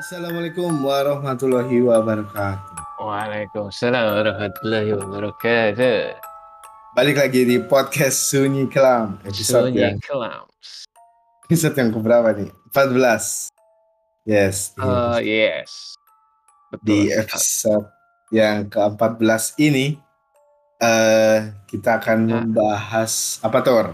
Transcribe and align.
Assalamualaikum 0.00 0.80
warahmatullahi 0.80 1.76
wabarakatuh. 1.84 3.04
Waalaikumsalam 3.04 4.16
warahmatullahi 4.16 4.96
wabarakatuh. 4.96 6.16
Balik 6.96 7.20
lagi 7.20 7.44
di 7.44 7.60
podcast 7.60 8.32
Sunyi 8.32 8.64
Kelam 8.72 9.20
episode 9.28 9.68
Sunyi 9.68 9.84
yang 9.84 10.00
kelam. 10.00 10.48
episode 11.44 11.76
yang 11.76 11.92
keberapa 11.92 12.32
nih? 12.32 12.48
14. 12.72 13.52
Yes. 14.24 14.72
di- 14.72 14.80
Oh 14.80 15.20
yes. 15.20 15.68
di 16.80 17.12
Betul. 17.12 17.20
episode 17.20 17.86
yang 18.32 18.72
ke-14 18.72 19.58
ini 19.60 20.00
eh 20.80 21.52
kita 21.68 22.00
akan 22.00 22.18
Ya. 22.24 22.40
membahas 22.40 23.36
apa 23.44 23.58
Tor? 23.60 23.92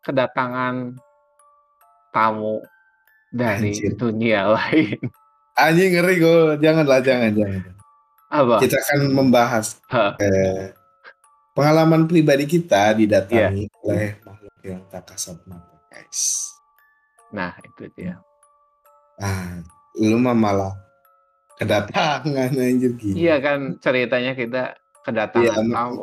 Kedatangan 0.00 0.96
tamu 2.08 2.64
dari 3.28 3.74
Anjir. 3.76 3.92
dunia 4.00 4.48
lain. 4.56 4.96
Anjing 5.56 5.90
ngeri 5.90 6.14
gue, 6.16 6.36
janganlah 6.60 7.00
jangan 7.00 7.32
jangan. 7.32 7.62
Apa? 8.28 8.54
Kita 8.60 8.76
akan 8.76 9.00
membahas 9.08 9.80
eh, 10.20 10.76
pengalaman 11.52 12.04
pribadi 12.04 12.44
kita 12.44 12.92
didatangi 12.92 13.64
Iya. 13.64 13.80
oleh 13.82 14.10
makhluk 14.20 14.56
yang 14.60 14.82
tak 14.90 15.08
kasat 15.08 15.40
mata, 15.48 15.80
guys. 15.88 16.52
Nah 17.32 17.56
itu 17.58 17.88
dia. 17.96 18.20
Ah, 19.16 19.64
lu 19.96 20.20
mah 20.20 20.36
malah 20.36 20.76
kedatangan 21.56 22.52
anjir 22.52 22.92
gila. 22.92 23.16
Iya 23.16 23.36
kan 23.40 23.58
ceritanya 23.80 24.36
kita 24.36 24.76
kedatangan 25.00 25.64
Iya, 25.64 25.72
tamu. 25.72 26.02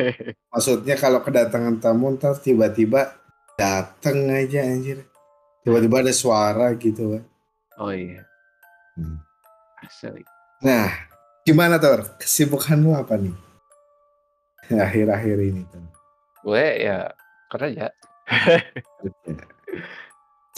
Maksudnya 0.52 0.94
kalau 0.98 1.22
kedatangan 1.22 1.78
tamu 1.78 2.18
ntar 2.18 2.34
tiba-tiba 2.34 3.14
dateng 3.54 4.26
aja 4.26 4.66
anjir. 4.66 5.06
Tiba-tiba 5.62 6.02
ada 6.02 6.10
suara 6.10 6.74
gitu 6.74 7.14
kan. 7.14 7.22
oh 7.78 7.94
iya. 7.94 8.26
Hmm. 8.98 9.22
Asli. 9.78 10.26
Nah, 10.66 10.90
gimana 11.46 11.78
Tor? 11.78 12.18
Kesibukan 12.18 12.82
lu 12.82 12.90
apa 12.98 13.14
nih? 13.14 13.34
Akhir-akhir 14.74 15.38
ini 15.38 15.62
Tor. 15.70 15.86
Gue 16.42 16.66
ya 16.82 17.14
kerja. 17.46 17.94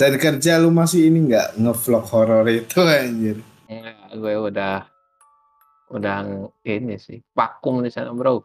Dan 0.00 0.12
kerja 0.16 0.56
lu 0.56 0.72
masih 0.72 1.12
ini 1.12 1.28
nggak 1.28 1.60
ngevlog 1.60 2.04
horor 2.08 2.48
itu 2.48 2.80
anjir. 2.80 3.44
Enggak, 3.68 4.08
gue 4.16 4.34
udah 4.48 4.76
udah 5.92 6.16
ini 6.64 6.96
sih 6.96 7.20
vakum 7.36 7.84
di 7.84 7.92
sana 7.92 8.16
bro. 8.16 8.40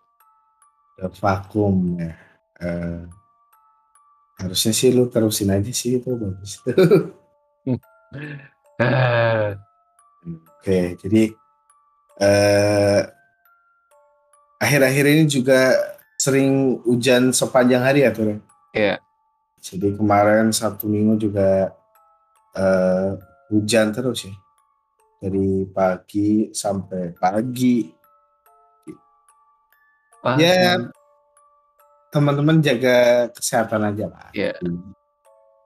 Udah 1.00 1.12
vakum 1.16 1.96
ya. 1.96 2.12
Eh, 2.60 3.02
harusnya 4.44 4.76
sih 4.76 4.92
lu 4.92 5.08
terusin 5.08 5.56
aja 5.56 5.72
sih 5.72 6.04
itu 6.04 6.12
bagus. 6.12 6.60
Eh, 8.76 9.56
Oke, 10.26 10.98
jadi 10.98 11.30
eh 12.18 13.02
akhir-akhir 14.58 15.06
ini 15.06 15.24
juga 15.30 15.78
sering 16.18 16.82
hujan 16.82 17.30
sepanjang 17.30 17.86
hari 17.86 18.02
ya 18.02 18.10
Tur. 18.10 18.42
Iya. 18.74 18.98
Jadi 19.62 19.94
kemarin 19.94 20.50
Sabtu 20.50 20.90
Minggu 20.90 21.30
juga 21.30 21.70
eh 22.58 23.10
hujan 23.54 23.94
terus 23.94 24.26
ya. 24.26 24.34
Dari 25.22 25.70
pagi 25.70 26.50
sampai 26.50 27.14
pagi. 27.14 27.90
wah, 30.26 30.38
Ya, 30.42 30.82
teman-teman 32.10 32.62
jaga 32.66 33.30
kesehatan 33.30 33.94
aja 33.94 34.06
lah. 34.10 34.30
Iya. 34.34 34.58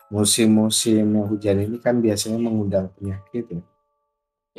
Musim-musim 0.09 1.06
yang 1.06 1.30
hujan 1.30 1.64
ini 1.64 1.78
kan 1.80 2.02
biasanya 2.02 2.41
mengundang 2.41 2.90
penyakit 2.97 3.46
ya. 3.47 3.62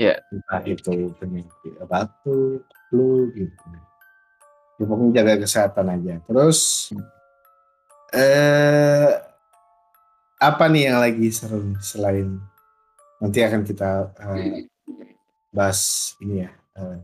Iya. 0.00 0.16
Entah 0.32 0.64
itu 0.64 1.12
penyakit 1.20 1.76
batuk, 1.84 2.64
flu 2.88 3.28
gitu. 3.36 3.64
Ya, 4.80 4.84
pokoknya 4.88 5.12
jaga 5.20 5.44
kesehatan 5.44 5.86
aja. 5.92 6.14
Terus 6.24 6.88
eh 8.16 9.12
apa 10.40 10.64
nih 10.72 10.88
yang 10.88 10.98
lagi 11.04 11.28
seru 11.28 11.76
selain 11.84 12.40
nanti 13.20 13.44
akan 13.44 13.60
kita 13.60 14.08
eh, 14.16 14.64
bahas 15.52 16.16
ini 16.24 16.48
ya 16.48 16.50
eh, 16.80 16.98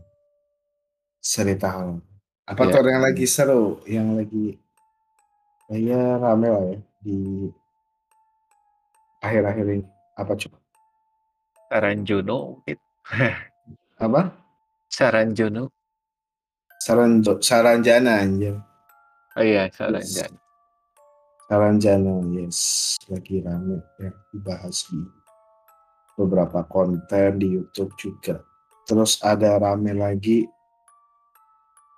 cerita 1.20 1.68
horor. 1.76 2.00
Apa 2.48 2.64
Iya. 2.64 2.72
tuh 2.80 2.88
yang 2.88 3.04
lagi 3.04 3.26
seru, 3.28 3.64
yang 3.84 4.08
lagi 4.16 4.56
kayaknya 5.68 6.00
rame 6.16 6.48
lah 6.48 6.64
ya 6.64 6.78
di 7.04 7.18
akhir-akhir 9.20 9.66
ini. 9.68 9.84
Apa 10.16 10.32
coba? 10.32 10.56
Juno 12.06 12.62
gitu. 12.64 12.85
Apa? 13.96 14.32
Saran 14.90 15.32
Juno. 15.32 15.70
Saranjo, 16.76 17.40
Saranjana 17.40 18.20
anjir. 18.22 18.54
Oh 19.34 19.42
iya, 19.42 19.66
saran 19.72 20.00
Yes. 20.04 20.12
Jan. 20.14 20.32
Saranjana, 21.46 22.14
yes. 22.36 22.58
Lagi 23.08 23.42
rame 23.42 23.80
ya 23.98 24.10
dibahas 24.30 24.86
di 24.86 25.00
beberapa 26.14 26.62
konten 26.64 27.38
di 27.38 27.58
YouTube 27.58 27.90
juga. 27.96 28.42
Terus 28.86 29.18
ada 29.20 29.58
rame 29.58 29.92
lagi 29.92 30.46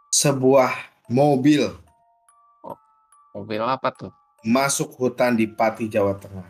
sebuah 0.09 0.73
mobil 1.09 1.69
Mobil 3.37 3.61
apa 3.61 3.93
tuh? 3.93 4.11
masuk 4.41 4.95
hutan 4.97 5.35
di 5.35 5.47
Pati, 5.47 5.87
Jawa 5.87 6.15
Tengah. 6.15 6.49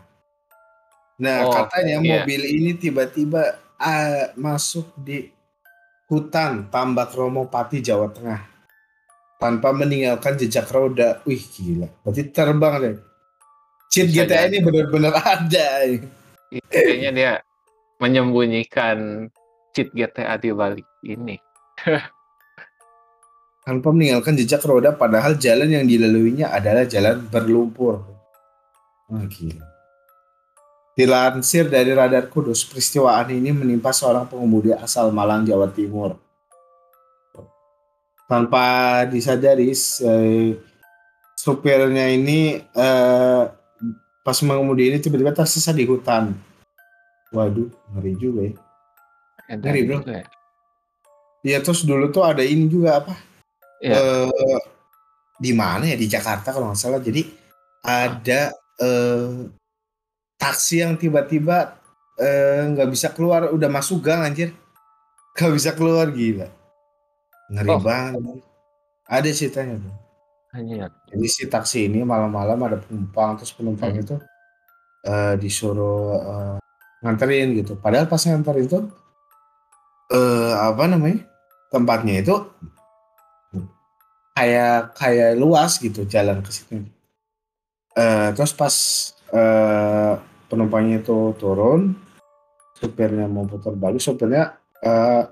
Nah, 1.19 1.37
Oh, 1.43 1.51
katanya 1.51 1.99
iya. 1.99 2.21
mobil 2.21 2.41
ini 2.45 2.71
tiba-tiba 2.73 3.59
ah, 3.79 4.35
masuk 4.35 4.91
di 4.99 5.31
hutan 6.11 6.67
Tambak 6.67 7.15
Romo 7.15 7.47
Pati, 7.47 7.79
Jawa 7.79 8.11
Tengah. 8.11 8.41
Tanpa 9.39 9.71
meninggalkan 9.71 10.35
jejak 10.35 10.67
roda. 10.67 11.23
Wih, 11.23 11.39
gila. 11.39 11.87
Berarti 12.03 12.27
terbang 12.27 12.73
deh. 12.83 12.95
Cheat 13.87 14.11
Bisa 14.11 14.27
GTA 14.27 14.45
jadi. 14.45 14.47
ini 14.51 14.57
benar-benar 14.59 15.15
ada. 15.15 15.67
Ih, 15.87 16.03
Kayaknya 16.67 17.11
dia 17.15 17.31
menyembunyikan 18.03 19.29
cheat 19.71 19.95
GTA 19.95 20.35
di 20.35 20.51
balik 20.51 20.87
ini. 21.07 21.39
Tanpa 23.63 23.93
meninggalkan 23.93 24.33
jejak 24.33 24.65
roda 24.65 24.91
padahal 24.97 25.37
jalan 25.37 25.69
yang 25.71 25.85
dilaluinya 25.85 26.49
adalah 26.51 26.83
jalan 26.89 27.21
berlumpur. 27.29 28.01
Wah, 29.07 29.23
gila. 29.29 29.68
Dilansir 30.99 31.71
dari 31.71 31.95
Radar 31.95 32.27
Kudus, 32.27 32.67
peristiwaan 32.67 33.31
ini 33.31 33.55
menimpa 33.55 33.95
seorang 33.95 34.27
pengemudi 34.27 34.75
asal 34.75 35.15
Malang, 35.15 35.47
Jawa 35.47 35.71
Timur. 35.71 36.19
Tanpa 38.27 39.07
disadari, 39.07 39.71
eh, 39.71 40.59
supirnya 41.39 42.03
ini 42.11 42.59
eh, 42.59 43.43
pas 44.27 44.37
mengemudi 44.43 44.91
ini 44.91 44.99
tiba-tiba 44.99 45.31
tersesat 45.31 45.71
di 45.71 45.87
hutan. 45.87 46.35
Waduh, 47.31 47.71
ngeri 47.95 48.13
juga 48.19 48.41
ya. 48.43 48.53
Ngeri, 49.55 49.81
bro. 49.87 50.03
ya. 50.03 50.27
Iya, 51.47 51.57
terus 51.63 51.87
dulu 51.87 52.11
tuh 52.11 52.27
ada 52.27 52.43
ini 52.43 52.67
juga 52.67 52.99
apa? 52.99 53.15
Iya. 53.79 54.27
Eh, 54.27 54.59
di 55.39 55.55
mana 55.55 55.87
ya 55.87 55.95
di 55.95 56.11
Jakarta 56.11 56.51
kalau 56.51 56.75
nggak 56.75 56.81
salah. 56.83 56.99
Jadi 56.99 57.23
ada 57.87 58.51
eh, 58.83 59.58
taksi 60.39 60.81
yang 60.81 60.95
tiba-tiba 60.95 61.75
eh, 62.15 62.63
nggak 62.71 62.89
bisa 62.89 63.11
keluar, 63.11 63.51
udah 63.51 63.69
masuk 63.69 63.99
gang 64.03 64.23
anjir, 64.23 64.51
nggak 65.35 65.53
bisa 65.55 65.71
keluar 65.71 66.07
gila, 66.11 66.47
ngeri 67.51 67.69
Oh. 67.71 67.79
banget. 67.79 68.43
Ada 69.07 69.29
ceritanya 69.31 69.75
tuh. 69.79 69.95
Anjir. 70.51 70.89
Jadi 71.07 71.25
si 71.29 71.43
taksi 71.45 71.87
ini 71.87 72.01
malam-malam 72.03 72.59
ada 72.65 72.77
penumpang, 72.79 73.37
terus 73.39 73.53
penumpang 73.53 73.91
Hmm. 73.93 74.01
itu 74.01 74.15
eh, 75.05 75.35
disuruh 75.39 76.11
eh, 76.19 76.57
nganterin 76.99 77.55
gitu. 77.55 77.79
Padahal 77.79 78.07
pas 78.07 78.19
nganterin 78.19 78.67
itu 78.67 78.79
eh 80.09 80.53
apa 80.57 80.83
namanya 80.89 81.21
tempatnya 81.69 82.19
itu 82.19 82.35
kayak 84.33 84.95
kayak 84.95 85.31
luas 85.37 85.77
gitu 85.77 86.03
jalan 86.03 86.39
ke 86.43 86.51
situ. 86.51 86.83
Eh, 87.95 88.27
terus 88.35 88.51
pas 88.51 88.75
eh, 89.31 90.13
penumpangnya 90.49 91.05
itu 91.05 91.37
turun, 91.37 91.93
supirnya 92.73 93.29
mau 93.29 93.45
putar 93.45 93.77
balik, 93.77 94.01
supirnya 94.01 94.57
eh, 94.81 95.23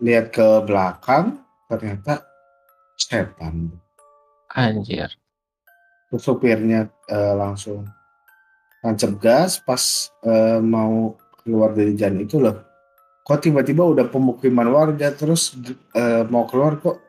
lihat 0.00 0.30
ke 0.30 0.62
belakang, 0.62 1.42
ternyata 1.66 2.22
setan. 2.94 3.74
Anjir. 4.54 5.10
Terus 6.08 6.22
supirnya 6.22 6.86
eh, 7.10 7.34
langsung 7.34 7.82
tancap 8.78 9.12
gas 9.18 9.58
pas 9.58 10.12
eh, 10.22 10.62
mau 10.62 11.18
keluar 11.42 11.74
dari 11.74 11.98
jalan 11.98 12.22
itu 12.22 12.38
loh. 12.38 12.62
Kok 13.24 13.40
tiba-tiba 13.40 13.82
udah 13.82 14.06
pemukiman 14.06 14.68
warga 14.70 15.10
terus 15.10 15.56
eh, 15.96 16.22
mau 16.28 16.46
keluar 16.46 16.78
kok 16.78 17.00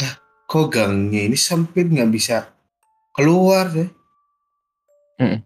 "Hah, 0.00 0.14
kok 0.46 0.66
gangnya 0.72 1.26
ini 1.26 1.36
sempit 1.36 1.90
nggak 1.90 2.10
bisa 2.10 2.46
keluar 3.12 3.68
deh. 3.72 3.90
Mm. 5.16 5.40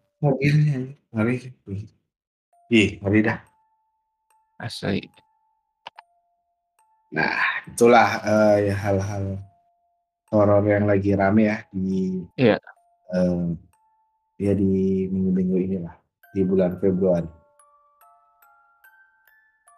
Ih, 2.70 3.00
ngeri 3.00 3.20
dah. 3.24 3.38
Asli. 4.60 5.00
Nah, 7.10 7.64
itulah 7.66 8.20
uh, 8.22 8.56
ya 8.60 8.76
hal-hal 8.76 9.40
horor 10.30 10.62
yang 10.62 10.86
lagi 10.86 11.16
rame 11.16 11.50
ya 11.50 11.58
di 11.74 12.22
Iya. 12.38 12.60
uh, 13.16 13.50
ya 14.38 14.52
di 14.54 15.08
minggu-minggu 15.10 15.56
inilah 15.56 15.96
di 16.36 16.40
bulan 16.46 16.78
Februari. 16.78 17.26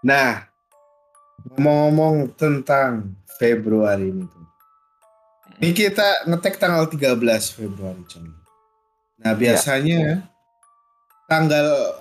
Nah, 0.03 0.43
ngomong-ngomong 1.55 2.35
tentang 2.35 3.15
Februari 3.39 4.11
ini 4.11 4.27
tuh. 4.27 4.45
Ini 5.63 5.71
kita 5.71 6.27
ngetek 6.27 6.59
tanggal 6.59 6.91
13 6.91 7.55
Februari, 7.55 8.03
Con. 8.11 8.27
Nah, 9.23 9.33
biasanya 9.39 9.97
ya. 10.03 10.17
Tanggal 11.33 11.97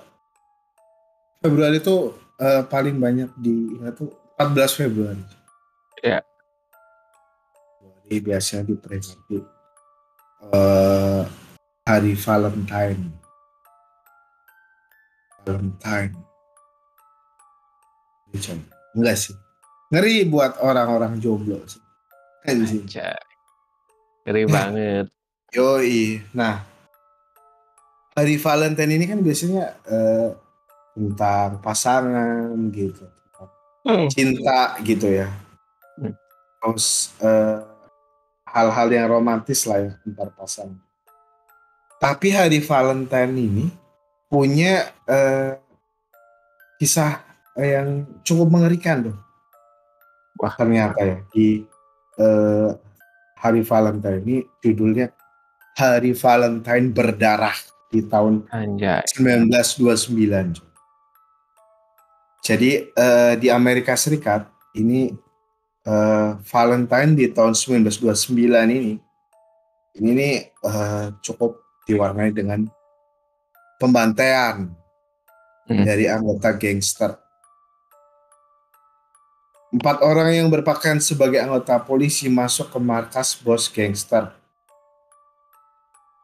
Februari 1.40 1.80
itu 1.80 2.12
uh, 2.36 2.62
paling 2.68 3.00
banyak 3.00 3.32
di 3.40 3.80
ya 3.80 3.96
tuh 3.96 4.12
14 4.36 4.76
Februari. 4.84 5.24
Ya. 6.04 6.20
Jadi 7.80 8.16
biasanya 8.20 8.62
diperingati 8.68 9.40
uh, 10.52 11.24
hari 11.88 12.12
Valentine. 12.12 13.08
Valentine. 15.48 16.12
Enggak 18.92 19.16
sih. 19.16 19.36
Ngeri 19.88 20.28
buat 20.28 20.60
orang-orang 20.60 21.16
jomblo 21.24 21.64
sih. 21.64 21.80
Ngeri 24.28 24.44
banget. 24.44 25.06
Yoi. 25.56 26.20
Nah, 26.32 26.71
hari 28.12 28.36
Valentine 28.36 28.92
ini 28.96 29.04
kan 29.08 29.20
biasanya 29.24 29.76
uh, 29.88 30.30
tentang 30.92 31.60
pasangan 31.64 32.52
gitu, 32.72 33.04
hmm. 33.88 34.08
cinta 34.12 34.76
gitu 34.84 35.08
ya. 35.08 35.28
Hmm. 35.96 36.14
Terus 36.60 37.16
hal 37.18 37.64
hal-hal 38.44 38.88
yang 38.92 39.06
romantis 39.08 39.64
lah 39.64 39.80
ya 39.80 39.92
antar 40.04 40.28
pasangan. 40.36 40.76
Tapi 41.96 42.28
hari 42.34 42.60
Valentine 42.60 43.34
ini 43.38 43.66
punya 44.28 44.92
uh, 45.08 45.56
kisah 46.76 47.24
yang 47.56 48.04
cukup 48.26 48.48
mengerikan 48.52 49.12
tuh. 49.12 49.16
Wah 50.36 50.52
ternyata 50.58 51.00
ya 51.00 51.18
di 51.30 51.62
uh, 52.18 52.74
hari 53.38 53.62
Valentine 53.62 54.20
ini 54.22 54.36
judulnya 54.60 55.14
Hari 55.72 56.12
Valentine 56.12 56.92
Berdarah 56.92 57.56
di 57.92 58.00
tahun 58.08 58.48
Anjay. 58.48 59.04
1929. 59.12 60.56
Jadi 62.42 62.88
uh, 62.96 63.36
di 63.36 63.52
Amerika 63.52 63.92
Serikat 63.94 64.48
ini 64.72 65.12
uh, 65.84 66.40
Valentine 66.42 67.12
di 67.12 67.28
tahun 67.28 67.52
1929 67.52 68.32
ini 68.72 68.96
ini 69.92 70.10
nih 70.16 70.34
uh, 70.64 71.12
cukup 71.20 71.60
diwarnai 71.84 72.32
dengan 72.32 72.64
pembantaian 73.76 74.72
hmm. 75.68 75.84
dari 75.84 76.08
anggota 76.08 76.56
gangster. 76.56 77.20
Empat 79.72 80.04
orang 80.04 80.32
yang 80.36 80.48
berpakaian 80.52 81.00
sebagai 81.00 81.40
anggota 81.40 81.80
polisi 81.80 82.28
masuk 82.28 82.72
ke 82.72 82.78
markas 82.80 83.36
bos 83.36 83.68
gangster 83.72 84.41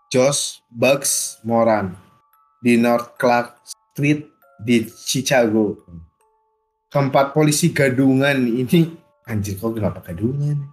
Josh 0.09 0.65
Bugs 0.73 1.37
Moran 1.45 1.93
di 2.65 2.81
North 2.81 3.21
Clark 3.21 3.61
Street 3.61 4.25
di 4.57 4.89
Chicago. 4.89 5.77
Keempat 6.89 7.37
polisi 7.37 7.77
gadungan 7.77 8.49
ini, 8.49 8.89
anjir 9.29 9.61
kok 9.61 9.77
kenapa 9.77 10.01
gadungan? 10.01 10.65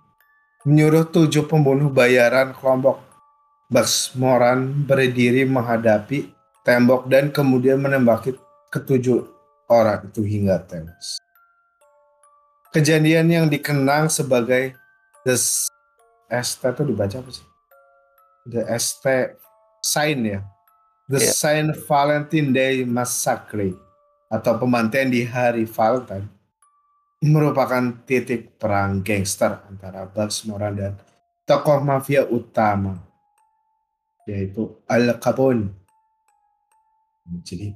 Menyuruh 0.64 1.12
tujuh 1.12 1.52
pembunuh 1.52 1.92
bayaran 1.92 2.56
kelompok 2.56 3.04
Bugs 3.68 4.16
Moran 4.16 4.88
berdiri 4.88 5.44
menghadapi 5.44 6.32
tembok 6.64 7.12
dan 7.12 7.28
kemudian 7.36 7.76
menembaki 7.76 8.40
ketujuh 8.72 9.28
orang 9.68 10.08
itu 10.08 10.24
hingga 10.24 10.64
tewas. 10.64 11.20
Kejadian 12.72 13.28
yang 13.28 13.46
dikenang 13.52 14.08
sebagai 14.08 14.80
The 15.28 15.36
ST 16.32 16.64
itu 16.64 16.84
dibaca 16.88 17.20
apa 17.20 17.32
sih? 17.36 17.55
The 18.46 18.62
ST 18.78 19.06
sign 19.82 20.26
ya. 20.26 20.40
The 21.06 21.22
yeah. 21.22 21.34
Saint 21.34 21.70
Valentine 21.86 22.50
Day 22.50 22.82
Massacre 22.82 23.78
atau 24.30 24.58
pembantaian 24.58 25.06
di 25.06 25.22
hari 25.22 25.70
Valentine 25.70 26.26
merupakan 27.22 27.94
titik 28.06 28.58
perang 28.58 29.06
gangster 29.06 29.62
antara 29.70 30.10
Bugs 30.10 30.46
Moran 30.50 30.74
dan 30.78 30.94
tokoh 31.46 31.82
mafia 31.82 32.26
utama 32.26 32.98
yaitu 34.26 34.74
Al 34.90 35.18
Capone. 35.22 35.70
Jadi 37.46 37.74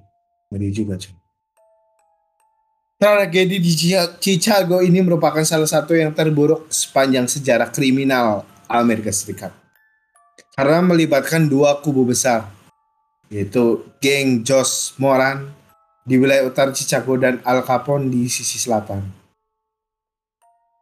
ngeri 0.49 0.69
juga 0.73 0.97
cuy. 0.97 1.13
Tragedi 2.99 3.63
di 3.63 3.71
Chicago 4.19 4.83
ini 4.83 4.99
merupakan 4.99 5.45
salah 5.45 5.69
satu 5.69 5.95
yang 5.95 6.11
terburuk 6.11 6.67
sepanjang 6.67 7.31
sejarah 7.31 7.71
kriminal 7.71 8.43
Amerika 8.67 9.07
Serikat 9.13 9.58
karena 10.59 10.83
melibatkan 10.83 11.47
dua 11.47 11.79
kubu 11.79 12.03
besar 12.03 12.51
yaitu 13.31 13.79
geng 14.03 14.43
Jos 14.43 14.91
Moran 14.99 15.55
di 16.03 16.19
wilayah 16.19 16.43
utara 16.51 16.75
Chicago 16.75 17.15
dan 17.15 17.39
Al 17.47 17.63
Capone 17.63 18.11
di 18.11 18.27
sisi 18.27 18.59
selatan. 18.59 19.07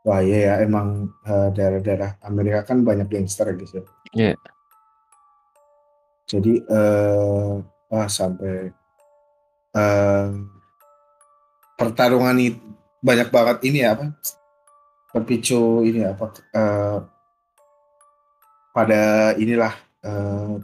Wah 0.02 0.26
iya 0.26 0.50
ya 0.50 0.54
emang 0.66 1.14
daerah 1.22 1.54
daerah-daerah 1.54 2.12
Amerika 2.26 2.74
kan 2.74 2.82
banyak 2.82 3.06
gangster 3.06 3.54
gitu. 3.54 3.86
Iya. 4.18 4.34
Yeah. 4.34 4.38
Jadi 6.26 6.54
uh, 6.66 7.62
wah 7.94 8.10
sampai 8.10 8.74
uh, 9.78 10.28
pertarungan 11.78 12.34
ini 12.34 12.58
banyak 12.98 13.30
banget 13.30 13.58
ini 13.70 13.86
ya 13.86 13.94
apa? 13.94 14.10
Terpicu 15.14 15.86
ini 15.86 16.02
apa? 16.02 16.34
Uh, 16.50 16.98
pada 18.78 19.34
inilah 19.42 19.74
uh, 20.06 20.62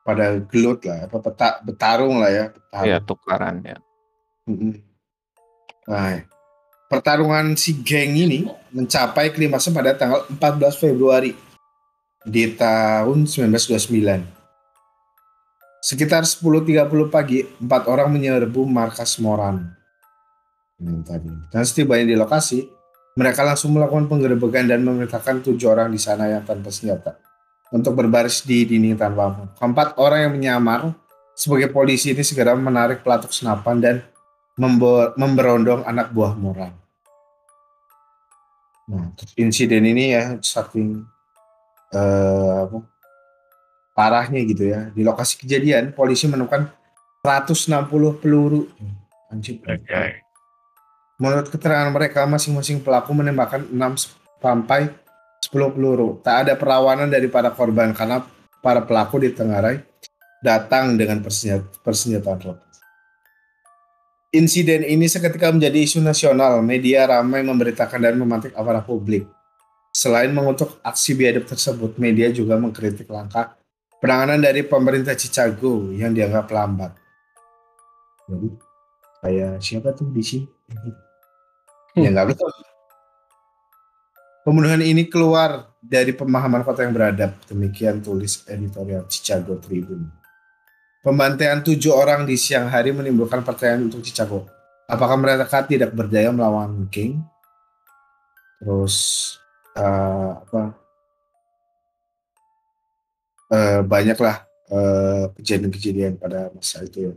pada 0.00 0.40
gelut 0.48 0.80
lah 0.88 1.04
apa 1.04 1.20
peta, 1.20 1.60
bertarung 1.60 2.16
lah 2.24 2.32
ya 2.32 2.44
bertarung. 2.48 2.88
ya 2.88 2.98
tukaran 3.04 3.56
ya. 3.60 3.76
Nah 5.84 6.24
pertarungan 6.88 7.52
si 7.60 7.84
geng 7.84 8.16
ini 8.16 8.48
mencapai 8.72 9.28
klimaksnya 9.28 9.76
pada 9.76 9.92
tanggal 9.92 10.24
14 10.40 10.72
Februari 10.80 11.36
di 12.24 12.48
tahun 12.56 13.28
1929 13.28 14.40
sekitar 15.84 16.24
10.30 16.24 17.12
pagi 17.12 17.44
empat 17.60 17.90
orang 17.90 18.08
menyerbu 18.08 18.64
markas 18.64 19.18
Moran. 19.20 19.74
Dan 20.78 21.62
setibanya 21.62 22.10
di 22.10 22.16
lokasi 22.18 22.66
mereka 23.12 23.44
langsung 23.44 23.76
melakukan 23.76 24.08
penggerebekan 24.08 24.64
dan 24.64 24.80
memerintahkan 24.84 25.44
tujuh 25.44 25.68
orang 25.68 25.92
di 25.92 26.00
sana 26.00 26.32
yang 26.32 26.44
tanpa 26.44 26.72
senjata 26.72 27.20
untuk 27.72 27.96
berbaris 27.96 28.44
di 28.44 28.64
dinding 28.64 28.96
tanpa 28.96 29.28
lampu. 29.28 29.42
Keempat 29.56 29.88
orang 30.00 30.28
yang 30.28 30.32
menyamar 30.32 30.80
sebagai 31.32 31.72
polisi 31.72 32.12
ini 32.12 32.24
segera 32.24 32.52
menarik 32.56 33.00
pelatuk 33.00 33.32
senapan 33.32 33.76
dan 33.80 33.96
memberondong 35.16 35.84
anak 35.88 36.12
buah 36.12 36.36
Moran. 36.36 36.72
Nah, 38.92 39.08
insiden 39.40 39.88
ini 39.88 40.12
ya 40.12 40.36
saking 40.44 41.00
uh, 41.96 42.68
parahnya 43.96 44.44
gitu 44.44 44.68
ya. 44.68 44.92
Di 44.92 45.00
lokasi 45.00 45.40
kejadian, 45.40 45.96
polisi 45.96 46.28
menemukan 46.28 46.68
160 47.24 48.20
peluru. 48.20 48.68
Anjir. 49.32 49.64
Okay. 49.64 50.20
Menurut 51.20 51.48
keterangan 51.52 51.92
mereka, 51.92 52.24
masing-masing 52.24 52.80
pelaku 52.80 53.12
menembakkan 53.12 53.68
6 53.68 54.12
sampai 54.40 54.92
10 55.42 55.74
peluru. 55.74 56.20
Tak 56.24 56.48
ada 56.48 56.54
perlawanan 56.56 57.10
dari 57.10 57.28
para 57.28 57.50
korban 57.52 57.92
karena 57.92 58.24
para 58.62 58.80
pelaku 58.84 59.20
ditengarai 59.20 59.82
datang 60.42 60.94
dengan 60.98 61.22
persenjataan 61.22 62.38
lengkap. 62.42 62.70
Insiden 64.32 64.80
ini 64.88 65.04
seketika 65.12 65.52
menjadi 65.52 65.76
isu 65.76 66.00
nasional. 66.00 66.64
Media 66.64 67.04
ramai 67.04 67.44
memberitakan 67.44 68.00
dan 68.00 68.16
memantik 68.16 68.56
amarah 68.56 68.80
publik. 68.80 69.28
Selain 69.92 70.32
mengutuk 70.32 70.80
aksi 70.80 71.12
biadab 71.12 71.44
tersebut, 71.44 72.00
media 72.00 72.32
juga 72.32 72.56
mengkritik 72.56 73.04
langkah 73.12 73.60
penanganan 74.00 74.40
dari 74.40 74.64
pemerintah 74.64 75.12
Chicago 75.12 75.92
yang 75.92 76.16
dianggap 76.16 76.48
lambat. 76.48 76.96
Jadi, 78.24 78.48
kayak 79.20 79.60
siapa 79.60 79.92
tuh 79.92 80.08
di 80.08 80.24
sini? 80.24 80.48
Ya 81.96 82.08
nggak 82.08 82.32
betul. 82.32 82.50
Pembunuhan 84.42 84.82
ini 84.82 85.06
keluar 85.06 85.70
dari 85.78 86.10
pemahaman 86.10 86.66
kota 86.66 86.82
yang 86.82 86.90
beradab. 86.90 87.38
Demikian 87.46 88.02
tulis 88.02 88.42
editorial 88.50 89.06
Chicago 89.06 89.54
Tribune. 89.62 90.10
Pembantaian 91.02 91.62
tujuh 91.62 91.94
orang 91.94 92.26
di 92.26 92.38
siang 92.38 92.70
hari 92.70 92.94
menimbulkan 92.94 93.42
pertanyaan 93.42 93.90
untuk 93.90 94.02
Chicago. 94.06 94.46
apakah 94.92 95.16
mereka 95.16 95.64
tidak 95.64 95.94
berdaya 95.94 96.28
melawan 96.28 96.84
King? 96.92 97.22
Terus 98.60 98.96
uh, 99.74 100.42
apa? 100.42 100.62
Uh, 103.52 103.80
banyaklah 103.84 104.44
uh, 104.72 105.32
kejadian-kejadian 105.36 106.16
pada 106.20 106.52
masa 106.52 106.84
itu 106.84 107.08
ya. 107.08 107.12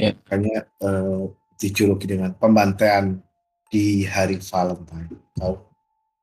Yeah. 0.00 0.14
Makanya 0.24 0.56
uh, 0.80 1.32
dijuluki 1.60 2.08
dengan 2.08 2.32
pembantaian 2.32 3.20
di 3.68 4.08
hari 4.08 4.40
Valentine 4.40 5.12
atau 5.36 5.60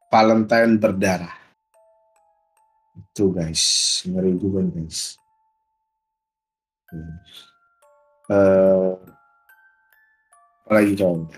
Valentine 0.10 0.74
berdarah. 0.82 1.38
Itu 2.98 3.30
guys, 3.30 4.02
ngeri 4.10 4.34
juga 4.42 4.66
guys. 4.66 5.22
Uh, 8.28 8.98
apalagi 10.66 11.00
coba 11.00 11.32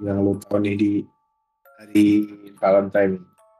yang 0.00 0.20
lu 0.24 0.36
tahu 0.40 0.60
nih 0.64 0.74
di 0.76 0.92
hari 1.78 2.06
Valentine. 2.58 3.14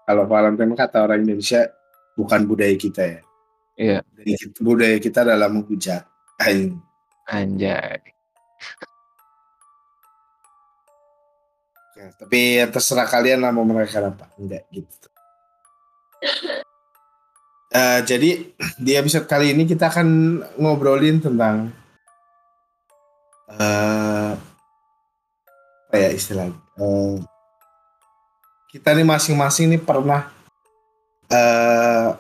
Kalau 0.05 0.25
Valentine 0.27 0.73
kata 0.75 1.07
orang 1.07 1.23
Indonesia 1.23 1.71
bukan 2.19 2.45
budaya 2.49 2.75
kita 2.75 3.03
ya. 3.07 3.21
Iya. 3.81 3.99
Budaya 4.59 4.99
kita 4.99 5.23
adalah 5.23 5.49
menghujat. 5.49 6.05
Anjay. 7.31 8.00
Ya, 12.00 12.09
tapi 12.16 12.57
ya 12.57 12.64
terserah 12.64 13.04
kalian 13.04 13.45
lah 13.45 13.52
mau 13.52 13.69
mereka 13.69 14.00
apa. 14.00 14.33
Enggak 14.40 14.64
gitu. 14.73 15.07
Uh, 17.76 18.00
jadi 18.09 18.49
di 18.80 18.92
episode 18.97 19.28
kali 19.28 19.52
ini 19.52 19.69
kita 19.69 19.92
akan 19.92 20.40
ngobrolin 20.57 21.21
tentang 21.21 21.76
uh, 23.52 24.33
apa 25.90 25.97
ya 25.99 26.09
istilahnya 26.14 26.57
uh, 26.78 27.19
kita 28.71 28.95
nih 28.95 29.02
masing-masing 29.02 29.75
nih 29.75 29.83
pernah 29.83 30.30
uh, 31.28 32.16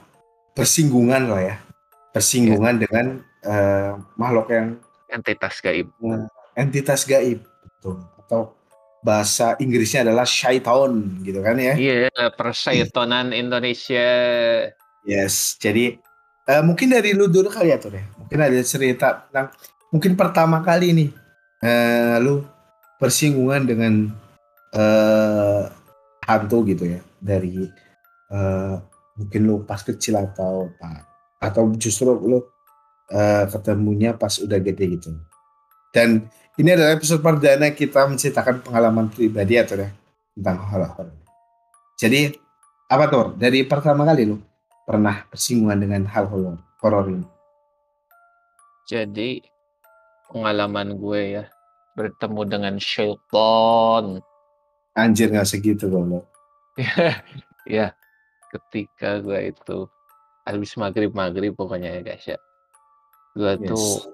bersinggungan 0.52 1.30
lah 1.30 1.54
ya 1.54 1.56
bersinggungan 2.10 2.76
yeah. 2.76 2.82
dengan 2.82 3.06
uh, 3.46 3.90
makhluk 4.18 4.50
yang 4.50 4.76
entitas 5.06 5.62
gaib 5.62 5.86
entitas 6.58 7.06
gaib 7.06 7.46
betul 7.62 8.02
atau 8.26 8.59
bahasa 9.00 9.56
Inggrisnya 9.58 10.04
adalah 10.04 10.28
syaiton 10.28 11.24
gitu 11.24 11.40
kan 11.40 11.56
ya 11.56 11.74
iya 11.76 12.08
yeah, 12.12 12.28
persaitonan 12.36 13.32
Indonesia 13.32 14.08
Yes, 15.04 15.56
jadi 15.56 15.96
uh, 16.48 16.62
mungkin 16.64 16.92
dari 16.92 17.16
lu 17.16 17.28
dulu 17.28 17.48
kali 17.48 17.72
ya 17.72 17.80
tuh 17.80 17.96
deh. 17.96 18.04
Mungkin 18.20 18.38
ada 18.40 18.60
cerita 18.60 19.26
tentang 19.28 19.48
mungkin 19.88 20.12
pertama 20.14 20.60
kali 20.60 20.92
nih 20.92 21.10
uh, 21.64 22.16
lu 22.20 22.44
bersinggungan 23.00 23.64
dengan 23.64 24.12
uh, 24.76 25.72
hantu 26.28 26.68
gitu 26.68 26.84
ya 26.84 27.00
dari 27.16 27.64
uh, 28.28 28.76
mungkin 29.16 29.40
lu 29.48 29.64
pas 29.64 29.80
kecil 29.80 30.20
atau 30.20 30.68
apa 30.68 31.08
atau 31.40 31.72
justru 31.80 32.12
lu 32.12 32.44
uh, 33.08 33.44
ketemunya 33.48 34.12
pas 34.12 34.36
udah 34.36 34.60
gede 34.60 35.00
gitu. 35.00 35.16
Dan 35.90 36.28
ini 36.60 36.76
adalah 36.76 36.92
episode 36.92 37.24
perdana 37.24 37.72
kita 37.72 38.04
menceritakan 38.04 38.60
pengalaman 38.60 39.08
pribadi 39.08 39.56
atau 39.56 39.80
ya 39.80 39.88
tentang 40.36 40.60
hal-hal. 40.68 41.08
Jadi 41.96 42.36
apa 42.92 43.04
tuh 43.08 43.32
dari 43.40 43.64
pertama 43.64 44.04
kali 44.04 44.28
lu 44.28 44.36
pernah 44.84 45.24
bersinggungan 45.32 45.80
dengan 45.80 46.02
hal 46.04 46.28
horor 46.84 47.08
ini? 47.08 47.24
Jadi 48.84 49.40
pengalaman 50.28 51.00
gue 51.00 51.40
ya 51.40 51.44
bertemu 51.96 52.42
dengan 52.44 52.74
Shelton. 52.76 54.20
Anjir 54.92 55.32
nggak 55.32 55.48
segitu 55.48 55.88
lo. 55.88 56.28
ya, 57.64 57.96
ketika 58.52 59.24
gue 59.24 59.56
itu 59.56 59.88
habis 60.44 60.76
maghrib 60.76 61.12
maghrib 61.16 61.56
pokoknya 61.56 62.00
ya 62.00 62.02
guys 62.04 62.24
ya. 62.36 62.38
Gue 63.32 63.56
yes. 63.56 63.68
tuh 63.70 64.12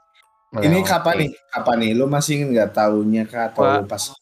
ini 0.64 0.78
kapan 0.80 1.14
nih? 1.26 1.30
Kapan 1.52 1.76
nih? 1.82 1.90
Lo 1.92 2.04
masih 2.08 2.46
nggak 2.48 2.70
tahunya 2.72 3.22
kah 3.28 3.52
atau 3.52 3.64
Wah, 3.66 3.82
pas 3.84 4.14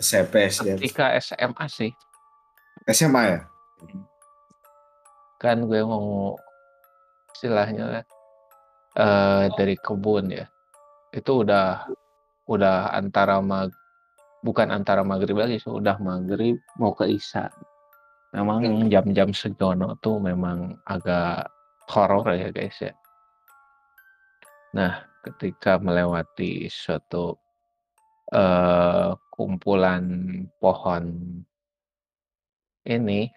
SMP 0.00 0.50
Ketika 0.50 1.14
SMA 1.22 1.64
sih. 1.70 1.90
SMA 2.90 3.22
ya? 3.30 3.40
Kan 5.38 5.68
gue 5.68 5.80
mau 5.84 6.34
istilahnya 7.34 8.06
uh, 8.98 9.44
dari 9.58 9.74
kebun 9.78 10.30
ya 10.30 10.46
itu 11.14 11.46
udah 11.46 11.86
udah 12.50 12.94
antara 12.94 13.38
mag 13.44 13.70
bukan 14.44 14.70
antara 14.70 15.00
maghrib 15.06 15.38
lagi 15.38 15.56
sudah 15.62 15.96
maghrib 16.02 16.58
mau 16.76 16.92
ke 16.92 17.08
isya 17.08 17.48
memang 18.34 18.64
hmm. 18.64 18.90
jam-jam 18.90 19.30
sejono 19.30 19.96
tuh 20.02 20.18
memang 20.20 20.74
agak 20.84 21.48
horor 21.88 22.26
ya 22.34 22.50
guys 22.50 22.76
ya 22.82 22.92
nah 24.74 25.06
ketika 25.24 25.80
melewati 25.80 26.68
suatu 26.68 27.36
uh, 28.34 29.16
kumpulan 29.32 30.04
pohon 30.60 31.04
ini 32.84 33.32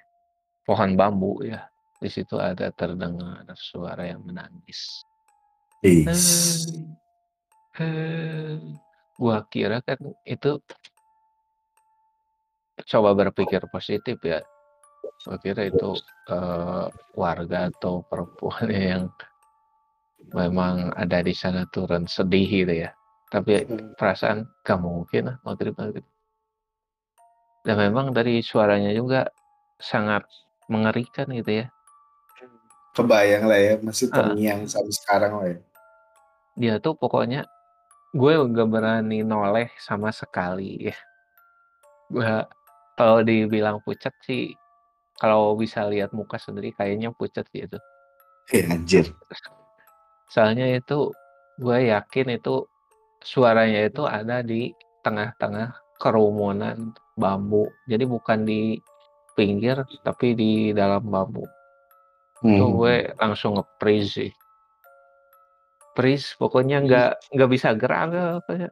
pohon 0.67 1.00
bambu 1.00 1.39
ya 1.48 1.63
di 1.98 2.10
situ 2.12 2.38
ada 2.38 2.70
terdengar 2.75 3.48
suara 3.58 4.06
yang 4.06 4.22
menangis. 4.22 5.01
Yes. 5.82 6.65
gua 9.17 9.46
kira 9.50 9.82
kan 9.86 9.98
itu 10.25 10.62
coba 12.86 13.10
berpikir 13.17 13.65
positif 13.70 14.17
ya. 14.22 14.41
Gua 15.25 15.38
kira 15.41 15.65
itu 15.65 15.98
uh, 16.29 16.89
warga 17.17 17.74
atau 17.74 18.06
perempuan 18.06 18.67
yang 18.94 19.03
memang 20.34 20.91
ada 20.96 21.24
di 21.24 21.31
sana 21.31 21.67
turun 21.69 22.07
sedih 22.10 22.48
gitu 22.48 22.74
ya. 22.88 22.91
Tapi 23.27 23.63
hmm. 23.63 24.00
perasaan 24.00 24.48
gak 24.63 24.79
mungkin 24.79 25.31
lah 25.31 25.38
maghrib 25.43 25.75
maghrib. 25.75 26.05
Dan 27.67 27.75
memang 27.75 28.15
dari 28.15 28.39
suaranya 28.39 28.96
juga 28.96 29.27
sangat 29.77 30.24
mengerikan 30.67 31.27
gitu 31.31 31.63
ya 31.63 31.67
kebayang 32.98 33.46
lah 33.46 33.60
ya 33.62 33.74
masih 33.77 34.10
terngiang 34.10 34.65
uh. 34.65 34.69
sampai 34.69 34.93
sekarang 34.93 35.34
lah 35.38 35.48
ya 35.53 35.60
dia 36.57 36.74
tuh 36.81 36.98
pokoknya 36.98 37.46
gue 38.17 38.34
gak 38.34 38.69
berani 38.74 39.22
noleh 39.22 39.69
sama 39.77 40.10
sekali 40.10 40.89
ya 40.89 40.98
gue 42.10 42.25
kalau 42.98 43.22
dibilang 43.22 43.77
pucat 43.86 44.12
sih 44.25 44.57
kalau 45.22 45.53
bisa 45.53 45.86
lihat 45.86 46.10
muka 46.17 46.41
sendiri 46.41 46.74
kayaknya 46.74 47.13
pucat 47.13 47.46
sih 47.53 47.69
itu 47.69 47.77
eh, 48.57 48.65
anjir 48.65 49.13
soalnya 50.27 50.67
itu 50.77 51.12
gue 51.57 51.77
yakin 51.89 52.38
itu 52.38 52.67
suaranya 53.24 53.88
itu 53.88 54.03
ada 54.05 54.43
di 54.43 54.72
tengah-tengah 55.01 55.74
kerumunan 55.98 56.93
bambu 57.17 57.65
jadi 57.89 58.05
bukan 58.05 58.46
di 58.46 58.77
pinggir 59.34 59.81
tapi 60.05 60.38
di 60.38 60.72
dalam 60.75 61.01
bambu 61.10 61.48
Hmm. 62.41 62.57
Tuh 62.62 62.69
gue 62.77 62.96
langsung 63.17 63.57
nge-freeze 63.57 64.10
sih. 64.13 64.31
Freeze 65.98 66.38
pokoknya 66.38 66.86
nggak 66.86 67.12
nggak 67.34 67.50
bisa 67.50 67.74
gerak 67.74 68.13
kayak 68.46 68.72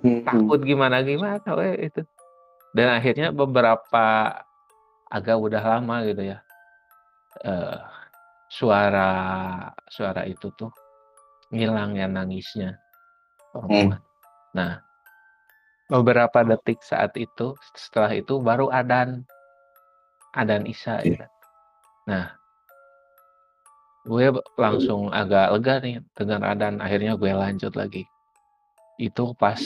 hmm. 0.00 0.24
takut 0.24 0.60
gimana 0.64 1.04
gimana 1.04 1.44
we 1.60 1.92
itu. 1.92 2.02
Dan 2.72 2.88
akhirnya 2.96 3.28
beberapa 3.34 4.06
agak 5.10 5.36
udah 5.36 5.60
lama 5.60 5.96
gitu 6.08 6.32
ya. 6.32 6.38
Uh, 7.44 7.76
suara 8.50 9.08
suara 9.86 10.26
itu 10.26 10.50
tuh 10.58 10.74
ngilang 11.54 11.94
ya 11.94 12.10
nangisnya 12.10 12.74
perempuan. 13.54 13.98
Hmm. 13.98 14.02
Nah, 14.50 14.72
beberapa 15.86 16.42
detik 16.42 16.82
saat 16.82 17.14
itu 17.14 17.54
setelah 17.78 18.10
itu 18.10 18.42
baru 18.42 18.66
adan 18.74 19.22
adan 20.34 20.66
isya 20.66 21.02
ya. 21.06 21.26
Nah, 22.10 22.34
gue 24.06 24.34
langsung 24.58 25.14
agak 25.14 25.54
lega 25.54 25.74
nih 25.78 25.96
dengan 26.18 26.42
adan 26.42 26.82
akhirnya 26.82 27.14
gue 27.14 27.30
lanjut 27.30 27.74
lagi 27.78 28.02
itu 29.00 29.32
pas 29.36 29.60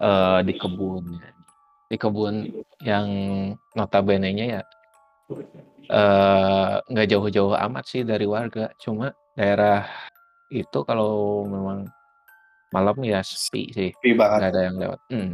uh, 0.00 0.40
di 0.40 0.56
kebun 0.56 1.20
di 1.90 1.96
kebun 1.98 2.64
yang 2.80 3.08
notabene-nya 3.76 4.60
ya 4.60 4.62
nggak 6.90 7.06
uh, 7.06 7.10
jauh-jauh 7.10 7.54
amat 7.54 7.84
sih 7.86 8.02
dari 8.02 8.26
warga 8.26 8.70
cuma 8.78 9.14
daerah 9.34 9.86
itu 10.50 10.78
kalau 10.82 11.42
memang 11.46 11.86
malam 12.70 12.96
ya 13.02 13.22
sepi 13.22 13.70
sih 13.70 13.90
sepi 13.94 14.14
banget 14.14 14.38
nggak 14.38 14.52
ada 14.54 14.62
yang 14.66 14.76
lewat 14.78 15.00
hmm. 15.10 15.32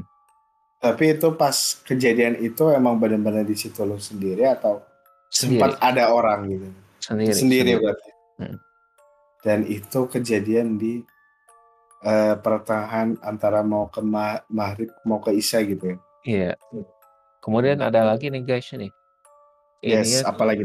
tapi 0.80 1.04
itu 1.16 1.28
pas 1.36 1.56
kejadian 1.84 2.40
itu 2.40 2.62
emang 2.72 2.96
benar-benar 2.96 3.44
di 3.44 3.56
situ 3.56 3.84
lo 3.84 4.00
sendiri 4.00 4.48
atau 4.48 4.80
sendiri. 5.28 5.60
sempat 5.60 5.70
ada 5.80 6.12
orang 6.12 6.40
gitu 6.48 6.68
sendiri 7.00 7.32
sendiri, 7.32 7.70
sendiri. 7.72 7.72
berarti 7.80 8.10
Hmm. 8.36 8.60
Dan 9.40 9.64
itu 9.64 10.10
kejadian 10.10 10.76
di 10.76 11.00
eee, 12.04 12.34
pertengahan 12.36 13.16
antara 13.24 13.62
mau 13.62 13.88
ke 13.88 14.02
ma 14.02 14.42
maghrib 14.50 14.90
mau 15.06 15.22
ke 15.22 15.32
isya 15.32 15.64
gitu 15.64 15.94
ya? 15.94 15.98
Iya. 16.26 16.52
Kemudian 17.40 17.78
ada 17.78 18.02
lagi 18.02 18.26
nih 18.26 18.42
Guys 18.42 18.68
nih. 18.74 18.90
Yes, 19.86 20.02
Ininya 20.10 20.34
apalagi 20.34 20.64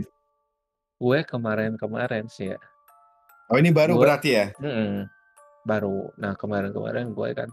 gue 0.98 1.20
kemarin-kemarin 1.30 2.26
sih 2.26 2.54
ya. 2.54 2.60
Oh 3.54 3.58
ini 3.62 3.70
baru 3.70 3.94
Gue 3.98 4.02
berarti 4.10 4.30
ya? 4.34 4.46
mhm, 4.58 5.06
baru. 5.62 6.10
Nah 6.18 6.34
kemarin-kemarin 6.34 7.14
gue 7.14 7.30
kan, 7.38 7.50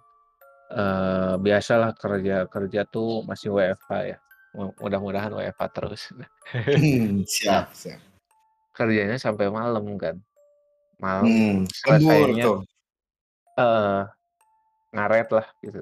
eee, 0.72 1.34
biasalah 1.44 1.92
kerja-kerja 1.92 2.88
tuh 2.88 3.20
masih 3.28 3.52
WFH 3.52 3.90
ya, 4.08 4.18
mu 4.56 4.72
mudah-mudahan 4.80 5.32
WFH 5.36 5.64
terus. 5.76 6.02
Nah 6.16 6.28
Siap 7.36 7.76
siap. 7.76 8.00
kerjanya 8.72 9.20
sampai 9.20 9.52
malam 9.52 9.84
kan. 10.00 10.16
Malam 10.96 11.28
lembur 11.84 12.32
selesainya 12.32 12.44
tuh. 12.48 12.58
heeh, 13.60 14.00
ngaret 14.96 15.28
lah 15.36 15.46
gitu. 15.60 15.80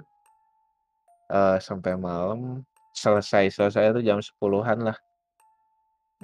Eee, 1.30 1.56
sampai 1.62 1.94
malam, 1.98 2.62
selesai-selesai 2.94 3.90
itu 3.94 4.00
jam 4.06 4.18
10.00-an 4.22 4.80
lah. 4.82 4.98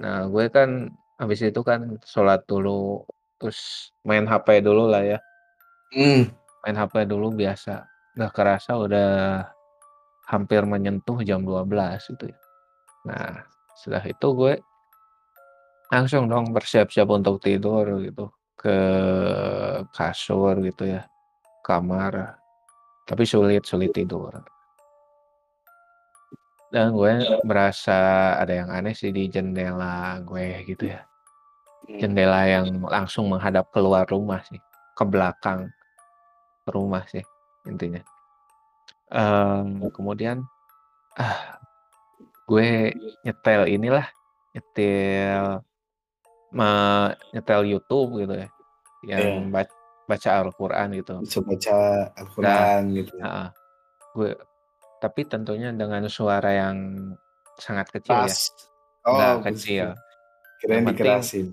Nah 0.01 0.25
gue 0.25 0.45
kan 0.49 0.89
habis 1.21 1.45
itu 1.45 1.61
kan 1.61 2.01
sholat 2.01 2.41
dulu, 2.49 3.05
terus 3.37 3.91
main 4.01 4.25
HP 4.25 4.65
dululah 4.65 5.03
ya. 5.05 5.19
Mmm. 5.93 6.29
Main 6.65 6.77
HP 6.79 7.05
dulu 7.05 7.29
biasa, 7.35 7.85
nggak 8.17 8.33
kerasa 8.33 8.79
udah 8.79 9.09
hampir 10.31 10.63
menyentuh 10.63 11.19
jam 11.21 11.43
12.00 11.43 12.09
itu 12.09 12.31
ya. 12.31 12.39
Nah 13.05 13.43
setelah 13.77 14.05
itu 14.07 14.27
gue 14.33 14.53
langsung 15.93 16.25
dong 16.25 16.49
bersiap-siap 16.55 17.05
untuk 17.11 17.37
tidur 17.37 17.85
gitu, 18.01 18.31
ke 18.57 18.77
kasur 19.93 20.57
gitu 20.65 20.89
ya, 20.89 21.05
kamar, 21.61 22.39
tapi 23.05 23.27
sulit 23.27 23.61
sulit 23.67 23.93
tidur. 23.93 24.33
Dan 26.73 26.89
gue 26.97 27.13
merasa 27.45 28.33
ada 28.41 28.49
yang 28.49 28.69
aneh 28.73 28.97
sih 28.97 29.13
di 29.13 29.29
jendela 29.29 30.17
gue 30.25 30.65
gitu 30.65 30.89
ya. 30.89 31.05
Mmm. 31.85 31.99
Jendela 32.01 32.49
yang 32.49 32.81
langsung 32.81 33.29
menghadap 33.29 33.69
keluar 33.69 34.09
rumah 34.09 34.41
sih, 34.49 34.57
ke 34.97 35.03
belakang 35.05 35.69
rumah 36.65 37.05
sih 37.05 37.21
intinya. 37.69 38.01
Mmm, 39.13 39.93
kemudian, 39.93 40.41
ah, 41.21 41.61
gue 42.49 42.89
nyetel 43.21 43.69
inilah, 43.69 44.09
nyetel 44.57 45.61
nyetel 47.33 47.61
YouTube 47.69 48.25
gitu 48.25 48.33
ya, 48.33 48.49
Iya. 49.05 49.17
yang 49.29 49.53
bac 49.53 49.69
baca 50.09 50.29
Al-Quran 50.41 50.87
gitu. 50.97 51.13
Bisa 51.21 51.39
baca 51.45 51.75
Nah 51.77 52.17
Al-Quran 52.17 52.81
gitu 52.97 53.13
ya? 53.21 53.23
heeh, 53.29 53.47
gue 54.17 54.29
tapi 55.03 55.27
tentunya 55.27 55.75
dengan 55.75 56.07
suara 56.07 56.47
yang 56.55 56.77
sangat 57.59 57.91
kecil 57.91 58.23
ya, 58.23 58.31
Pas. 58.31 58.39
nggak 59.03 59.33
Oh 59.35 59.43
kecil, 59.51 59.85
yang 59.91 59.99
kirain 60.63 60.83
penting 60.87 60.95
dikerasin. 60.95 61.47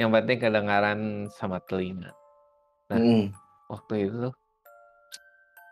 yang 0.00 0.08
penting 0.14 0.38
kedengaran 0.40 1.00
sama 1.36 1.60
telinga. 1.68 2.16
Nah 2.88 2.96
Mhm. 2.96 3.28
waktu 3.68 4.08
itu 4.08 4.32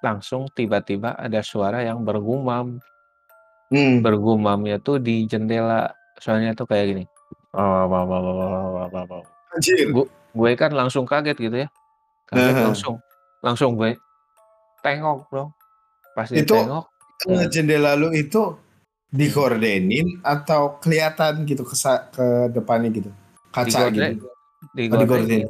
langsung 0.05 0.45
tiba-tiba 0.53 1.17
ada 1.17 1.41
suara 1.41 1.81
yang 1.81 2.05
bergumam. 2.05 2.77
Mmm. 3.73 3.99
Bergumamnya 4.05 4.79
tuh 4.79 5.01
di 5.03 5.27
jendela, 5.27 5.91
suaranya 6.23 6.55
tuh 6.55 6.69
kayak 6.71 6.87
gini, 6.95 7.05
Anjir. 9.57 9.91
gu 9.91 10.05
gue 10.37 10.53
kan 10.55 10.71
langsung 10.71 11.03
kaget 11.09 11.35
gitu 11.41 11.57
ya, 11.65 11.69
kaget 12.31 12.55
Heeh. 12.55 12.65
langsung 12.71 12.95
langsung 13.43 13.75
gue 13.75 13.99
tengok 14.87 15.27
dong, 15.35 15.51
pas 16.15 16.31
Itu, 16.31 16.55
heeh. 16.55 16.83
Jendela 17.49 17.97
lu 17.97 18.13
itu 18.13 18.55
digordenin 19.11 20.21
atau 20.21 20.77
kelihatan 20.83 21.47
gitu 21.49 21.63
ke 21.65 21.75
ke 22.13 22.27
depannya 22.53 22.91
gitu, 22.93 23.11
kaca 23.55 23.89
gitu? 23.89 24.27
Oh 24.27 24.35
digorden. 24.77 25.01
digordenin, 25.01 25.43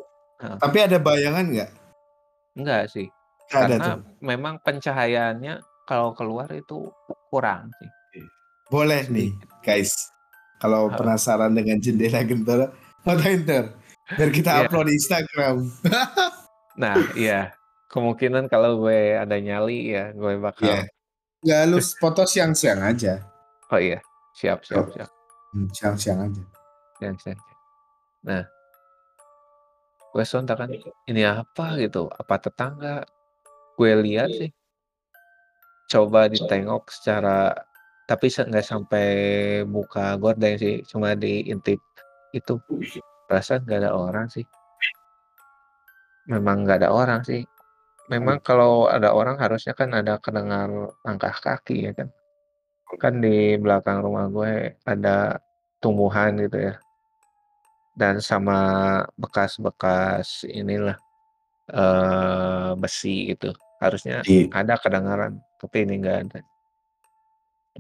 heeh. 0.43 0.57
Tapi 0.61 0.79
ada 0.79 0.97
bayangan 1.01 1.45
nggak? 1.51 1.71
Enggak 2.57 2.83
sih, 2.93 3.07
Nggak 3.51 3.61
ada 3.63 3.77
karena 3.77 3.87
tuh? 3.87 3.99
memang 4.23 4.55
pencahayaannya 4.63 5.55
kalau 5.89 6.15
keluar 6.15 6.47
itu 6.53 6.91
kurang 7.31 7.73
sih. 7.83 7.91
Boleh 8.67 9.07
nih 9.07 9.31
guys, 9.63 9.95
kalau 10.59 10.91
Heeh. 10.91 10.99
penasaran 10.99 11.55
dengan 11.55 11.79
jendela 11.79 12.23
Gentara, 12.27 12.67
fotoin 13.07 13.43
entar, 13.43 13.65
biar 14.15 14.31
kita 14.35 14.51
Iya. 14.51 14.61
upload 14.67 14.87
di 14.91 14.95
Instagram. 14.99 15.57
Nah 16.77 17.01
iya, 17.17 17.57
kemungkinan 17.89 18.53
kalau 18.53 18.77
gue 18.85 19.17
ada 19.17 19.41
nyali 19.41 19.97
ya, 19.97 20.13
gue 20.13 20.37
Iya. 20.37 20.43
bakal 20.45 20.73
Nggak 21.45 21.61
lu 21.69 21.79
foto 22.01 22.23
siang-siang 22.25 22.81
aja. 22.81 23.21
Oh 23.69 23.77
iya, 23.81 24.01
siap 24.33 24.65
siap 24.65 24.89
Oh, 24.89 24.93
siap. 24.95 25.09
mmm, 25.53 25.69
siang-siang 25.75 26.19
aja. 26.25 26.43
Siang-siang. 26.97 27.41
Nah 28.25 28.45
gue 30.17 30.25
sontak 30.25 30.57
kan, 30.57 30.73
"Ini 31.05 31.23
apa?" 31.29 31.77
Gitu, 31.77 32.09
"apa 32.09 32.41
tetangga?" 32.41 33.05
Gue 33.77 33.93
lihat 34.01 34.33
sih 34.33 34.49
coba 35.87 36.27
ditengok 36.27 36.91
secara 36.91 37.55
tapi 38.11 38.27
nggak 38.31 38.63
sampai 38.67 39.07
buka 39.67 40.15
gorden 40.19 40.55
sih, 40.59 40.83
cuma 40.87 41.15
diintip 41.19 41.79
itu, 42.31 42.55
perasaan 43.27 43.67
nggak 43.67 43.83
ada 43.87 43.93
orang 43.95 44.27
sih. 44.31 44.47
Memang 46.31 46.63
nggak 46.67 46.83
ada 46.87 46.91
orang 46.95 47.23
sih. 47.27 47.43
Memang 48.07 48.39
kalau 48.39 48.87
ada 48.87 49.11
orang 49.11 49.35
harusnya 49.43 49.75
kan 49.75 49.91
ada 49.91 50.23
kedengar 50.23 50.71
langkah 51.03 51.35
kaki 51.35 51.91
ya 51.91 51.93
kan. 51.95 52.09
Kan 53.03 53.19
di 53.19 53.59
belakang 53.59 53.99
rumah 53.99 54.31
gue 54.31 54.79
ada 54.87 55.43
tumbuhan 55.83 56.39
gitu 56.39 56.71
ya. 56.71 56.75
Dan 57.97 58.23
sama 58.23 58.59
bekas-bekas 59.19 60.47
inilah, 60.47 61.01
eee, 61.73 62.71
besi 62.79 63.33
gitu, 63.35 63.57
harusnya 63.83 64.21
Di 64.23 64.47
ada 64.53 64.77
kedengaran, 64.79 65.41
tapi 65.59 65.83
ini 65.89 65.99
nggak 66.05 66.19
ada. 66.29 66.39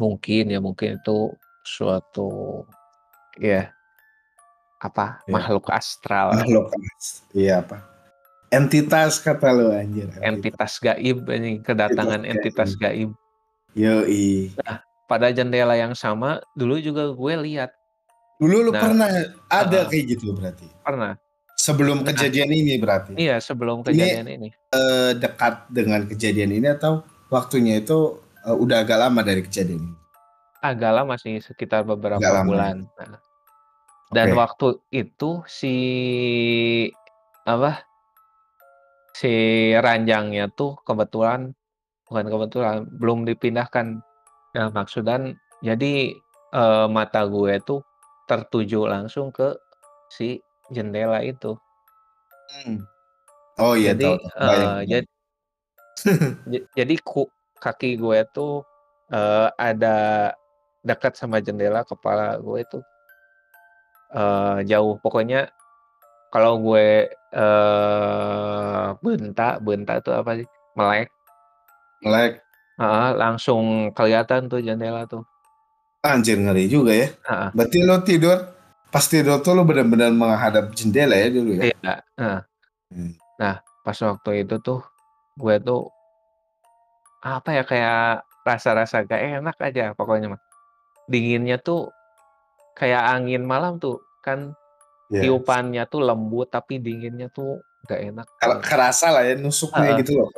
Mungkin 0.00 0.52
ya, 0.52 0.58
mungkin 0.58 0.98
itu 0.98 1.36
suatu 1.62 2.64
ya 3.36 3.70
apa, 4.80 5.20
Iya. 5.24 5.32
makhluk 5.32 5.66
astral. 5.72 6.36
Makhluk. 6.36 6.72
Iya 7.36 7.60
apa, 7.64 7.76
entitas 8.52 9.18
kata 9.22 9.48
lu 9.52 9.70
anjir, 9.72 10.06
entitas. 10.12 10.24
Entitas 10.24 10.72
gaib 10.82 11.18
Entitas 11.30 11.64
kedatangan 11.66 12.22
entitas 12.24 12.70
gaib. 12.78 13.10
gaib. 13.12 13.76
Yoi. 13.76 14.56
Nah, 14.64 14.80
pada 15.06 15.28
jendela 15.30 15.76
yang 15.76 15.92
sama 15.92 16.40
dulu 16.56 16.80
juga 16.80 17.12
gue 17.12 17.34
lihat. 17.44 17.70
Dulu 18.40 18.68
lu 18.68 18.72
Nah 18.72 18.82
pernah 18.84 19.08
ada 19.48 19.78
heeh. 19.84 19.90
kayak 19.92 20.04
gitu 20.16 20.32
berarti? 20.36 20.68
Pernah. 20.84 21.12
Sebelum 21.56 22.04
Nah 22.04 22.12
kejadian 22.12 22.50
ini 22.52 22.76
berarti? 22.76 23.12
iya 23.16 23.36
sebelum 23.40 23.80
Ini, 23.80 23.96
kejadian 23.96 24.28
ini. 24.28 24.48
eee, 24.76 25.10
dekat 25.16 25.66
dengan 25.72 26.04
kejadian 26.04 26.52
ini 26.52 26.68
atau 26.72 27.00
waktunya 27.32 27.80
itu, 27.80 28.20
eee, 28.44 28.56
udah 28.56 28.84
agak 28.84 28.98
lama 29.08 29.20
dari 29.24 29.40
kejadian 29.44 29.80
ini? 29.88 29.94
Agak 30.60 30.92
lama 30.92 31.14
sih, 31.16 31.36
sekitar 31.40 31.84
Agak 31.84 31.96
beberapa 31.96 32.28
lama 32.32 32.44
ya? 32.44 32.48
bulan, 32.48 32.76
heeh. 33.00 33.18
Dan 34.14 34.28
Oke. 34.30 34.38
waktu 34.38 34.68
itu 34.94 35.30
si 35.50 35.74
apa 37.46 37.82
si 39.16 39.34
ranjangnya 39.80 40.52
tuh 40.52 40.76
kebetulan 40.84 41.56
bukan 42.06 42.26
kebetulan, 42.28 42.76
belum 43.00 43.24
dipindahkan. 43.24 43.98
Dalam 44.52 44.72
maksud 44.72 45.04
dan 45.08 45.36
jadi, 45.64 46.12
eee, 46.52 46.86
mata 46.92 47.24
gue 47.28 47.56
tuh 47.64 47.80
tertuju 48.28 48.84
langsung 48.88 49.32
ke 49.32 49.56
si 50.12 50.40
jendela 50.72 51.20
itu. 51.24 51.56
Mmm. 52.64 52.78
Oh 53.56 53.72
iya 53.72 53.96
Jadi 53.96 54.04
tahu 54.04 54.16
heeh, 54.20 54.76
jad 54.86 55.04
kebayang. 56.04 56.52
ja 56.52 56.60
jadi 56.76 56.94
ku 57.00 57.26
kaki 57.58 57.96
gue 57.96 58.20
tuh, 58.36 58.60
eee, 59.10 59.48
ada 59.56 59.96
dekat 60.86 61.16
sama 61.18 61.40
jendela, 61.42 61.82
kepala 61.88 62.36
gue 62.38 62.60
tuh 62.68 62.82
eee, 64.14 64.64
jauh. 64.70 64.96
Pokoknya 65.02 65.50
kalau 66.32 66.58
gue, 66.60 67.06
eee, 67.32 68.86
bentak 69.00 69.62
bentak 69.62 70.02
tuh 70.02 70.14
apa 70.16 70.42
sih, 70.42 70.46
melek 70.76 71.08
Melek. 72.04 72.44
heeh, 72.76 73.08
langsung 73.16 73.90
kelihatan 73.96 74.52
tuh 74.52 74.60
jendela 74.60 75.08
tuh. 75.08 75.24
Anjir 76.04 76.38
ngeri 76.38 76.68
juga 76.68 76.92
ya. 76.92 77.08
Heeh. 77.26 77.48
Berarti 77.56 77.78
lu 77.82 77.96
tidur, 78.04 78.38
pas 78.92 79.02
tidur 79.02 79.40
tuh 79.40 79.56
lu 79.56 79.64
bener-bener 79.64 80.12
menghadap 80.12 80.70
jendela 80.76 81.16
ya 81.16 81.28
dulu 81.32 81.50
ya? 81.56 81.62
Iya, 81.72 81.94
heeh. 82.20 82.40
Mmm. 82.94 83.12
Nah, 83.40 83.56
pas 83.82 83.98
waktu 83.98 84.46
itu 84.46 84.56
tuh, 84.60 84.80
gue 85.40 85.56
tuh 85.64 85.88
apa 87.26 87.50
ya, 87.50 87.62
kayak 87.66 88.22
rasa-rasa 88.46 89.02
nggak 89.02 89.42
enak 89.42 89.56
aja 89.58 89.84
pokoknya 89.98 90.36
mah. 90.36 90.42
Dinginnya 91.10 91.58
tuh 91.58 91.90
kayak 92.78 93.02
angin 93.18 93.42
malam 93.42 93.80
tuh, 93.82 93.98
kan 94.22 94.54
Iya. 95.06 95.22
tiupannya 95.30 95.86
tuh 95.86 96.02
lembut, 96.02 96.50
tapi 96.50 96.82
dinginnya 96.82 97.30
tuh 97.30 97.62
nggak 97.86 98.00
enak 98.10 98.26
gitu. 98.26 98.58
kerasa 98.66 99.06
lah 99.14 99.22
ya 99.22 99.34
nusuknya 99.38 99.94
Heeh. 99.94 99.98
gitu 100.02 100.12
loh. 100.18 100.28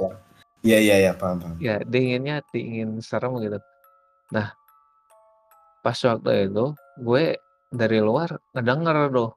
Iya 0.60 0.78
iya 0.84 0.96
iya, 1.08 1.12
paham 1.16 1.40
paham. 1.40 1.56
Ya 1.56 1.80
dinginnya 1.80 2.44
dingin 2.52 3.00
serem 3.00 3.32
gitu. 3.40 3.56
Nah 4.34 4.52
pas 5.80 5.96
waktu 5.96 6.52
itu 6.52 6.64
gue 7.00 7.38
dari 7.72 7.98
luar 8.02 8.36
ngedenger 8.52 9.08
tuh 9.14 9.30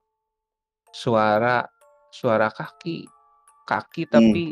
suara 0.91 1.63
suara 2.11 2.51
kaki. 2.51 3.07
Kaki 3.63 4.03
Mmm. 4.03 4.11
tapi, 4.11 4.45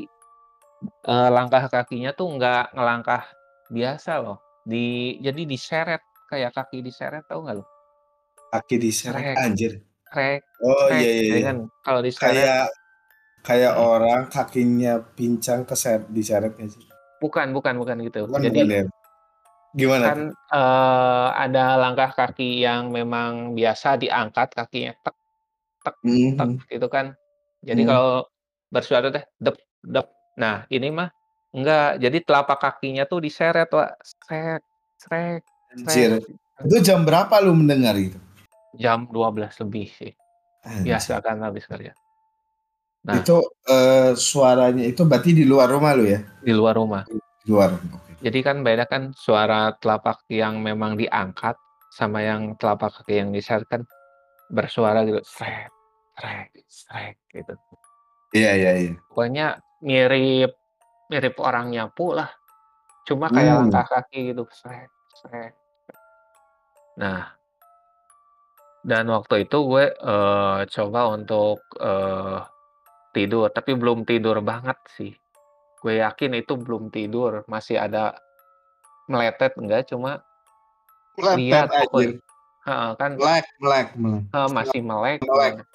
eee, 1.04 1.30
langkah 1.34 1.68
kakinya 1.68 2.16
tuh 2.16 2.32
nggak 2.40 2.72
ngelangkah 2.72 3.28
biasa 3.68 4.24
loh, 4.24 4.40
di 4.64 5.18
jadi 5.20 5.44
diseret, 5.44 6.00
kayak 6.32 6.56
kaki 6.56 6.80
diseret, 6.80 7.28
tahu 7.28 7.44
nggak 7.44 7.58
lu? 7.60 7.66
Kaki 8.56 8.76
diseret, 8.80 9.36
Srek 9.36 9.44
anjir. 9.44 9.74
Srek 10.10 10.42
Oh, 10.60 10.86
iya 10.92 11.00
srek, 11.00 11.08
iya 11.08 11.24
jadi 11.24 11.40
iya. 11.40 11.48
kan 11.48 11.58
kalau 11.86 12.02
diseret 12.04 12.34
Kayak 12.36 12.66
kayak 13.40 13.74
Mhm. 13.74 13.84
orang 13.88 14.22
kakinya 14.28 14.94
pincang 15.16 15.62
keser 15.64 16.04
diseret 16.12 16.54
nggak 16.60 16.70
sih? 16.70 16.84
Bukan 17.24 17.52
bukan 17.56 17.76
bukan 17.80 17.98
gitu. 18.04 18.28
Bukan 18.28 18.42
bukan 18.44 18.46
Jadi 18.52 18.60
ya? 18.68 18.84
Gimana 19.70 20.06
kan, 20.10 20.20
eee, 20.34 21.28
ada 21.46 21.66
langkah 21.78 22.10
kaki 22.18 22.66
yang 22.66 22.90
memang 22.90 23.54
biasa 23.54 24.02
diangkat 24.02 24.58
kakinya 24.58 24.98
Mhm 26.04 26.36
mhm. 26.36 26.58
gitu 26.68 26.88
kan. 26.90 27.14
Jadi 27.62 27.82
Mmm. 27.86 27.90
kalau 27.92 28.26
bersuara 28.74 29.08
teh 29.14 29.26
nah 30.40 30.64
ini 30.72 30.88
mah 30.88 31.12
enggak, 31.52 32.00
jadi 32.00 32.18
telapak 32.24 32.58
kakinya 32.64 33.04
tuh 33.04 33.20
diseret, 33.20 33.68
Wak, 33.74 34.00
srek 34.06 34.62
srek 34.96 35.42
srek, 35.84 35.84
Anjir, 35.86 36.12
itu 36.66 36.78
jam 36.82 37.04
berapa 37.04 37.36
lu 37.44 37.54
mendengar 37.54 37.94
itu? 38.00 38.18
Jam 38.76 39.10
12.00 39.10 39.58
lebih 39.64 39.88
sih. 39.90 40.14
Anjir. 40.66 40.94
Biasa 40.94 41.14
kan 41.24 41.38
habis 41.42 41.66
kerja. 41.66 41.94
Nah 43.08 43.24
Itu, 43.24 43.48
eee, 43.66 44.12
suaranya 44.20 44.84
itu 44.84 45.08
berarti 45.08 45.32
di 45.32 45.48
luar 45.48 45.72
rumah 45.72 45.96
lu 45.96 46.06
ya? 46.06 46.20
Di 46.44 46.52
luar 46.52 46.76
rumah. 46.76 47.08
Di 47.08 47.48
luar, 47.48 47.72
oke. 47.74 48.12
Jadi 48.20 48.40
kan 48.44 48.60
beda 48.62 48.84
kan 48.86 49.16
suara 49.16 49.72
telapak 49.80 50.28
yang 50.28 50.60
memang 50.60 51.00
diangkat, 51.00 51.56
sama 51.96 52.20
yang 52.22 52.60
telapak 52.60 52.92
kaki 53.02 53.24
yang 53.24 53.32
diseret 53.32 53.66
kan 53.72 53.88
bersuara 54.52 55.08
gitu, 55.08 55.24
srek 55.24 55.72
srek 56.20 56.50
srek 56.68 57.16
gitu. 57.32 57.56
Iya 58.36 58.52
iya 58.60 58.72
iya. 58.76 58.92
Pokoknya 59.08 59.48
mirip 59.82 60.60
mirip 61.10 61.40
orang 61.40 61.72
nyapu 61.72 62.12
lah, 62.14 62.30
cuma 63.08 63.32
kayak 63.32 63.56
Mmm. 63.56 63.60
langkah 63.72 63.86
kaki 63.88 64.36
gitu, 64.36 64.44
srek 64.52 64.92
srek. 65.16 65.56
Nah 67.00 67.39
dan 68.86 69.06
waktu 69.12 69.46
itu 69.48 69.58
gue, 69.68 69.86
eee, 69.92 70.60
coba 70.76 71.02
untuk, 71.16 71.64
eee, 71.80 72.38
tidur, 73.16 73.48
tapi 73.54 73.72
belum 73.78 74.06
tidur 74.10 74.40
banget 74.46 74.78
sih. 74.98 75.12
Gue 75.84 76.02
yakin 76.04 76.34
itu 76.42 76.54
belum 76.60 76.90
tidur, 76.94 77.44
masih 77.50 77.78
ada 77.82 78.18
meletet 79.12 79.54
enggak, 79.60 79.90
cuma 79.92 80.22
Melepet 81.18 81.38
lihat 81.38 81.74
anjir. 81.80 81.82
pokoknya 81.82 82.22
heeh, 82.68 82.92
kan 83.02 83.14
Melek 83.18 83.46
melek 83.62 83.88
melek. 83.98 84.26
Eee, 84.34 84.50
masih 84.54 84.82
melek 84.86 85.22
Melek. 85.26 85.56
banget. 85.56 85.68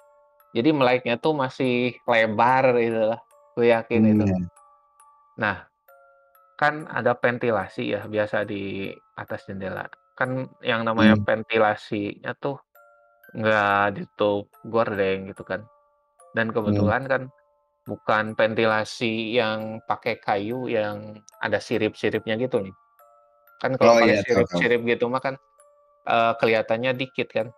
Jadi 0.56 0.70
meleknya 0.74 1.14
tuh 1.18 1.34
masih 1.36 1.98
lebar 2.06 2.64
gitu 2.80 3.00
lah, 3.14 3.20
gue 3.58 3.66
yakin 3.74 4.02
Mmm, 4.02 4.14
itu. 4.14 4.26
ya. 4.26 4.36
Nah, 5.42 5.56
kan 6.60 6.86
ada 6.90 7.12
ventilasi 7.18 7.94
ya 7.96 8.02
biasa 8.08 8.48
di 8.48 8.92
atas 9.18 9.44
jendela. 9.48 9.86
Kan 10.18 10.50
yang 10.64 10.82
namanya 10.88 11.16
Mmm. 11.16 11.26
ventilasinya 11.26 12.32
tuh 12.40 12.63
nggak 13.38 13.98
ditutup 13.98 14.44
gorden 14.72 15.16
gitu 15.30 15.42
kan. 15.46 15.62
Dan 16.36 16.50
kebetulan 16.56 17.04
kan 17.12 17.22
bukan 17.88 18.34
ventilasi 18.38 19.36
yang 19.40 19.80
pakai 19.88 20.14
kayu 20.22 20.68
yang 20.70 21.18
ada 21.44 21.58
sirip-siripnya 21.62 22.36
gitu 22.40 22.62
nih. 22.64 22.74
Kan 23.62 23.72
kalau 23.80 23.94
Oh 23.94 24.00
pakai 24.00 24.16
iya, 24.16 24.22
sirip-sirip 24.24 24.80
gitu 24.88 25.06
mah 25.12 25.22
kan, 25.24 25.34
eee, 26.08 26.32
kelihatannya 26.40 26.92
dikit 26.98 27.28
kan. 27.32 27.48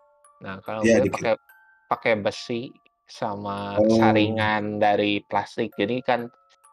Nah 0.44 0.60
kalau 0.66 0.84
Iya, 0.84 0.94
gue 0.94 1.06
pakai 1.10 1.34
pakai 1.90 2.14
besi 2.24 2.72
sama 3.08 3.78
Oh. 3.78 3.86
saringan 3.90 4.78
dari 4.82 5.22
plastik, 5.28 5.72
jadi 5.78 6.00
kan 6.04 6.20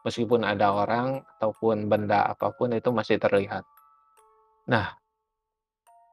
meskipun 0.06 0.42
ada 0.46 0.72
orang 0.74 1.22
ataupun 1.38 1.88
benda 1.92 2.26
apa 2.32 2.50
pun 2.56 2.72
itu 2.76 2.90
masih 2.94 3.18
terlihat. 3.22 3.64
Nah 4.66 4.96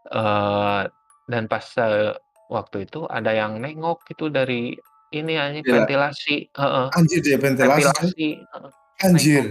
eee, 0.09 0.81
dan 1.29 1.43
pas, 1.51 1.65
eee, 1.77 2.17
waktu 2.51 2.83
itu 2.83 3.07
ada 3.07 3.31
yang 3.31 3.63
nengok 3.63 4.03
gitu 4.11 4.27
dari 4.27 4.75
ini 5.15 5.33
anjing 5.39 5.63
Gila. 5.63 5.87
ventilasi 5.87 6.51
heeh, 6.51 6.85
Anjir 6.91 7.19
dari 7.23 7.39
ventilasi, 7.39 7.79
ventilasi 7.87 8.27
heeh. 8.43 8.71
Anjir. 9.01 9.45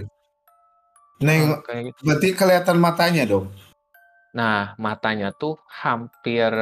Nengok 1.20 1.60
kayak 1.64 1.82
gitu. 1.92 2.00
berarti 2.04 2.28
kelihatan 2.36 2.76
matanya 2.80 3.24
dong? 3.24 3.48
Nah, 4.36 4.78
matanya 4.78 5.34
tuh 5.34 5.58
hampir 5.68 6.52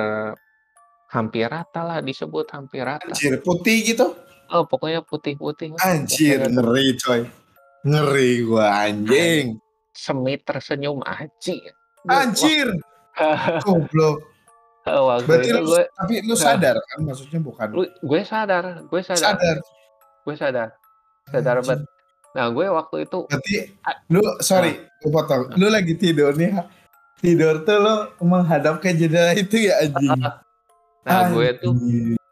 hampir 1.12 1.46
rata 1.46 1.84
lah, 1.84 1.98
disebut 2.00 2.48
hampir 2.54 2.82
rata. 2.82 3.12
Anjir, 3.12 3.38
putih 3.44 3.84
gitu? 3.84 4.16
Oh, 4.48 4.64
pokoknya 4.64 5.04
putih-putih 5.04 5.76
Anjir, 5.84 6.40
pokoknya 6.40 6.54
ngeri 6.56 6.86
coy. 6.96 7.20
Ngeri 7.86 8.30
gua, 8.48 8.66
Anj 8.88 9.06
anjing. 9.06 9.46
semi 9.94 10.34
tersenyum, 10.42 11.04
wah. 11.04 11.22
Anjir! 12.08 12.72
Goblok. 13.66 14.37
Waktu 14.88 15.26
Berarti 15.28 15.48
itu 15.48 15.58
lu 15.58 15.68
gue 15.68 15.82
tapi 15.92 16.14
lu 16.22 16.32
heeh. 16.32 16.40
sadar 16.40 16.76
kan? 16.78 16.98
Maksudnya 17.04 17.40
bukan 17.40 17.66
Lu 17.72 17.82
gue 17.84 18.20
sadar 18.22 18.64
gue 18.84 19.00
sadar 19.02 19.34
Sadar? 19.36 19.56
gue 20.24 20.34
sadar, 20.36 20.68
sadar 21.28 21.56
banget. 21.62 21.88
Nah, 22.36 22.52
gue 22.52 22.66
waktu 22.68 22.96
itu 23.08 23.18
Berarti 23.24 23.54
lu 24.08 24.20
sorry, 24.38 24.76
gua 25.00 25.10
potong. 25.24 25.42
Heeh. 25.48 25.56
Lu 25.56 25.66
lagi 25.68 25.94
tidur 25.96 26.36
nih, 26.36 26.52
tidur 27.18 27.64
tuh 27.64 27.76
lu 27.80 27.94
menghadap 28.20 28.78
ke 28.78 28.92
jendela 28.92 29.32
itu 29.32 29.72
ya, 29.72 29.80
anjing? 29.80 30.20
Nah, 31.08 31.32
gue 31.32 31.48
tuh 31.56 31.72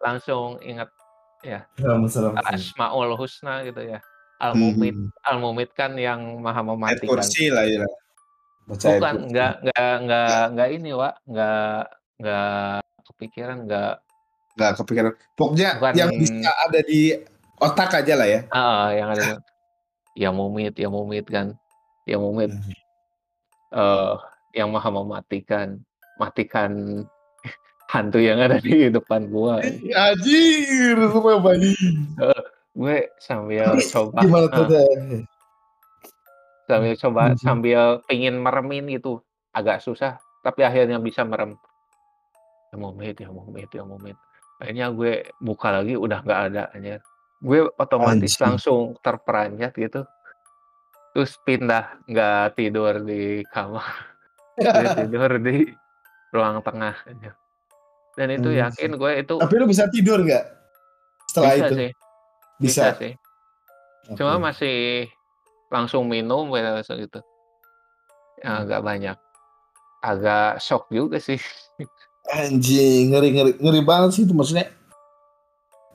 langsung 0.05 0.61
inget 0.61 0.93
ya. 1.41 1.65
Al-Asmaul 1.81 3.17
Husna 3.17 3.65
gitu 3.65 3.81
ya, 3.81 4.05
Al-Mumit. 4.37 4.93
Mhm. 4.93 5.09
Al-Mumit 5.25 5.71
kan 5.73 5.97
yang 5.97 6.21
Maha 6.45 6.61
Mematikan. 6.61 7.09
kursi 7.17 7.49
lah 7.49 7.65
ya. 7.65 7.89
Baca 8.69 8.83
Bukan, 8.99 9.15
nggak 9.33 9.53
nggak 9.65 9.93
nggak 10.05 10.29
Nggak? 10.53 10.69
ini, 10.77 10.91
Wak, 10.93 11.15
nggak 11.25 11.81
nggak 12.21 12.83
kepikiran, 13.13 13.69
nggak 13.69 13.95
Nggak 14.57 14.73
kepikiran. 14.81 15.13
Pokoknya 15.37 15.71
Bukan 15.77 15.95
yang 16.01 16.11
bisa 16.17 16.51
ada 16.65 16.81
di 16.81 17.13
otak 17.61 17.91
aja 18.01 18.15
lah 18.17 18.25
ya? 18.25 18.41
Heeh, 18.49 18.87
yang 18.97 19.09
ada 19.13 19.23
Ya 20.17 20.33
Mumit 20.33 20.81
ya 20.81 20.89
Mumit 20.89 21.29
kan, 21.29 21.61
Ya 22.09 22.17
Mumit. 22.17 22.57
Eee, 23.69 24.13
yang 24.57 24.73
Maha 24.73 24.89
Mematikan, 24.89 25.85
matikan 26.17 27.05
hantu 27.93 28.17
yang 28.17 28.41
ada 28.41 28.57
di 28.57 28.89
depan 28.89 29.29
gua. 29.29 29.61
Anjir, 29.93 30.97
serem 30.97 31.45
anjing. 31.45 31.97
Heeh, 32.17 32.43
gue 32.73 32.97
sambil 33.21 33.77
coba 33.93 34.17
gimana 34.25 34.47
tuh? 34.49 34.67
Sambil 36.65 36.95
coba 36.97 37.23
Mhm. 37.37 37.39
sambil 37.45 37.81
pengen 38.09 38.41
meremin 38.41 38.89
gitu, 38.89 39.21
agak 39.53 39.85
susah, 39.85 40.17
tapi 40.41 40.65
akhirnya 40.65 40.97
bisa 40.97 41.29
merem. 41.29 41.61
Mumit 42.77 43.17
ya 43.19 43.29
Mumit 43.33 43.71
ya 43.73 43.83
Mumit. 43.83 44.17
Akhirnya 44.57 44.89
gue 44.93 45.33
buka 45.41 45.69
lagi 45.81 45.97
udah 45.97 46.21
nggak 46.25 46.41
ada 46.53 46.63
anjir. 46.73 47.01
Gue 47.41 47.69
otomatis 47.77 48.33
Anjing. 48.37 48.45
langsung 48.45 48.81
terperanjat 49.05 49.73
gitu. 49.77 50.01
Terus 51.13 51.33
pindah, 51.45 52.01
nggak 52.09 52.57
tidur 52.57 53.01
di 53.01 53.41
kamar, 53.49 53.89
gue 54.61 54.87
tidur 55.05 55.31
di 55.41 55.65
ruang 56.33 56.61
tengah 56.61 56.93
aja. 57.09 57.33
Dan 58.17 58.29
itu 58.33 58.49
Anjir. 58.53 58.65
yakin 58.69 58.91
gue 58.97 59.13
itu 59.21 59.35
Tapi 59.37 59.55
lu 59.57 59.67
bisa 59.69 59.85
tidur 59.93 60.21
nggak 60.25 60.45
setelah 61.29 61.53
Bisa 61.53 61.67
itu? 61.69 61.75
sih 61.77 61.91
Bisa? 62.57 62.83
bisa 62.89 62.89
sih. 62.97 63.13
Cuma 64.17 64.39
Oke. 64.39 64.45
masih 64.49 64.77
langsung 65.69 66.09
minum 66.09 66.49
kayak 66.49 66.81
langsung 66.81 66.97
gitu. 66.97 67.21
Ya 68.41 68.65
agak 68.65 68.81
banyak. 68.81 69.17
Agak 70.01 70.63
syok 70.63 70.89
juga 70.89 71.19
sih. 71.21 71.37
Anjing, 72.27 73.15
ngeri 73.15 73.29
ngeri 73.31 73.53
ngeri 73.63 73.81
banget 73.87 74.11
sih 74.19 74.23
itu 74.27 74.35
maksudnya 74.35 74.67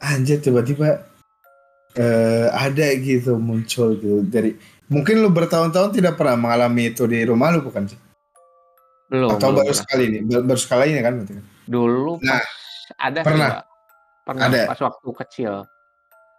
anjir 0.02 0.39
tiba-tiba, 0.39 1.04
eee, 1.94 2.48
ada 2.50 2.88
gitu 2.98 3.36
muncul 3.38 4.00
gitu 4.00 4.24
dari 4.26 4.56
mungkin 4.88 5.22
lu 5.22 5.30
bertahun-tahun 5.30 5.91
tidak 5.94 6.15
pernah 6.17 6.39
mengalami 6.39 6.89
itu 6.89 7.04
di 7.06 7.22
rumah 7.28 7.52
lu 7.52 7.62
bukan 7.67 7.86
sih? 7.91 8.00
Belum 9.12 9.36
Atau 9.36 9.52
belum 9.52 9.60
baru 9.60 9.67
pernah. 9.70 9.82
sekali 9.84 10.04
nih? 10.08 10.22
Ba 10.24 10.38
baru 10.41 10.60
sekali 10.63 10.84
ini 10.96 11.02
kan 11.04 11.13
berarti 11.20 11.34
kan? 11.36 11.46
Dulu 11.67 12.13
Nah, 12.24 12.39
pas 12.39 12.48
ada 12.98 13.20
pernah? 13.22 13.50
Wak. 13.52 13.63
Pernah 14.22 14.46
Ada? 14.48 14.62
pas 14.72 14.80
waktu 14.82 15.10
kecil. 15.26 15.54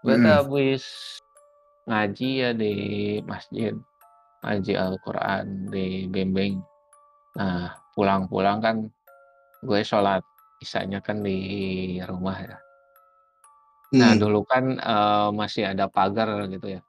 Gue 0.03 0.15
tuh 0.17 0.25
Mhm. 0.25 0.39
habis 0.41 0.85
ngaji 1.85 2.31
ya 2.41 2.51
di 2.57 2.75
masjid, 3.23 3.75
ngaji 4.43 4.73
Al-Quran 4.75 5.45
di 5.69 6.09
bimbing. 6.09 6.59
Nah, 7.37 7.77
pulang-pulang 7.93 8.59
kan 8.65 8.77
gue 9.62 9.81
sholat 9.87 10.22
isyanya 10.64 10.98
kan 11.07 11.22
di 11.27 11.37
rumah 12.11 12.37
ya. 12.42 12.57
Nah, 14.01 14.12
Mhm. 14.14 14.20
dulu 14.20 14.40
kan, 14.48 14.64
eee, 14.81 15.29
masih 15.37 15.62
ada 15.72 15.85
pagar 15.92 16.29
gitu 16.48 16.66
ya. 16.79 16.83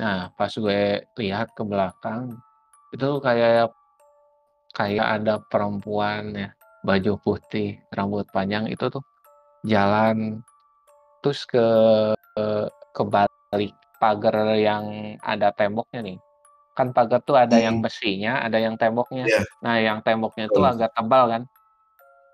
Nah, 0.00 0.32
pas 0.38 0.52
gue 0.52 1.04
lihat 1.20 1.48
ke 1.56 1.62
belakang, 1.68 2.40
itu 2.94 3.06
kayak 3.24 3.72
kayak 4.76 5.06
ada 5.20 5.34
perempuan 5.50 6.32
ya, 6.36 6.48
baju 6.86 7.12
putih, 7.24 7.80
rambut 7.92 8.26
panjang 8.32 8.66
itu 8.72 8.86
tuh 8.94 9.02
jalan, 9.66 10.40
terus 11.22 11.44
ke 11.48 11.62
kebalik 12.96 13.74
pagar 14.02 14.36
yang 14.58 14.84
ada 15.24 15.50
temboknya 15.56 16.00
nih. 16.06 16.18
Kan 16.78 16.92
pagar 16.96 17.20
tuh 17.26 17.36
ada 17.40 17.58
yang 17.60 17.78
Mhm. 17.78 17.84
besinya, 17.84 18.40
ada 18.46 18.58
yang 18.62 18.76
temboknya. 18.80 19.28
Iya. 19.28 19.44
Nah, 19.64 19.76
yang 19.82 20.00
temboknya 20.06 20.48
itu 20.52 20.60
Betul. 20.60 20.64
agak 20.64 20.90
tebal 20.96 21.24
kan. 21.32 21.42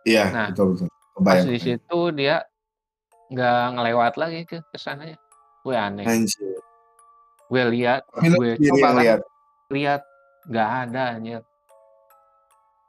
Iya, 0.06 0.24
Nah, 0.30 0.48
betul 0.52 0.66
betul. 0.76 0.88
pas 1.24 1.42
di 1.42 1.58
situ 1.58 1.98
dia 2.14 2.46
nggak 3.28 3.62
ngelewat 3.74 4.14
lagi 4.14 4.46
ke 4.46 4.62
ke 4.62 4.78
sananya. 4.78 5.18
Gue 5.66 5.74
aneh. 5.74 6.06
Anjir. 6.06 6.58
Gue 7.48 7.62
lihat, 7.72 8.04
gue 8.12 8.60
coba 8.60 9.00
lihat? 9.02 9.20
lihat, 9.72 10.02
nggak 10.48 10.68
ada 10.88 11.02
anjir. 11.16 11.42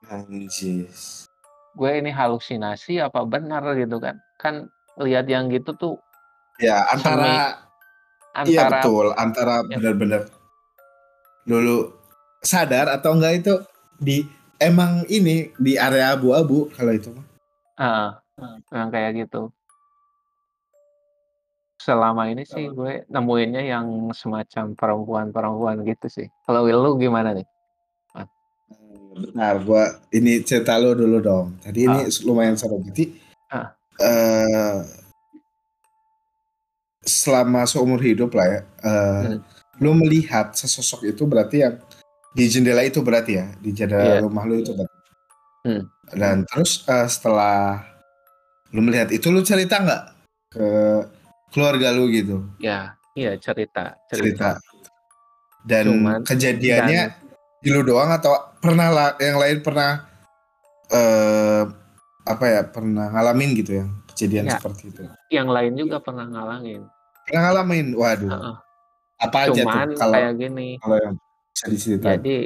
Anjis. 0.07 1.27
Gue 1.75 1.91
ini 1.99 2.11
halusinasi 2.11 2.99
apa 3.03 3.23
benar 3.27 3.63
gitu 3.75 3.99
kan. 3.99 4.19
Kan 4.39 4.67
lihat 4.99 5.27
yang 5.31 5.47
gitu 5.51 5.71
tuh 5.75 5.95
Ya, 6.59 6.83
semi 6.91 6.99
antara 6.99 7.23
iya 8.43 8.67
antara 8.67 8.79
betul, 8.83 9.05
antara 9.15 9.55
ya. 9.63 9.79
bener-bener 9.79 10.27
dulu 11.47 11.95
sadar 12.43 12.91
atau 12.91 13.15
enggak 13.15 13.33
itu 13.39 13.53
di 13.95 14.27
emang 14.59 15.07
ini, 15.07 15.49
di 15.55 15.79
area 15.79 16.13
abu-abu 16.13 16.67
kalau 16.75 16.91
itu 16.93 17.09
mah. 17.15 17.25
Heeh, 17.79 18.09
yang 18.75 18.89
kayak 18.91 19.11
gitu. 19.25 19.49
Selama 21.79 22.27
ini 22.27 22.43
sih 22.43 22.67
gue 22.67 23.07
nemuinnya 23.07 23.63
yang 23.63 24.11
semacam 24.11 24.75
perempuan-perempuan 24.75 25.79
gitu 25.87 26.11
sih. 26.11 26.27
Kalau 26.43 26.67
lu 26.67 26.99
gimana 26.99 27.31
nih? 27.31 27.47
Mas? 28.11 28.27
Bentar, 29.15 29.55
gua 29.63 29.83
ini 30.11 30.43
cerita 30.43 30.75
lu 30.75 30.91
dulu 30.91 31.17
dong. 31.23 31.55
Tadi 31.63 31.87
ini 31.87 32.03
Heeh. 32.03 32.19
lumayan 32.27 32.59
seru. 32.59 32.83
Jadi, 32.83 33.15
Heeh. 33.55 33.69
eee 34.03 34.79
selama 36.99 37.63
seumur 37.63 38.03
hidup 38.03 38.35
lah 38.35 38.59
ya, 38.59 38.61
eee, 38.83 39.39
Mhm. 39.39 39.39
lu 39.79 39.91
melihat 39.95 40.51
sesosok 40.51 41.07
itu 41.07 41.23
berarti 41.23 41.63
yang 41.63 41.79
di 42.39 42.45
jendela 42.47 42.81
itu 42.87 43.03
berarti 43.03 43.31
ya? 43.35 43.45
Di 43.59 43.75
jendela 43.75 44.15
Iya. 44.15 44.23
rumah 44.23 44.43
lu 44.47 44.55
itu 44.63 44.71
berarti? 44.71 44.97
Mhm. 45.67 45.83
Dan 46.15 46.35
terus, 46.47 46.87
eee, 46.87 47.07
setelah 47.11 47.83
lu 48.71 48.79
melihat 48.79 49.11
itu, 49.11 49.27
lu 49.27 49.43
cerita 49.43 49.83
nggak 49.83 50.03
ke 50.55 50.67
keluarga 51.51 51.91
lu 51.91 52.07
gitu? 52.07 52.47
Ya, 52.63 52.95
iya 53.19 53.35
cerita 53.35 53.99
Cerita. 54.07 54.55
cerita. 54.55 54.79
Dan 55.67 55.83
Cuman 55.91 56.19
kejadiannya 56.23 57.01
dan 57.11 57.59
di 57.59 57.69
lu 57.75 57.83
doang 57.83 58.07
atau 58.15 58.31
pernah 58.63 58.87
la 58.87 59.05
yang 59.19 59.35
lain 59.35 59.59
pernah, 59.59 60.07
eee, 60.87 61.63
apa 62.23 62.45
ya, 62.47 62.61
pernah 62.63 63.11
ngalamin 63.11 63.49
gitu 63.59 63.83
yang 63.83 63.89
kejadian 64.15 64.47
Ya, 64.47 64.55
seperti 64.55 64.95
itu? 64.95 65.03
yang 65.29 65.51
lain 65.51 65.75
juga 65.75 65.99
pernah 65.99 66.25
ngalamin. 66.25 66.87
Pernah 67.27 67.41
ngalamin? 67.51 67.87
Waduh. 67.99 68.31
Heeh. 68.31 68.55
Apa 69.19 69.37
aja 69.51 69.51
tuh 69.51 69.67
Cuman 69.67 69.87
kalau 69.99 70.15
kayak 70.15 70.33
gini 70.39 70.69
kalau 70.79 70.97
yang 71.03 71.15
bisa 71.59 71.67
diceritain? 71.67 72.07
jadi 72.23 72.37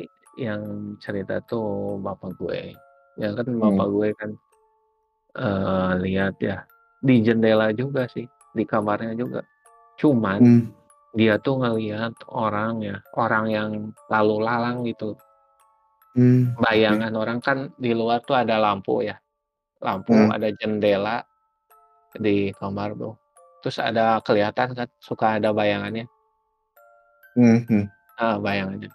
yang 0.42 0.62
cerita 0.98 1.38
tuh 1.46 2.02
bapak 2.02 2.34
gue. 2.42 2.74
Ya 3.22 3.30
kan 3.38 3.46
bapak 3.62 3.86
Hmm. 3.86 3.94
gue 3.94 4.10
kan, 4.18 4.32
eee, 5.38 5.92
lihat 6.10 6.36
ya, 6.42 6.66
di 7.06 7.22
jendela 7.22 7.70
juga 7.70 8.10
sih, 8.10 8.26
di 8.58 8.66
kamarnya 8.66 9.14
juga. 9.14 9.46
Cuman 10.02 10.42
Mmm. 10.42 10.66
dia 11.14 11.38
tuh 11.38 11.62
ngelihat 11.62 12.18
orang 12.34 12.82
ya, 12.82 12.98
orang 13.14 13.46
yang 13.54 13.70
lalu 14.10 14.42
lalang 14.42 14.82
gitu. 14.90 15.14
Oke. 16.14 16.58
Bayangan 16.58 17.14
orang 17.14 17.38
kan 17.42 17.70
di 17.78 17.94
luar 17.94 18.26
tuh 18.26 18.34
ada 18.34 18.58
lampu 18.58 19.06
ya, 19.06 19.18
lampu, 19.82 20.18
Heeh. 20.18 20.30
ada 20.34 20.50
jendela 20.58 21.22
di 22.18 22.50
kamar 22.58 22.98
tuh. 22.98 23.14
Terus 23.62 23.78
ada 23.78 24.18
kelihatan 24.26 24.74
kan, 24.74 24.90
suka 24.98 25.38
ada 25.38 25.54
bayangannya. 25.54 26.10
Mhm. 27.38 27.86
Heeh, 28.18 28.36
bayangannya. 28.42 28.90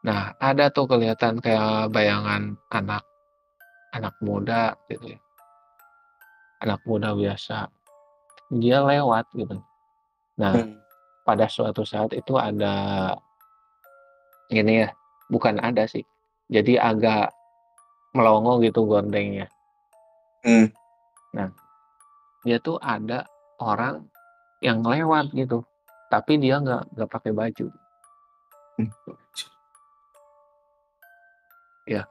Nah, 0.00 0.32
ada 0.40 0.72
tuh 0.72 0.88
kelihatan 0.88 1.44
kayak 1.44 1.92
bayangan 1.92 2.56
anak 2.72 3.04
anak 3.92 4.14
muda 4.24 4.72
gitu 4.88 5.12
ya. 5.12 5.20
Anak 6.64 6.80
muda 6.88 7.12
biasa. 7.12 7.68
Dia 8.48 8.80
lewat 8.80 9.28
gitu. 9.36 9.60
Nah, 10.40 10.56
Mmm. 10.56 10.80
pada 11.28 11.44
suatu 11.52 11.84
saat 11.84 12.16
itu 12.16 12.40
ada 12.40 13.12
ini 14.48 14.82
ya, 14.82 14.88
bukan 15.28 15.60
ada 15.60 15.84
sih, 15.86 16.02
jadi 16.48 16.80
agak 16.80 17.30
melongo 18.16 18.58
gitu 18.64 18.88
gordengnya. 18.88 19.46
Mmm. 20.42 20.72
Nah, 21.36 21.52
dia 22.42 22.56
tuh 22.58 22.80
ada 22.80 23.28
orang 23.60 24.08
yang 24.64 24.80
lewat 24.80 25.30
gitu, 25.36 25.60
tapi 26.08 26.40
dia 26.40 26.56
nggak 26.56 26.88
nggak 26.96 27.10
pakai 27.12 27.32
baju. 27.36 27.68
Mmm. 28.80 28.90
Ya, 31.90 32.06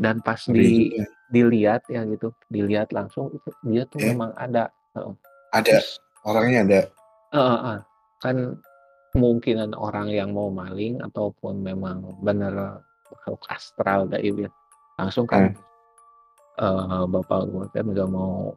dan 0.00 0.24
pas 0.24 0.40
di 0.48 0.96
dilihat 1.28 1.84
ya 1.92 2.00
gitu, 2.08 2.32
dilihat 2.48 2.88
langsung 2.96 3.28
itu 3.36 3.52
dia 3.68 3.84
tuh 3.84 4.00
Iya. 4.00 4.16
memang 4.16 4.32
ada, 4.40 4.72
heeh. 4.96 5.14
Ada? 5.52 5.76
Terus 5.76 6.00
Orangnya 6.24 6.60
ada? 6.64 6.80
Heeh 7.36 7.56
heeh. 7.60 7.78
Kan 8.24 8.36
kemungkinan 9.12 9.76
orang 9.76 10.08
yang 10.08 10.32
mau 10.32 10.48
maling 10.48 11.04
ataupun 11.04 11.60
memang 11.60 12.00
bener 12.24 12.80
makhluk 13.12 13.44
astral 13.52 14.08
gaib 14.08 14.48
ya, 14.48 14.50
langsung 14.96 15.28
kan, 15.28 15.52
Mmm. 15.52 15.60
eee, 16.64 17.02
bapak 17.12 17.40
gue 17.52 17.64
kan 17.72 17.84
nggak 17.92 18.08
mau, 18.08 18.56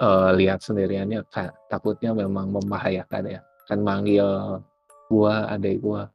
eee, 0.00 0.28
lihat 0.44 0.60
sendirian 0.60 1.08
ya, 1.08 1.24
Kak, 1.32 1.52
takutnya 1.72 2.12
memang 2.12 2.52
membahayakan 2.52 3.24
ya. 3.28 3.40
Kan 3.68 3.80
manggil 3.80 4.60
gua, 5.08 5.48
adik 5.52 5.80
gua. 5.80 6.08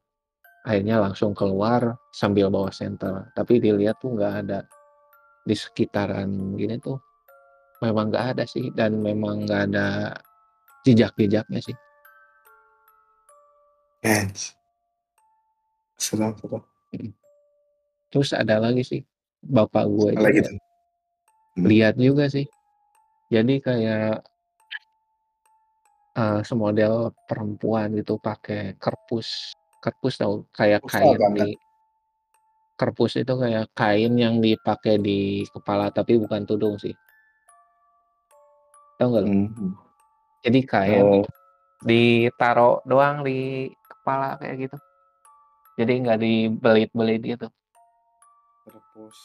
Akhirnya 0.60 1.00
langsung 1.00 1.32
keluar 1.32 1.96
sambil 2.12 2.52
bawa 2.52 2.68
senter, 2.68 3.32
tapi 3.32 3.58
dilihat 3.64 3.96
tuh 3.96 4.12
nggak 4.12 4.34
ada. 4.44 4.60
Di 5.40 5.56
sekitaran 5.56 6.28
gini 6.56 6.76
tuh 6.76 7.00
memang 7.80 8.12
nggak 8.12 8.26
ada 8.36 8.44
sih 8.44 8.68
dan 8.76 9.00
memang 9.00 9.48
nggak 9.48 9.72
ada 9.72 10.12
jejak-jejaknya 10.84 11.60
sih. 11.64 11.76
Serem. 16.00 16.32
Mhm. 16.92 17.12
Terus 18.10 18.32
ada 18.36 18.56
lagi 18.58 18.82
sih, 18.84 19.00
bapak 19.44 19.84
gue 19.86 20.10
juga? 20.16 20.50
Mmm. 21.56 21.66
lihat 21.66 21.94
juga 21.96 22.24
sih. 22.28 22.46
Jadi 23.30 23.62
kayak 23.62 24.24
eee, 26.18 26.40
semodel 26.42 27.14
perempuan 27.28 27.94
gitu 27.94 28.18
pakai 28.18 28.74
kerpus. 28.76 29.54
Kerpus 29.80 30.14
tahu? 30.20 30.44
Kayak 30.52 30.84
Kerpus 30.84 30.92
kain 30.92 31.20
di 31.36 31.48
kerpus 32.80 33.12
itu 33.20 33.32
kayak 33.36 33.68
kain 33.76 34.12
yang 34.16 34.40
dipakai 34.40 34.96
di 34.96 35.44
kepala, 35.52 35.92
tapi 35.92 36.16
bukan 36.16 36.48
tudung 36.48 36.80
sih. 36.80 36.96
Tahu 38.96 39.08
nggak 39.12 39.22
lu? 39.24 39.32
Mhm. 39.32 39.70
Jadi 40.40 40.60
kain 40.64 41.04
Oh. 41.04 41.24
ditaruh 41.80 42.84
doang 42.84 43.24
di 43.24 43.68
kepala 43.84 44.36
kayak 44.40 44.68
gitu. 44.68 44.76
Jadi 45.80 45.92
nggak 46.04 46.18
dibelit-belit 46.20 47.20
gitu. 47.24 47.46
Kerpus, 48.68 49.18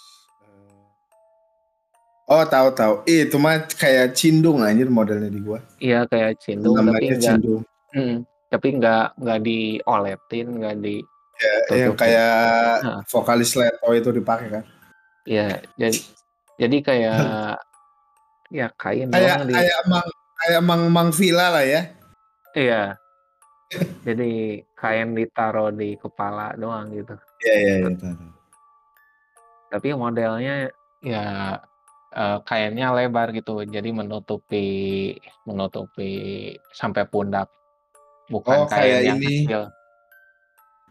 eee 0.43 0.83
Oh, 2.25 2.43
tahu 2.47 2.73
tahu. 2.73 2.93
Itu 3.05 3.37
mah 3.37 3.67
kayak 3.69 4.15
cindung 4.17 4.63
anjir 4.65 4.87
modelnya 4.91 5.29
di 5.31 5.39
gua. 5.43 5.59
Iya, 5.77 6.07
kayak 6.09 6.41
cindung 6.43 6.73
tapi 6.75 6.89
Namanya 6.91 6.99
nggak 7.07 7.23
cindung. 7.23 7.61
mhm, 7.93 8.17
tapi 8.55 8.79
nggak 8.79 9.19
nggak 9.19 9.39
dioletin, 9.43 10.47
nggak 10.63 10.75
Ya, 11.35 11.53
yang 11.75 11.99
kayak 11.99 12.79
Heeh. 12.87 13.01
vokalis 13.11 13.51
Leto 13.59 13.91
itu 13.91 14.09
dipakai 14.15 14.47
kan? 14.47 14.63
Iya, 15.27 15.59
jadi 15.75 15.99
jadi 16.55 16.77
kayak 16.79 17.19
ya 18.47 18.67
kain 18.79 19.11
Kayak 19.11 19.43
di 19.43 19.53
kayak 19.59 19.79
Mang 19.91 20.07
kayak 20.39 20.61
Mang-Mang 20.63 21.11
Villa 21.11 21.51
lah 21.51 21.65
ya? 21.67 21.91
Iya. 22.55 22.95
Jadi 24.07 24.63
kain 24.79 25.11
ditaruh 25.11 25.75
di 25.75 25.99
kepala 25.99 26.55
doang 26.55 26.95
gitu. 26.95 27.19
Iya 27.43 27.55
iya 27.59 27.73
tahu. 27.99 28.31
Tapi 29.75 29.87
modelnya 29.99 30.71
ya, 31.03 31.59
eee, 32.15 32.37
kainnya 32.47 32.95
lebar 32.95 33.35
gitu, 33.35 33.59
jadi 33.67 33.91
menutupi 33.91 34.63
menutupi 35.43 36.11
sampai 36.71 37.03
pundak, 37.11 37.51
bukan 38.33 38.59
Oh, 38.59 38.69
kain 38.69 38.97
kayak 38.97 39.01
yang 39.01 39.19
ini 39.19 39.25
kecil. 39.25 39.75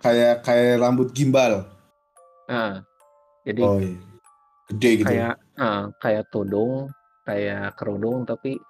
kayak 0.03 0.43
kayak 0.47 0.81
rambut 0.83 1.15
gimbal? 1.15 1.67
Heeh. 2.49 2.85
Jadi 3.47 3.63
Oh, 3.63 3.79
iya. 3.79 3.99
Gede 4.71 4.91
gitu 5.05 5.13
ya? 5.23 5.25
kayak 5.25 5.35
heeh, 5.59 5.83
kayak 6.03 6.25
tudung, 6.33 6.91
kayak 7.27 7.75
kerudung 7.79 8.23
tapi 8.29 8.61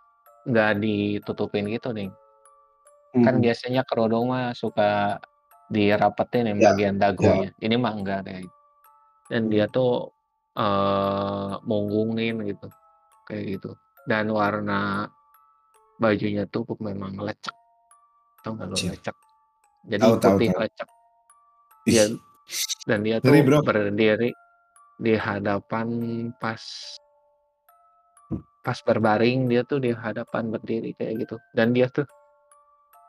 nggak 0.48 0.70
ditutupin 0.83 1.66
gitu 1.74 1.90
nih. 1.96 2.11
Kan 3.24 3.35
Mhm. 3.35 3.44
biasanya 3.44 3.83
kerudung 3.88 4.29
mah 4.33 4.53
suka 4.53 5.16
dirapetin 5.72 6.44
yang 6.50 6.61
Ya, 6.61 6.68
bagian 6.68 6.96
ya. 7.18 7.44
dagunya, 7.44 7.48
ini 7.64 7.77
mah 7.81 7.94
enggak 7.96 8.20
kayak 8.29 8.44
dan 9.33 9.42
dia 9.53 9.66
tuh, 9.72 10.12
eee, 10.59 11.53
munggungin 11.68 12.37
gitu, 12.50 12.68
kayak 13.29 13.44
gitu. 13.59 13.70
Dan 14.11 14.31
warna 14.33 15.09
bajunya 16.03 16.44
tuh 16.53 16.64
memang 16.83 17.18
lecek, 17.22 17.57
tau 18.45 18.53
nggak 18.55 18.69
Anjir. 18.69 18.93
lecek? 18.93 19.17
Jadi 19.89 20.05
tahu 20.05 20.37
putih 20.37 20.49
tahu. 20.53 20.61
lecek. 20.61 20.89
Dia 21.89 22.05
Ih. 22.05 22.21
dan 22.85 22.99
dia 23.01 23.17
Ngeri, 23.25 23.41
tuh 23.41 23.45
Bro. 23.49 23.59
berdiri 23.65 24.31
di 25.01 25.13
hadapan 25.17 25.89
pas 26.37 26.61
pas 28.65 28.79
berbaring 28.81 29.49
dia 29.49 29.65
tuh 29.65 29.81
di 29.81 29.93
hadapan 29.93 30.49
berdiri 30.53 30.97
kayak 30.97 31.25
gitu, 31.29 31.37
dan 31.53 31.73
dia 31.77 31.89
tuh 31.89 32.05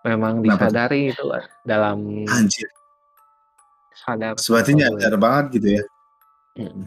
memang 0.03 0.43
Kenapa 0.43 0.67
tuh? 0.67 0.71
disadari 0.71 1.01
itu 1.11 1.23
dalam 1.63 1.99
Anjir. 2.27 2.67
sadar 3.95 4.35
gue. 4.91 4.99
nyadar 4.99 5.15
banget 5.15 5.45
gitu 5.55 5.67
ya? 5.79 5.83
Mhm. 6.59 6.83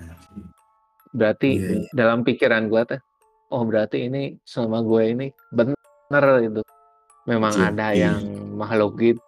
Berarti 1.17 1.49
Iya 1.57 1.69
iya. 1.81 1.89
dalam 1.97 2.21
pikiran 2.21 2.69
gua 2.69 2.85
teh, 2.85 3.01
oh 3.49 3.65
berarti 3.65 4.13
ini 4.13 4.37
sama 4.45 4.85
gue 4.85 5.03
ini 5.09 5.27
bener 5.49 6.25
gitu. 6.45 6.61
Memang 7.29 7.53
Anjir, 7.53 7.69
ada 7.77 7.87
iya. 7.93 8.03
yang 8.09 8.25
makhluk 8.57 8.97
gitu 8.97 9.21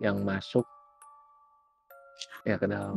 yang 0.00 0.16
masuk 0.24 0.64
ya 2.48 2.56
ke 2.56 2.64
dalam. 2.64 2.96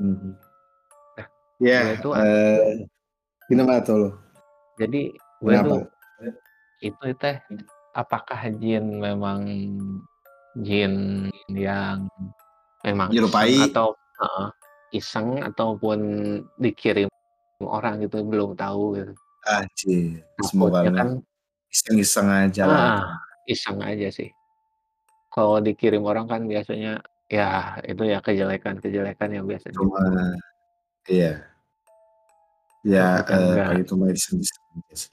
Mhm. 0.00 0.32
Nah, 1.20 1.28
Ya, 1.60 1.84
gue 1.84 1.96
tuh 2.00 2.12
eee, 2.16 2.88
gimana 3.52 3.84
tuh 3.84 3.96
lu? 4.00 4.10
Jadi 4.80 5.12
gue 5.20 5.52
Kenapa? 5.52 5.68
tuh 5.68 5.82
itu 6.80 7.04
teh 7.20 7.36
apakah 7.92 8.40
jin 8.56 9.02
memang 9.02 9.40
jin 10.64 11.28
yang 11.52 12.08
memang 12.86 13.12
Menyerupai 13.12 13.68
atau 13.68 13.92
heeh, 14.16 14.48
iseng 14.96 15.44
ataupun 15.44 15.98
dikirim 16.56 17.10
orang 17.60 18.00
gitu 18.06 18.24
belum 18.24 18.56
tahu 18.56 18.96
gitu. 18.96 19.12
Anjir, 19.44 20.22
semoga 20.46 20.88
kan 20.94 21.20
iseng-iseng 21.74 22.28
aja 22.28 22.64
lah 22.68 22.80
Heeh, 22.80 22.96
itu 22.96 23.04
mah. 23.04 23.20
iseng 23.52 23.78
aja 23.84 24.08
sih. 24.12 24.28
Kalau 25.34 25.58
dikirim 25.62 26.02
orang 26.08 26.26
kan 26.32 26.42
biasanya 26.48 27.00
ya 27.28 27.76
itu 27.84 28.02
ya 28.08 28.18
kejelekan-kejelekan 28.24 29.30
yang 29.36 29.46
biasa 29.50 29.66
Cuma 29.76 30.02
iya. 31.08 31.32
Ya, 32.86 33.26
eee, 33.26 33.34
enggak. 33.58 33.66
paling 33.68 33.82
itu 33.84 33.94
mah 33.98 34.10
iseng-iseng 34.14 34.64
aja 34.78 34.94
sih. 34.96 35.10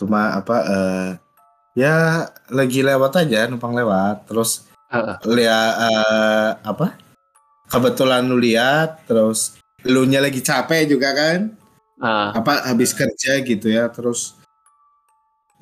Cuma 0.00 0.36
apa, 0.36 0.56
eee, 0.68 1.08
ya 1.80 2.28
lagi 2.52 2.80
lewat 2.84 3.12
aja, 3.24 3.48
numpang 3.48 3.72
lewat, 3.72 4.28
terus 4.28 4.68
Heeh. 4.92 5.16
lia 5.28 5.60
eee, 5.88 6.48
apa, 6.64 6.96
kebetulan 7.68 8.24
lu 8.28 8.38
lihat, 8.40 9.04
terus 9.08 9.58
elunya 9.84 10.20
lagi 10.24 10.40
capek 10.44 10.88
juga 10.90 11.12
kan, 11.16 11.52
Heeh. 11.96 12.28
apa, 12.36 12.52
habis 12.68 12.92
kerja 12.92 13.40
gitu 13.40 13.72
ya, 13.72 13.88
terus 13.88 14.36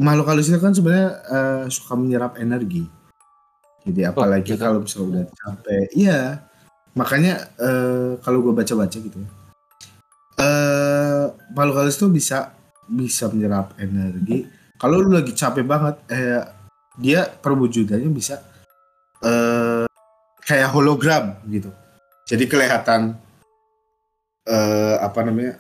makhluk 0.02 0.26
halus 0.26 0.50
itu 0.50 0.58
kan 0.58 0.74
sebenarnya, 0.74 1.10
eee, 1.30 1.64
suka 1.70 1.94
menyerap 1.94 2.34
energi. 2.42 2.82
Jadi 3.86 4.00
Oh, 4.06 4.12
apalagi 4.14 4.54
gitu? 4.54 4.60
kalau 4.62 4.80
misalnya 4.84 5.06
udah 5.10 5.24
capek 5.34 5.84
iya, 5.96 6.20
makanya, 6.98 7.34
eee, 7.60 8.10
kalau 8.24 8.38
gua 8.44 8.54
baca-baca 8.58 8.98
gitu 8.98 9.18
ya, 9.18 9.30
eee, 10.40 11.24
makhluk 11.56 11.76
halus 11.82 11.96
tuh 12.00 12.10
bisa 12.12 12.52
bisa 12.90 13.28
menyerap 13.32 13.74
energi 13.80 14.46
kalau 14.80 15.00
lu 15.02 15.10
lagi 15.14 15.32
capek 15.36 15.64
banget, 15.66 15.96
eh, 16.12 16.42
dia 17.00 17.26
perwujudannya 17.28 18.10
bisa, 18.12 18.42
eee, 19.24 19.86
kayak 20.46 20.70
hologram 20.74 21.38
gitu. 21.50 21.70
Jadi 22.28 22.44
kelihatan 22.50 23.16
eee, 24.46 24.94
apa 25.00 25.20
namanya, 25.24 25.56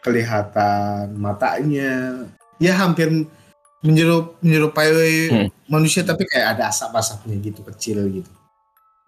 kelihatan 0.00 1.16
matanya, 1.16 2.24
ya 2.60 2.72
hampir 2.76 3.08
menyerup 3.80 4.36
menyerupai 4.44 4.92
Hmm. 5.32 5.48
manusia 5.68 6.04
tapi 6.04 6.24
kayak 6.28 6.56
ada 6.56 6.68
asap-asapnya 6.68 7.36
gitu, 7.40 7.60
kecil 7.64 8.04
gitu. 8.12 8.30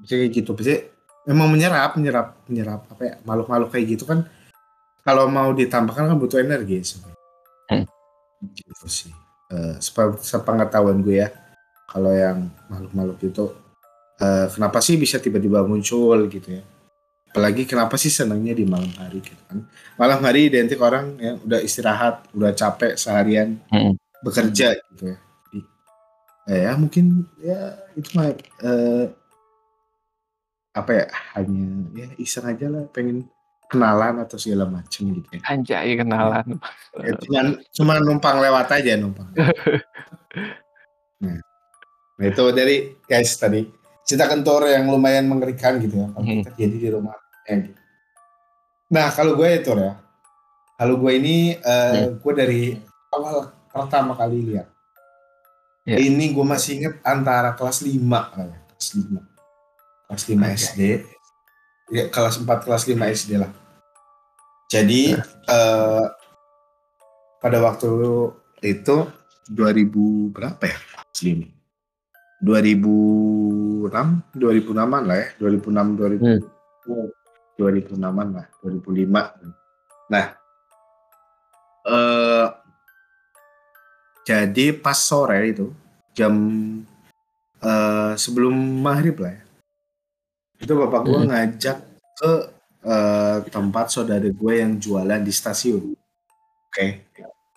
Biasanya 0.00 0.18
kayak 0.24 0.32
gitu, 0.32 0.50
biasanya 0.56 0.80
memang 1.28 1.48
menyerap 1.52 1.90
menyerap 2.00 2.26
menyerap 2.48 2.80
apa 2.88 3.02
ya, 3.04 3.14
makhluk-makhluk 3.24 3.70
kayak 3.72 3.86
gitu 3.98 4.04
kan 4.08 4.24
kalau 5.02 5.26
mau 5.26 5.50
ditambahkan 5.52 6.08
kan 6.08 6.16
butuh 6.16 6.40
energi 6.40 6.80
sebenarnya. 6.84 7.20
Hmm. 7.70 7.84
Gitu 8.54 8.86
sih, 8.88 9.12
sepe 9.78 10.18
sepengetahuan 10.22 10.98
gue 11.04 11.22
ya, 11.22 11.28
kalau 11.90 12.10
yang 12.10 12.48
makhluk-makhluk 12.72 13.18
itu, 13.22 13.44
eee, 14.18 14.46
kenapa 14.50 14.78
sih 14.82 14.96
bisa 14.96 15.20
tiba-tiba 15.22 15.62
muncul 15.62 16.26
gitu 16.26 16.58
ya. 16.58 16.62
Apalagi 17.32 17.64
kenapa 17.64 17.96
sih 17.96 18.12
senangnya 18.12 18.52
di 18.52 18.68
malam 18.68 18.92
hari 19.00 19.24
gitu 19.24 19.40
kan. 19.48 19.64
Malam 19.96 20.20
hari 20.20 20.52
identik 20.52 20.76
orang 20.84 21.16
yang 21.16 21.40
udah 21.40 21.64
istirahat, 21.64 22.28
udah 22.36 22.52
capek 22.52 23.00
seharian 23.00 23.56
Mhm. 23.72 23.96
bekerja 24.20 24.76
gitu 24.92 25.16
ya. 25.16 25.16
Jadi, 25.48 25.60
ya 26.60 26.72
mungkin 26.76 27.24
ya 27.40 27.72
itu 27.96 28.12
mah, 28.12 28.36
eee 28.36 29.04
apa 30.76 30.90
ya, 30.92 31.06
hanya 31.36 31.64
ya 31.96 32.06
iseng 32.20 32.52
aja 32.52 32.68
lah 32.68 32.84
pengen 32.92 33.24
kenalan 33.72 34.20
atau 34.20 34.36
segala 34.36 34.68
macam 34.68 35.02
gitu 35.16 35.28
ya. 35.32 35.40
Anjay 35.48 35.96
Ya. 35.96 36.04
kenalan. 36.04 36.60
Ya 37.00 37.12
cuman 37.16 37.46
cuman 37.72 37.96
numpang 38.04 38.44
lewat 38.44 38.68
aja, 38.76 38.92
numpang. 39.00 39.32
Nah, 41.24 41.40
nah 42.20 42.24
itu 42.28 42.44
dari 42.52 42.92
guys 43.08 43.40
tadi, 43.40 43.64
cerita 44.04 44.28
kentor 44.28 44.68
yang 44.68 44.84
lumayan 44.92 45.24
mengerikan 45.24 45.80
gitu 45.80 45.96
ya, 45.96 46.12
kalau 46.12 46.24
Mhm. 46.28 46.44
terjadi 46.52 46.76
di 46.76 46.88
rumahnya 46.92 47.16
gitu. 47.16 47.21
Nah 48.92 49.08
kalau 49.10 49.34
gue 49.34 49.48
Tor 49.64 49.78
ya, 49.80 49.94
kalau 50.78 50.94
gue 50.98 51.12
ini, 51.16 51.56
eee, 51.56 51.94
Mhm. 52.10 52.20
gue 52.20 52.32
dari 52.34 52.62
awal 53.10 53.50
pertama 53.72 54.12
kali 54.14 54.52
lihat. 54.52 54.68
Ya. 55.82 55.98
Ini 55.98 56.30
gue 56.30 56.44
masih 56.46 56.78
inget 56.78 56.94
antara 57.02 57.58
kelas 57.58 57.82
5 57.82 58.30
kayaknya, 58.30 58.58
kelas 58.70 58.88
5. 58.94 59.20
Kelas 60.06 60.22
5 60.28 60.44
Anjay. 60.46 60.58
SD, 60.62 60.80
ya 61.90 62.04
kelas 62.08 62.36
4, 62.38 62.58
kelas 62.62 62.84
5 62.86 63.04
SD 63.10 63.30
lah. 63.42 63.50
Jadi, 64.70 65.12
Nah. 65.12 65.26
eee, 65.50 66.04
pada 67.42 67.58
waktu 67.58 67.90
itu 68.62 68.96
2000 69.50 70.30
berapa 70.30 70.62
ya 70.62 70.78
kelas 70.78 71.20
5? 71.26 71.46
2006, 72.42 74.22
2006-an 74.34 75.02
lah 75.06 75.16
ya, 75.18 75.28
2006, 75.38 75.86
2000 75.98 76.22
Hmm. 76.22 76.40
2006-an 77.58 78.28
lah, 78.36 78.46
2005. 78.62 79.22
Nah, 80.12 80.26
eee, 81.86 82.46
jadi 84.22 84.66
pas 84.78 84.98
sore 84.98 85.50
itu, 85.50 85.66
jam, 86.14 86.34
eee, 87.62 88.12
sebelum 88.18 88.54
maghrib 88.82 89.16
lah 89.22 89.32
ya, 89.38 89.42
itu 90.62 90.72
bapak 90.78 91.00
gue 91.02 91.18
Mhm. 91.22 91.28
ngajak 91.30 91.76
ke, 92.18 92.32
eee, 92.86 93.36
tempat 93.50 93.86
saudara 93.90 94.28
gue 94.30 94.52
yang 94.62 94.72
jualan 94.78 95.20
di 95.26 95.32
stasiun. 95.34 95.82
Oke. 96.70 96.86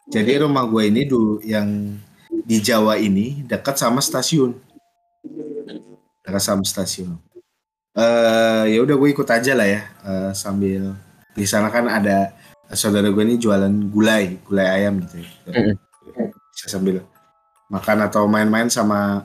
Jadi 0.10 0.34
rumah 0.42 0.66
gue 0.70 0.84
ini 0.92 1.04
dulu 1.06 1.42
yang 1.46 1.98
di 2.30 2.58
Jawa 2.62 2.98
ini 3.02 3.42
dekat 3.46 3.78
sama 3.82 4.02
stasiun. 4.02 4.54
Dekat 6.26 6.42
sama 6.44 6.64
stasiun. 6.66 7.18
Eee, 7.96 8.76
ya 8.76 8.80
udah 8.84 8.96
gue 9.00 9.10
ikut 9.16 9.28
aja 9.32 9.52
lah 9.56 9.68
ya, 9.68 9.82
eee, 10.04 10.32
sambil 10.36 11.00
di 11.32 11.46
sana 11.48 11.72
kan 11.72 11.88
ada 11.88 12.36
saudara 12.76 13.08
gue 13.08 13.24
ini 13.24 13.40
jualan 13.40 13.72
gulai, 13.88 14.36
gulai 14.44 14.68
ayam 14.68 15.00
gitu 15.00 15.24
ya. 15.24 15.30
Bisa 16.52 16.68
sambil 16.68 17.04
makan 17.72 17.98
atau 18.04 18.28
main-main 18.28 18.68
sama, 18.68 19.24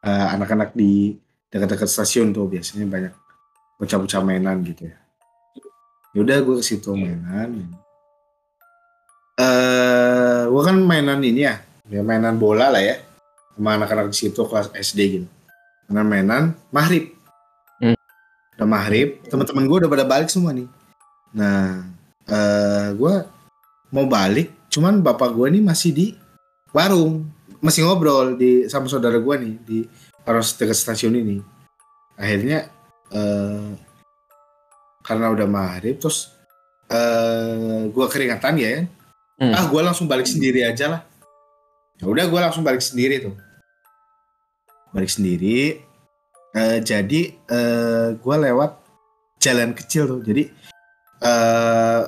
eee, 0.00 0.26
anak-anak 0.36 0.72
di 0.72 1.16
dekat-dekat 1.52 1.88
stasiun 1.88 2.32
tuh 2.32 2.48
biasanya 2.48 2.88
banyak 2.88 3.12
bocah-bocah 3.78 4.20
mainan 4.24 4.64
gitu 4.64 4.88
ya. 4.88 4.96
Ya 6.16 6.20
udah 6.24 6.36
gue 6.40 6.56
ke 6.60 6.64
situ 6.64 6.90
mainan. 6.96 7.68
Eee, 9.36 10.48
gue 10.48 10.62
kan 10.64 10.76
mainan 10.80 11.20
ini 11.20 11.44
ya, 11.44 11.60
ya 11.92 12.00
mainan 12.00 12.40
bola 12.40 12.72
lah 12.72 12.80
ya, 12.80 12.96
sama 13.54 13.76
anak-anak 13.76 14.08
di 14.08 14.16
situ 14.16 14.40
kelas 14.48 14.72
SD 14.72 15.00
gitu. 15.20 15.28
Mainan-mainan 15.92 16.56
maghrib. 16.72 17.12
Hmm. 17.12 17.13
Udah 18.54 18.68
maghrib, 18.68 19.22
teman-teman 19.26 19.64
gue 19.66 19.76
udah 19.84 19.90
pada 19.90 20.04
balik 20.06 20.28
semua 20.30 20.54
nih. 20.54 20.68
Nah, 21.34 21.84
eee, 22.28 22.94
gue 22.94 23.14
mau 23.90 24.06
balik, 24.06 24.54
cuman 24.70 25.02
bapak 25.02 25.34
gue 25.34 25.46
nih 25.58 25.62
masih 25.62 25.90
di 25.90 26.06
warung, 26.70 27.26
masih 27.58 27.86
ngobrol 27.86 28.38
di 28.38 28.70
sama 28.70 28.86
saudara 28.86 29.18
gue 29.18 29.34
nih 29.40 29.54
di 29.66 29.78
warung 30.22 30.44
dekat 30.44 30.78
stasiun 30.78 31.18
ini. 31.18 31.38
Akhirnya, 32.14 32.70
eee, 33.10 33.74
karena 35.02 35.34
udah 35.34 35.46
maghrib 35.50 35.98
terus, 35.98 36.30
eee, 36.86 37.90
gue 37.90 38.06
keringatan 38.06 38.54
ya 38.56 38.70
kan, 38.78 38.86
hmm. 39.40 39.52
ah 39.54 39.64
gue 39.66 39.80
langsung 39.82 40.06
balik 40.06 40.28
sendiri 40.28 40.62
aja 40.62 40.86
lah 40.90 41.02
ya 41.98 42.04
udah 42.10 42.24
gue 42.26 42.40
langsung 42.40 42.66
balik 42.66 42.82
sendiri 42.82 43.22
tuh 43.22 43.34
balik 44.90 45.10
sendiri 45.10 45.82
uh, 46.54 46.78
jadi 46.80 47.20
uh, 47.50 47.54
eh, 47.54 48.08
gue 48.16 48.36
lewat 48.50 48.72
jalan 49.42 49.74
kecil 49.74 50.08
tuh. 50.08 50.20
Jadi 50.24 50.48
uh, 51.22 52.02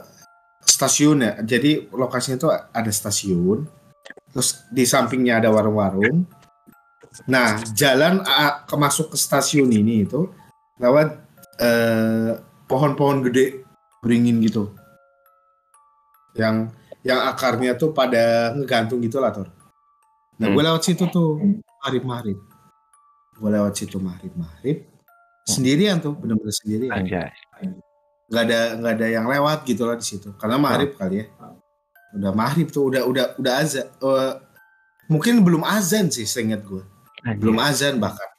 stasiun 0.64 1.18
ya. 1.22 1.32
Jadi 1.42 1.90
lokasinya 1.92 2.38
tuh 2.38 2.50
ada 2.54 2.90
stasiun 2.90 3.66
terus 4.30 4.68
di 4.68 4.84
sampingnya 4.84 5.40
ada 5.40 5.48
warung-warung. 5.48 6.24
Nah 7.28 7.60
jalan 7.74 8.22
uh, 8.22 8.64
ke 8.64 8.74
masuk 8.78 9.12
ke 9.12 9.16
stasiun 9.18 9.72
ini 9.72 10.04
itu 10.04 10.28
lewat 10.76 11.08
uh, 11.60 12.40
pohon-pohon 12.68 13.24
gede 13.28 13.66
beringin 14.04 14.38
gitu. 14.44 14.70
Yang 16.36 16.76
yang 17.06 17.22
akarnya 17.30 17.78
tuh 17.78 17.94
pada 17.94 18.50
ngegantung 18.58 18.98
gitu 18.98 19.22
lah 19.22 19.30
tuh 19.30 19.46
nah 20.36 20.50
gue 20.50 20.62
lewat 20.66 20.82
situ 20.82 21.06
tuh 21.06 21.38
marib 21.80 22.36
gue 23.36 23.50
lewat 23.52 23.72
situ 23.76 24.00
marib 24.00 24.32
marib 24.32 24.84
hmm. 24.84 25.46
sendirian 25.46 26.00
tuh 26.00 26.16
bener-bener 26.16 26.54
sendirian. 26.54 26.92
Anjay. 26.92 27.30
nggak 28.26 28.42
ada 28.42 28.60
nggak 28.82 28.92
ada 28.98 29.06
yang 29.06 29.26
lewat 29.30 29.62
gitu 29.68 29.86
lah 29.86 29.94
di 29.94 30.06
situ. 30.06 30.34
Karena 30.40 30.56
marib 30.58 30.94
oh. 30.94 30.96
kali 30.98 31.22
ya. 31.22 31.26
Udah 32.16 32.32
marib 32.32 32.68
tuh 32.72 32.90
udah 32.90 33.02
udah 33.06 33.24
udah 33.38 33.54
azan. 33.60 33.86
Uh, 34.02 34.40
mungkin 35.06 35.44
belum 35.46 35.62
azan 35.62 36.10
sih 36.10 36.26
seingat 36.26 36.64
gue 36.66 36.82
belum 37.34 37.58
azan 37.58 37.98
bahkan. 37.98 38.30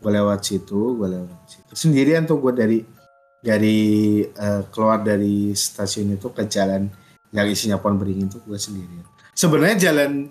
Gue 0.00 0.12
lewat 0.12 0.44
situ 0.44 1.00
gue 1.00 1.08
lewat 1.08 1.48
situ. 1.48 1.72
Sendirian 1.72 2.28
tuh 2.28 2.36
gue 2.40 2.52
dari 2.52 2.78
dari 3.40 4.20
uh, 4.24 4.68
keluar 4.68 5.00
dari 5.00 5.56
stasiun 5.56 6.16
itu 6.16 6.28
ke 6.32 6.44
jalan 6.48 6.88
yang 7.32 7.48
isinya 7.48 7.80
pohon 7.80 7.96
beringin 7.96 8.28
itu 8.28 8.40
gue 8.44 8.58
sendirian. 8.60 9.04
Sebenarnya 9.32 9.90
jalan 9.90 10.28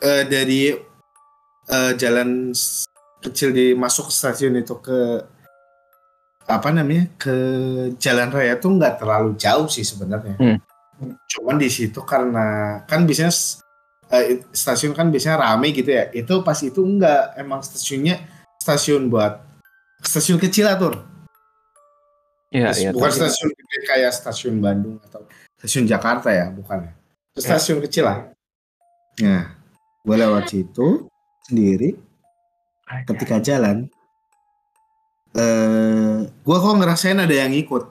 uh, 0.00 0.24
dari 0.24 0.72
uh, 1.70 1.92
jalan 1.94 2.50
kecil 3.22 3.54
di 3.54 3.72
masuk 3.72 4.10
stasiun 4.10 4.58
itu 4.58 4.74
ke 4.82 5.22
apa 6.50 6.68
namanya 6.74 7.06
ke 7.14 7.34
jalan 8.02 8.28
raya 8.34 8.58
tuh 8.58 8.74
nggak 8.74 8.98
terlalu 8.98 9.38
jauh 9.38 9.70
sih 9.70 9.86
sebenarnya. 9.86 10.34
Hmm. 10.36 10.58
Cuman 11.30 11.56
di 11.56 11.70
situ 11.70 12.02
karena 12.02 12.80
kan 12.84 13.06
biasanya 13.06 13.32
uh, 14.10 14.24
stasiun 14.50 14.92
kan 14.92 15.08
biasanya 15.08 15.46
rame 15.46 15.70
gitu 15.70 15.90
ya. 15.94 16.10
Itu 16.10 16.42
pas 16.42 16.58
itu 16.60 16.82
enggak 16.82 17.38
emang 17.38 17.62
stasiunnya 17.62 18.18
stasiun 18.58 19.06
buat 19.08 19.40
stasiun 20.02 20.42
kecil 20.42 20.68
atur 20.68 21.10
Iya, 22.50 22.74
iya. 22.74 22.90
Bukan 22.90 23.10
tapi... 23.14 23.18
stasiun 23.22 23.50
gede 23.54 23.78
kayak 23.86 24.10
stasiun 24.10 24.56
Bandung 24.58 24.98
atau 25.06 25.22
stasiun 25.62 25.86
Jakarta 25.86 26.34
ya, 26.34 26.50
bukan 26.50 26.90
ya. 26.90 26.92
Stasiun 27.38 27.78
ya. 27.78 27.82
kecil 27.86 28.04
lah. 28.10 28.18
Nah, 29.22 29.54
gue 30.02 30.16
lewat 30.18 30.50
situ 30.50 31.06
sendiri. 31.46 31.96
Ketika 33.06 33.38
jalan, 33.38 33.86
eh, 35.38 36.26
gue 36.26 36.56
kok 36.58 36.76
ngerasain 36.76 37.22
ada 37.22 37.30
yang 37.30 37.54
ikut. 37.54 37.86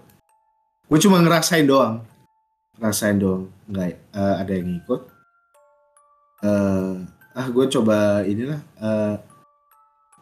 Gue 0.90 1.00
cuma 1.00 1.24
ngerasain 1.24 1.64
doang, 1.64 2.04
ngerasain 2.76 3.16
doang, 3.16 3.48
nggak 3.70 3.96
uh, 4.12 4.36
ada 4.42 4.52
yang 4.58 4.82
ikut. 4.82 5.02
Uh, 6.44 7.06
ah, 7.38 7.48
gue 7.48 7.66
coba 7.80 8.26
inilah 8.26 8.60
uh, 8.82 9.16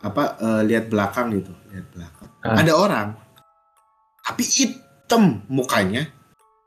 apa 0.03 0.23
uh, 0.37 0.61
lihat 0.67 0.91
belakang 0.91 1.33
gitu, 1.33 1.55
lihat 1.73 1.87
belakang. 1.89 2.29
Ah. 2.43 2.59
Ada 2.59 2.73
orang 2.75 3.07
tapi 4.27 4.43
hitam 4.43 5.39
mukanya 5.47 6.11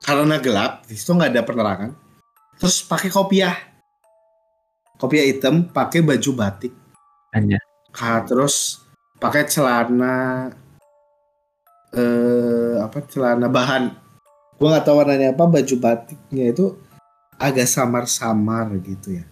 karena 0.01 0.41
gelap 0.41 0.81
di 0.89 0.97
situ 0.97 1.13
nggak 1.13 1.37
ada 1.37 1.45
penerangan 1.45 1.91
terus 2.57 2.81
pakai 2.81 3.13
kopiah 3.13 3.53
kopiah 5.01 5.25
hitam 5.25 5.65
pakai 5.65 6.05
baju 6.05 6.31
batik. 6.37 6.77
Hanya. 7.33 7.57
Terus 8.29 8.85
pakai 9.17 9.49
celana 9.49 10.53
eh 11.97 12.77
apa 12.77 13.01
celana 13.09 13.49
bahan. 13.49 13.97
Gua 14.61 14.77
nggak 14.77 14.85
tahu 14.85 15.01
warnanya 15.01 15.33
apa 15.33 15.49
baju 15.49 15.75
batiknya 15.81 16.53
itu 16.53 16.77
agak 17.41 17.65
samar-samar 17.65 18.77
gitu 18.85 19.17
ya. 19.17 19.25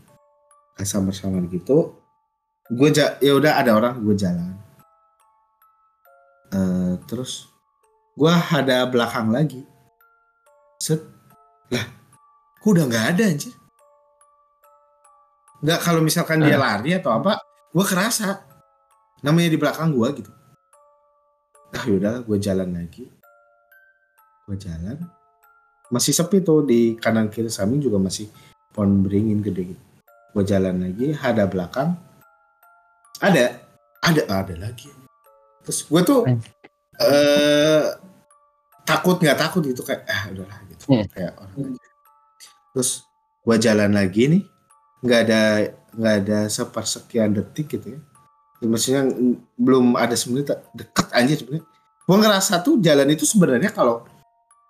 Agak 0.80 0.88
samar-samar 0.88 1.44
gitu. 1.52 2.00
Gue 2.72 2.88
ya 2.96 3.32
udah 3.36 3.60
ada 3.60 3.76
orang 3.76 4.00
gue 4.00 4.16
jalan. 4.16 4.56
Uh, 6.48 6.96
terus 7.04 7.52
gue 8.16 8.32
ada 8.32 8.88
belakang 8.88 9.28
lagi. 9.28 9.60
Set. 10.80 11.04
Lah 11.68 11.84
kok 12.56 12.68
udah 12.72 12.88
nggak 12.88 13.06
ada 13.12 13.22
anjir 13.28 13.57
nggak 15.58 15.80
kalau 15.82 16.00
misalkan 16.00 16.42
dia 16.44 16.56
ah. 16.56 16.62
lari 16.62 16.94
atau 16.94 17.14
apa 17.14 17.42
gue 17.74 17.84
kerasa. 17.84 18.44
Namanya 19.24 19.48
di 19.50 19.58
belakang 19.58 19.90
gue 19.94 20.08
gitu. 20.22 20.30
Ah 21.74 21.84
yaudah 21.84 22.22
gue 22.22 22.38
jalan 22.38 22.70
lagi. 22.74 23.04
Gue 24.46 24.56
jalan. 24.56 24.96
Masih 25.90 26.14
sepi 26.14 26.44
tuh 26.44 26.62
di 26.62 26.94
kanan 26.96 27.32
kiri 27.32 27.50
samping 27.50 27.82
juga 27.82 27.98
masih 27.98 28.30
pohon 28.70 29.02
beringin 29.02 29.42
gede 29.42 29.74
gitu. 29.74 29.82
Gue 30.36 30.44
jalan 30.46 30.78
lagi 30.78 31.16
ada 31.18 31.44
belakang. 31.50 31.98
Ada. 33.18 33.58
Ada 33.98 34.22
ada 34.30 34.54
lagi. 34.54 34.88
Terus 35.66 35.82
gue 35.84 36.00
tuh 36.06 36.20
eh. 36.30 36.38
uh, 37.02 37.84
takut 38.88 39.20
nggak 39.20 39.36
takut 39.36 39.60
gitu 39.66 39.84
kayak 39.84 40.08
ah 40.08 40.32
udahlah 40.32 40.58
gitu. 40.72 40.84
Hmm. 40.88 41.04
kayak 41.12 41.36
orang 41.36 41.76
terus 42.72 43.04
gua 43.44 43.60
jalan 43.60 43.92
lagi 43.92 44.30
nih 44.32 44.42
nggak 45.02 45.20
ada 45.28 45.42
nggak 45.94 46.14
ada 46.24 46.38
sepersekian 46.46 47.34
detik 47.34 47.78
gitu 47.78 47.98
ya. 47.98 48.00
ya 48.62 48.66
maksudnya 48.66 49.02
belum 49.54 49.94
ada 49.94 50.14
semenit 50.18 50.50
deket 50.74 51.06
aja 51.14 51.34
sebenarnya. 51.34 51.66
Gua 52.08 52.16
ngerasa 52.18 52.64
tuh 52.64 52.80
jalan 52.80 53.08
itu 53.12 53.24
sebenarnya 53.28 53.70
kalau 53.70 54.06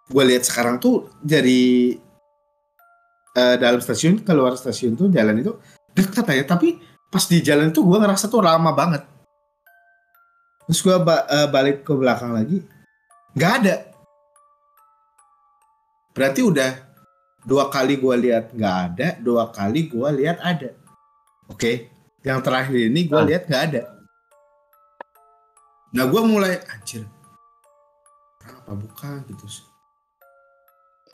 gua 0.09 0.25
lihat 0.25 0.45
sekarang 0.45 0.81
tuh 0.81 1.09
dari 1.21 1.97
uh, 3.37 3.57
dalam 3.57 3.81
stasiun 3.81 4.25
keluar 4.25 4.57
stasiun 4.57 4.97
tuh 4.97 5.09
jalan 5.13 5.41
itu 5.41 5.53
dekat 5.93 6.25
aja. 6.29 6.57
Tapi 6.57 6.81
pas 7.09 7.25
di 7.25 7.41
jalan 7.41 7.73
itu 7.73 7.81
gua 7.85 8.01
ngerasa 8.05 8.29
tuh 8.29 8.45
lama 8.45 8.73
banget. 8.73 9.03
Terus 10.69 10.81
gua 10.85 10.97
ba 11.01 11.17
uh, 11.25 11.49
balik 11.49 11.85
ke 11.85 11.93
belakang 11.97 12.37
lagi 12.37 12.61
nggak 13.37 13.53
ada. 13.65 13.77
Berarti 16.13 16.41
udah 16.43 16.88
dua 17.49 17.73
kali 17.73 17.97
gue 17.97 18.15
lihat 18.29 18.53
nggak 18.53 18.77
ada, 18.93 19.09
dua 19.25 19.49
kali 19.49 19.89
gue 19.89 20.09
lihat 20.21 20.37
ada. 20.45 20.77
Oke, 21.49 21.57
okay? 21.57 21.75
yang 22.21 22.45
terakhir 22.45 22.77
ini 22.77 23.09
gue 23.09 23.17
ah. 23.17 23.25
lihat 23.25 23.49
nggak 23.49 23.63
ada. 23.73 23.83
Nah 25.97 26.05
gue 26.05 26.23
mulai 26.29 26.61
anjir, 26.69 27.09
apa 28.45 28.77
bukan 28.77 29.25
gitu 29.33 29.49
sih. 29.49 29.65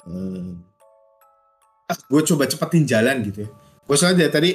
Hmm. 0.03 0.59
Ah, 1.87 1.95
gue 1.95 2.22
coba 2.26 2.51
cepetin 2.51 2.82
jalan 2.82 3.22
gitu 3.22 3.47
ya. 3.47 3.51
Gue 3.87 3.95
soalnya 3.95 4.26
dari 4.26 4.32
tadi 4.35 4.51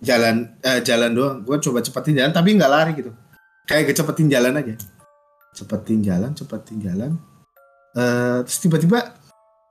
jalan 0.00 0.56
eh, 0.64 0.80
jalan 0.80 1.10
doang. 1.12 1.36
Gue 1.44 1.60
coba 1.60 1.84
cepetin 1.84 2.16
jalan 2.16 2.32
tapi 2.32 2.56
nggak 2.56 2.72
lari 2.72 2.92
gitu. 2.96 3.12
Kayak 3.68 3.92
cepetin 3.92 4.32
jalan 4.32 4.56
aja. 4.56 4.74
Cepetin 5.52 6.00
jalan, 6.00 6.32
cepetin 6.32 6.80
jalan. 6.80 7.12
Uh, 7.92 8.40
terus 8.48 8.56
tiba-tiba 8.64 9.12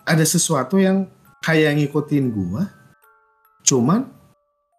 ada 0.05 0.21
sesuatu 0.21 0.77
yang 0.77 1.09
kayak 1.41 1.77
ngikutin 1.77 2.25
gua 2.29 2.69
cuman 3.65 4.09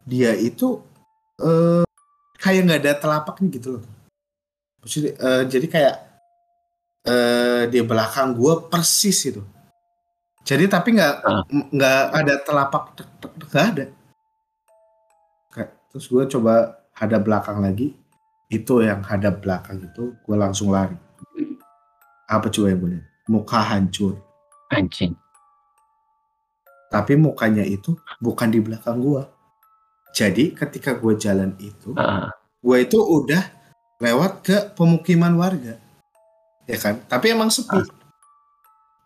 dia 0.06 0.34
itu 0.34 0.82
uh, 1.42 1.86
kayak 2.38 2.62
nggak 2.66 2.80
ada 2.82 2.92
telapaknya 2.98 3.48
gitu 3.58 3.68
loh 3.78 3.84
Maksudnya, 4.82 5.14
uh, 5.22 5.42
jadi 5.46 5.66
kayak 5.70 5.94
uh, 7.06 7.62
di 7.70 7.78
belakang 7.86 8.34
gua 8.34 8.66
persis 8.66 9.18
itu 9.26 9.42
jadi 10.42 10.66
tapi 10.66 10.98
nggak 10.98 11.14
ah. 11.22 11.42
nggak 11.50 12.02
uh. 12.10 12.18
ada 12.18 12.34
telapak 12.42 12.82
nggak 13.50 13.64
ada 13.74 13.84
kayak 15.54 15.70
terus 15.90 16.06
gua 16.10 16.26
coba 16.26 16.54
hadap 16.98 17.26
belakang 17.26 17.58
lagi 17.62 17.94
itu 18.52 18.84
yang 18.84 19.00
hadap 19.00 19.40
belakang 19.40 19.80
itu 19.80 20.12
gue 20.12 20.36
langsung 20.36 20.68
lari 20.76 20.92
apa 22.28 22.46
coba 22.52 22.66
yang 22.68 22.80
boleh 22.84 23.02
muka 23.24 23.60
hancur 23.64 24.20
Anjing. 24.68 25.16
Tapi 26.92 27.16
mukanya 27.16 27.64
itu 27.64 27.96
bukan 28.20 28.52
di 28.52 28.60
belakang 28.60 29.00
gua. 29.00 29.24
Jadi 30.12 30.52
ketika 30.52 30.92
gua 30.92 31.16
jalan 31.16 31.56
itu, 31.56 31.96
uh. 31.96 32.28
gua 32.60 32.76
itu 32.76 33.00
udah 33.00 33.40
lewat 33.96 34.32
ke 34.44 34.56
pemukiman 34.76 35.32
warga. 35.40 35.80
Ya 36.68 36.76
kan? 36.76 37.00
Tapi 37.08 37.32
emang 37.32 37.48
sepi. 37.48 37.80
Uh. 37.80 37.88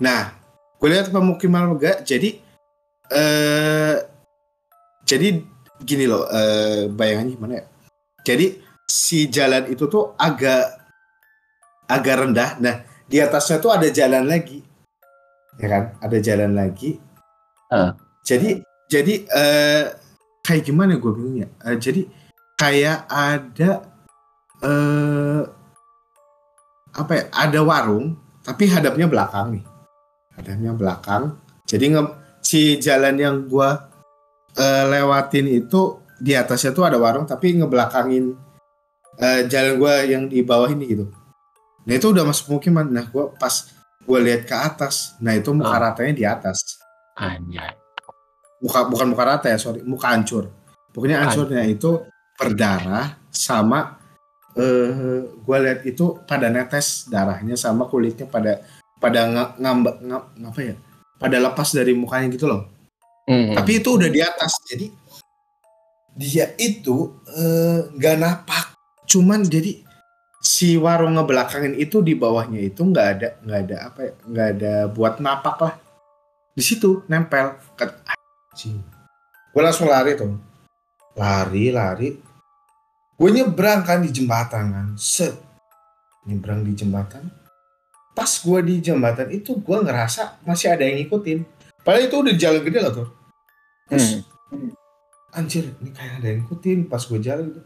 Nah, 0.03 0.35
gue 0.77 0.89
lihat 0.93 1.09
pemukiman 1.09 1.73
warga, 1.73 2.05
jadi 2.05 2.37
eh 3.09 3.97
jadi 5.07 5.41
gini 5.81 6.05
loh, 6.11 6.27
eh, 6.29 6.91
bayangannya 6.91 7.33
gimana 7.33 7.55
ya? 7.63 7.65
Jadi 8.27 8.61
si 8.85 9.31
jalan 9.31 9.71
itu 9.71 9.87
tuh 9.87 10.13
agak 10.19 10.75
agak 11.87 12.15
rendah. 12.27 12.59
Nah, 12.59 12.83
di 13.07 13.23
atasnya 13.23 13.63
tuh 13.63 13.71
ada 13.71 13.87
jalan 13.89 14.27
lagi 14.27 14.67
ya 15.57 15.67
kan 15.71 15.85
ada 16.03 16.19
jalan 16.21 16.53
lagi 16.53 17.01
uh. 17.73 17.91
jadi 18.27 18.63
jadi 18.87 19.27
uh, 19.27 19.85
kayak 20.47 20.63
gimana 20.63 20.95
gue 20.95 21.11
bingungnya? 21.11 21.49
Uh, 21.59 21.75
jadi 21.75 22.07
kayak 22.55 23.11
ada 23.11 23.71
uh, 24.63 25.43
apa 26.97 27.13
ya 27.13 27.25
ada 27.35 27.61
warung 27.67 28.15
tapi 28.47 28.71
hadapnya 28.71 29.11
belakang 29.11 29.59
nih. 29.59 29.65
Hadapnya 30.39 30.73
belakang. 30.79 31.23
Jadi 31.67 31.85
nge 31.99 32.03
si 32.47 32.79
jalan 32.79 33.19
yang 33.19 33.37
gue 33.51 33.71
uh, 34.55 34.85
lewatin 34.87 35.51
itu 35.51 35.99
di 36.23 36.33
atasnya 36.39 36.71
tuh 36.71 36.87
ada 36.87 36.97
warung 36.97 37.27
tapi 37.27 37.59
ngebelakangin 37.59 38.39
uh, 39.19 39.41
jalan 39.51 39.83
gue 39.83 39.95
yang 40.07 40.23
di 40.31 40.47
bawah 40.47 40.71
ini 40.71 40.87
gitu. 40.87 41.11
Nah 41.87 41.93
itu 41.95 42.07
udah 42.15 42.23
masuk 42.23 42.55
pemukiman 42.55 42.87
nah 42.87 43.03
gue 43.03 43.35
pas 43.35 43.67
gue 44.07 44.19
lihat 44.23 44.47
ke 44.47 44.55
atas 44.55 45.19
nah 45.19 45.35
itu 45.35 45.51
muka 45.51 45.75
ratanya 45.75 46.15
di 46.15 46.23
atas 46.23 46.86
anjay. 47.17 47.73
Muka 48.61 48.89
bukan 48.89 49.07
muka 49.13 49.25
rata 49.25 49.49
ya 49.49 49.59
sorry. 49.59 49.81
Muka 49.83 50.13
hancur. 50.13 50.53
Pokoknya 50.93 51.25
hancurnya 51.25 51.65
itu 51.69 52.05
berdarah 52.37 53.17
sama 53.33 53.97
uh, 54.57 55.21
gue 55.25 55.57
lihat 55.61 55.81
itu 55.85 56.21
pada 56.25 56.53
netes 56.53 57.09
darahnya 57.09 57.57
sama 57.57 57.89
kulitnya 57.89 58.29
pada 58.29 58.61
pada 58.97 59.53
ngambek 59.61 59.97
ngapa 60.41 60.61
ya 60.61 60.77
pada 61.17 61.37
lepas 61.41 61.69
dari 61.73 61.93
mukanya 61.97 62.33
gitu 62.33 62.49
loh. 62.49 62.69
Mm-hmm. 63.27 63.59
tapi 63.59 63.83
itu 63.83 63.89
udah 63.99 64.07
di 64.07 64.23
atas 64.23 64.55
jadi 64.71 64.87
dia 66.15 66.47
itu 66.63 67.13
eh, 67.29 67.91
nggak 67.93 68.17
uh, 68.17 68.21
napak. 68.23 68.67
Cuman 69.05 69.45
jadi 69.45 69.85
si 70.41 70.79
warung 70.79 71.19
ngebelakangin 71.19 71.75
itu 71.75 72.01
di 72.07 72.15
bawahnya 72.15 72.63
itu 72.63 72.81
nggak 72.87 73.07
ada 73.19 73.29
nggak 73.43 73.61
ada 73.67 73.77
apa 73.91 74.01
ya 74.01 74.13
nggak 74.31 74.49
ada 74.57 74.75
buat 74.95 75.19
napak 75.19 75.57
lah 75.59 75.75
di 76.57 76.63
situ 76.65 77.05
nempel 77.05 77.61
gue 79.53 79.63
langsung 79.65 79.93
lari 79.93 80.17
tuh. 80.17 80.33
Lari 81.13 81.69
lari. 81.69 82.09
Gue 83.17 83.29
nyebrang 83.33 83.85
kan 83.85 84.01
di 84.01 84.09
jembatan 84.09 84.65
kan. 84.73 84.87
Set. 84.97 85.37
Nyebrang 86.25 86.65
di 86.65 86.73
jembatan. 86.73 87.29
Pas 88.17 88.29
gue 88.29 88.59
di 88.65 88.81
jembatan 88.81 89.29
itu 89.29 89.61
gue 89.61 89.79
ngerasa 89.85 90.41
masih 90.49 90.73
ada 90.73 90.89
yang 90.89 91.05
ngikutin. 91.05 91.45
Padahal 91.85 92.09
itu 92.09 92.17
udah 92.17 92.35
jalan 92.37 92.63
gede 92.65 92.79
lah 92.81 92.93
tuh. 92.93 93.09
Terus 93.93 94.07
hmm. 94.53 94.73
anjir 95.37 95.65
ini 95.85 95.93
kayak 95.93 96.13
ada 96.21 96.27
yang 96.33 96.39
ngikutin 96.43 96.79
pas 96.89 97.05
gue 97.05 97.21
jalan 97.21 97.53
gitu 97.53 97.63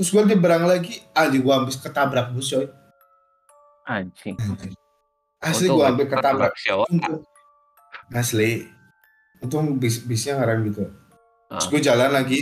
terus 0.00 0.08
gue 0.16 0.22
nyebrang 0.32 0.64
lagi. 0.64 1.04
Anjir 1.12 1.44
gue 1.44 1.52
habis 1.52 1.76
ketabrak 1.76 2.32
bus 2.32 2.48
coy. 2.48 2.64
Anjing, 3.84 4.36
asli 5.44 5.66
gue 5.66 5.84
hampir 5.84 6.06
ketabrak 6.06 6.54
untung, 6.88 7.26
asli 8.14 8.66
untung 9.40 9.78
bis 9.78 10.02
bisnya 10.02 10.38
ngarang 10.38 10.66
gitu 10.68 10.84
terus 11.50 11.66
ah. 11.66 11.70
gue 11.70 11.80
jalan 11.80 12.10
lagi 12.10 12.40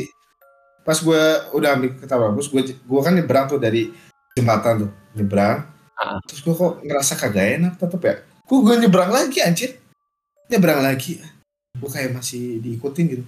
pas 0.85 0.97
gue 0.97 1.23
udah 1.53 1.71
ambil 1.77 1.93
bus 2.33 2.49
gue 2.49 2.75
gue 2.75 3.01
kan 3.05 3.13
nyebrang 3.13 3.47
tuh 3.47 3.61
dari 3.61 3.93
jembatan 4.37 4.89
tuh 4.89 4.91
nyebrang 5.17 5.79
Uh. 5.99 6.19
Terus 6.31 6.41
gue 6.47 6.55
kok 6.55 6.73
ngerasa 6.87 7.13
kagak 7.19 7.47
enak 7.59 7.75
tetep 7.75 8.01
ya. 8.07 8.15
Gue 8.47 8.59
gue 8.63 8.75
nyebrang 8.87 9.11
lagi 9.11 9.39
anjir. 9.43 9.71
Nyebrang 10.47 10.81
lagi. 10.81 11.19
Gue 11.75 11.91
kayak 11.91 12.15
masih 12.15 12.63
diikutin 12.63 13.05
gitu. 13.11 13.25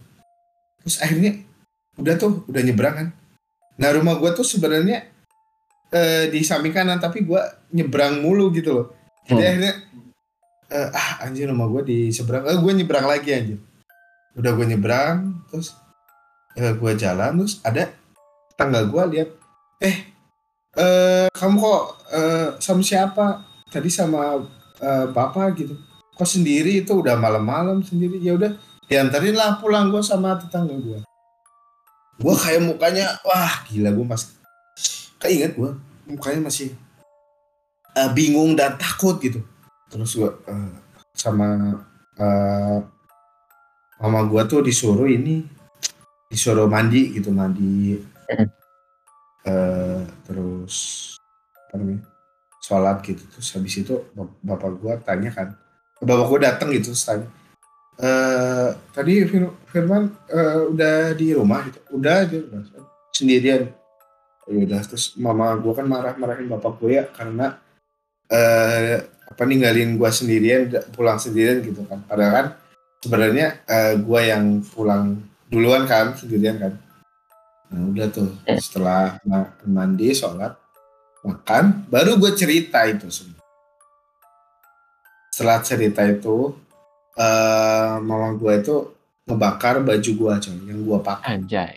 Terus 0.86 0.97
akhirnya 1.03 1.43
udah 1.99 2.14
tuh 2.14 2.47
udah 2.47 2.62
nyebrang 2.62 2.95
kan. 2.95 3.09
Nah 3.76 3.88
rumah 3.91 4.16
gue 4.22 4.30
tuh 4.38 4.47
sebenarnya 4.47 5.11
eh, 5.91 6.30
di 6.30 6.41
samping 6.47 6.70
kanan 6.70 7.03
tapi 7.03 7.26
gue 7.26 7.43
nyebrang 7.74 8.22
mulu 8.22 8.55
gitu 8.55 8.70
loh. 8.70 8.86
Jadi 9.26 9.43
hmm. 9.43 9.51
akhirnya 9.51 9.72
eh, 10.71 10.89
ah 10.95 11.27
anjir 11.27 11.51
rumah 11.51 11.66
gue 11.66 11.83
di 11.85 11.99
seberang. 12.14 12.47
Eh, 12.47 12.59
gue 12.59 12.73
nyebrang 12.73 13.07
lagi 13.07 13.31
anjir. 13.35 13.59
Udah 14.39 14.55
gue 14.55 14.66
nyebrang 14.71 15.43
terus 15.51 15.75
eh, 16.55 16.73
gue 16.73 16.93
jalan 16.95 17.43
terus 17.43 17.59
ada 17.66 17.91
tangga 18.55 18.87
gue 18.87 19.03
lihat 19.18 19.31
eh 19.83 19.97
eh 20.79 21.27
kamu 21.35 21.57
kok 21.59 21.83
uh, 22.14 22.49
sama 22.62 22.83
siapa? 22.87 23.27
Tadi 23.71 23.91
sama 23.91 24.39
uh, 24.79 25.07
bapak 25.11 25.59
gitu. 25.59 25.75
Kok 26.14 26.29
sendiri? 26.29 26.87
Itu 26.87 27.03
udah 27.03 27.18
malam-malam 27.18 27.83
sendiri. 27.83 28.23
Ya 28.23 28.39
udah 28.39 28.55
diantarin 28.87 29.35
lah 29.35 29.59
pulang 29.59 29.91
gue 29.91 30.03
sama 30.03 30.39
tetangga 30.39 30.75
gue 30.79 31.03
gue 32.21 32.35
kayak 32.37 32.61
mukanya 32.61 33.16
wah 33.25 33.64
gila 33.64 33.91
gue 33.97 34.05
mas. 34.05 34.37
Kayak 35.16 35.33
inget 35.33 35.53
gue 35.57 35.71
mukanya 36.05 36.41
masih 36.53 36.77
uh, 37.97 38.11
bingung 38.12 38.53
dan 38.53 38.77
takut 38.77 39.16
gitu 39.25 39.41
terus 39.91 40.14
gue 40.14 40.30
uh, 40.30 40.70
sama 41.12 41.76
uh, 42.16 42.78
mama 43.99 44.20
gue 44.30 44.43
tuh 44.47 44.62
disuruh 44.62 45.11
ini 45.11 45.45
disuruh 46.30 46.70
mandi 46.70 47.18
gitu 47.18 47.34
mandi. 47.34 47.99
Uh, 49.41 50.07
terus 50.28 50.76
apa 51.66 51.74
namanya 51.80 52.03
sholat 52.62 53.03
gitu. 53.03 53.26
Terus 53.34 53.49
habis 53.59 53.74
itu 53.82 53.95
bapak 54.47 54.70
gua 54.78 54.95
tanya 55.03 55.34
kan 55.34 55.59
bapak 55.99 56.26
gua 56.30 56.38
datang 56.38 56.70
gitu 56.70 56.95
terus 56.95 57.05
tanya 57.05 57.26
e, 58.01 58.09
tadi 58.95 59.26
Firman 59.68 60.14
uh, 60.30 60.70
udah 60.70 61.16
di 61.18 61.34
rumah? 61.34 61.66
Gitu. 61.66 61.80
Udah 61.91 62.14
aja 62.22 62.38
udah 62.38 62.61
sendirian. 63.11 63.62
Ya 64.47 64.61
udah 64.66 64.80
terus 64.86 65.18
mama 65.18 65.57
gua 65.59 65.82
kan 65.82 65.86
marah-marahin 65.91 66.47
bapak 66.47 66.78
gua 66.78 66.91
ya 67.03 67.05
karena 67.11 67.59
uh, 68.30 68.97
apa 69.31 69.43
ninggalin 69.47 69.95
gua 69.95 70.11
sendirian 70.11 70.68
pulang 70.93 71.16
sendirian 71.16 71.62
gitu 71.62 71.87
kan 71.87 72.03
padahal 72.05 72.33
kan 72.35 72.47
sebenarnya 73.01 73.62
uh, 73.70 73.95
gua 74.03 74.20
yang 74.26 74.61
pulang 74.66 75.22
duluan 75.49 75.87
kan 75.87 76.12
sendirian 76.18 76.59
kan 76.59 76.74
Nah 77.70 77.87
udah 77.87 78.07
tuh 78.11 78.35
setelah 78.59 79.22
mandi, 79.62 80.11
sholat, 80.11 80.59
makan, 81.22 81.87
baru 81.87 82.18
gue 82.18 82.35
cerita 82.35 82.83
itu 82.91 83.07
semua. 83.14 83.39
Setelah 85.31 85.62
cerita 85.62 86.03
itu, 86.03 86.51
uh, 87.14 87.95
mama 88.03 88.35
gue 88.35 88.53
itu 88.59 88.76
ngebakar 89.31 89.87
baju 89.87 90.11
gue 90.11 90.33
coy, 90.43 90.59
yang 90.66 90.83
gue 90.83 90.99
pakai. 90.99 91.39
Anjay. 91.39 91.74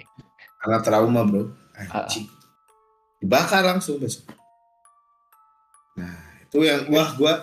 Karena 0.58 0.78
trauma 0.82 1.22
bro. 1.22 1.54
Anjing. 1.78 2.26
Uh. 2.26 2.42
Dibakar 3.22 3.62
langsung 3.62 4.02
besok. 4.02 4.34
Nah 5.94 6.33
itu 6.54 6.62
yang 6.62 6.86
wah 6.94 7.10
gue 7.18 7.34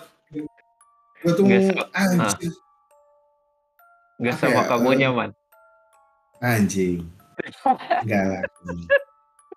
gue 1.27 1.33
tuh 1.35 1.45
anjing. 1.91 2.55
Gak 4.23 4.39
sama 4.39 4.63
ya, 4.63 4.71
kamu 4.71 4.89
nyaman. 5.03 5.31
Anjing 6.39 7.11
Enggak. 8.07 8.47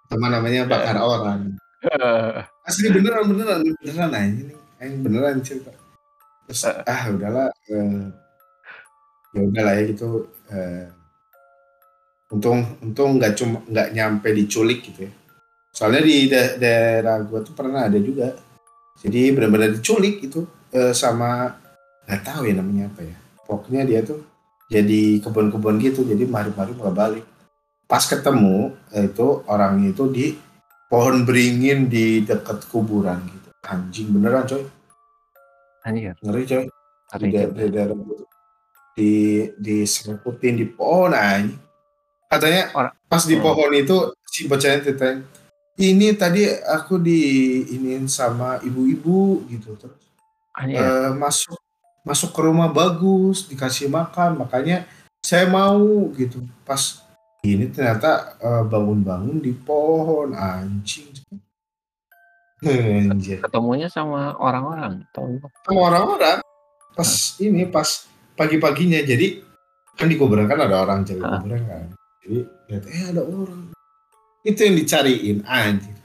Teman 0.10 0.30
namanya 0.34 0.66
bakar 0.66 0.97
orang. 0.97 1.54
Asli 2.68 2.89
beneran 2.89 3.30
beneran 3.30 3.62
beneran 3.78 4.10
aja 4.10 4.41
nih. 4.41 4.58
Yang 4.82 4.93
beneran 5.06 5.38
cerita. 5.45 5.72
Terus 6.49 6.64
ah 6.66 7.01
udahlah 7.14 7.54
uh, 7.70 8.04
ya 9.38 9.41
udahlah 9.45 9.74
ya 9.78 9.84
gitu 9.93 10.34
uh, 10.49 10.86
untung 12.34 12.66
untung 12.82 13.22
nggak 13.22 13.38
cuma 13.38 13.62
nggak 13.70 13.93
nyampe 13.93 14.34
diculik 14.34 14.82
gitu 14.89 15.06
ya 15.06 15.14
soalnya 15.74 16.01
di 16.06 16.28
da 16.30 16.60
daerah 16.60 17.18
gua 17.26 17.41
tuh 17.41 17.56
pernah 17.56 17.88
ada 17.88 17.97
juga 17.97 18.36
jadi 19.02 19.34
benar-benar 19.34 19.74
diculik 19.74 20.22
itu 20.22 20.46
uh, 20.76 20.94
sama 20.94 21.58
nggak 22.06 22.22
tahu 22.22 22.41
ya 22.46 22.54
namanya 22.60 22.91
apa 22.94 23.02
ya. 23.02 23.18
Pokoknya 23.44 23.82
dia 23.88 24.00
tuh 24.06 24.22
jadi 24.70 25.20
kebun-kebun 25.20 25.82
gitu 25.82 26.06
jadi 26.06 26.24
mari-mari 26.30 26.72
malah 26.78 26.96
balik. 26.96 27.26
Pas 27.89 28.04
ketemu 28.06 28.74
itu 28.96 29.28
orang 29.46 29.84
itu 29.86 30.04
di 30.10 30.26
pohon 30.88 31.26
beringin 31.26 31.91
di 31.91 32.24
dekat 32.24 32.70
kuburan 32.70 33.22
gitu. 33.28 33.50
Anjing 33.66 34.08
beneran 34.14 34.48
coy. 34.48 34.64
Anjir. 35.84 36.16
Ngeri 36.24 36.44
coy. 36.48 36.66
Di, 37.14 37.30
di 37.30 37.66
di 38.94 39.12
di 39.58 39.76
serputin 39.86 40.58
di 40.58 40.66
pohon 40.70 41.12
anjing. 41.14 41.60
Katanya 42.30 42.74
orang. 42.74 42.96
pas 43.06 43.24
di 43.30 43.38
pohon 43.38 43.70
itu 43.78 44.10
si 44.26 44.50
bocahnya 44.50 44.82
titanya 44.82 45.22
ini 45.80 46.13
tadi 46.13 46.45
aku 46.49 47.01
di 47.01 47.21
iniin 47.74 48.05
sama 48.05 48.61
ibu-ibu 48.61 49.47
gitu 49.49 49.74
terus 49.80 49.97
uh, 50.53 51.11
masuk 51.17 51.57
masuk 52.03 52.30
ke 52.36 52.41
rumah 52.43 52.69
bagus 52.69 53.47
dikasih 53.49 53.89
makan 53.89 54.38
makanya 54.43 54.86
saya 55.24 55.47
mau 55.47 56.11
gitu 56.13 56.43
pas 56.67 57.03
ini 57.43 57.67
ternyata 57.67 58.39
uh, 58.39 58.63
bangun-bangun 58.63 59.43
di 59.43 59.51
pohon 59.51 60.32
anjing. 60.32 61.11
Anjir. 62.63 63.43
Ketemunya 63.43 63.91
sama 63.91 64.39
orang-orang 64.39 65.03
Sama 65.11 65.80
orang-orang. 65.91 66.39
Pas 66.95 67.11
nah. 67.11 67.43
ini 67.43 67.67
pas 67.67 68.07
pagi-paginya 68.39 69.03
jadi 69.03 69.43
kan 69.99 70.07
di 70.07 70.15
kuburan 70.15 70.47
kan 70.47 70.63
ada 70.63 70.88
orang 70.88 71.03
cari 71.03 71.19
nah. 71.19 71.43
kuburan 71.43 71.61
kan. 71.67 71.86
Jadi 72.24 72.39
lihat 72.71 72.84
eh 72.88 73.03
ada 73.11 73.21
orang. 73.28 73.76
Itu 74.44 74.60
yang 74.68 74.76
dicariin 74.76 75.39
anjir. 75.48 75.96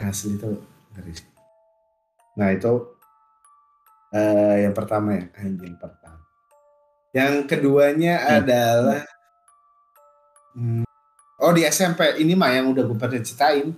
Asli 0.00 0.36
itu 0.36 0.60
dari 0.92 1.12
Nah 2.36 2.52
itu 2.52 2.72
uh, 4.12 4.54
yang 4.60 4.72
pertama 4.76 5.16
ya 5.16 5.24
anjing 5.40 5.76
pertama. 5.76 6.24
Yang 7.12 7.34
keduanya 7.48 8.14
hmm. 8.20 8.32
adalah 8.40 9.02
hmm, 10.56 10.84
oh 11.40 11.52
di 11.52 11.64
SMP 11.68 12.20
ini 12.20 12.36
mah 12.36 12.52
yang 12.52 12.72
udah 12.72 12.84
gue 12.84 12.96
pernah 12.96 13.20
ceritain 13.20 13.72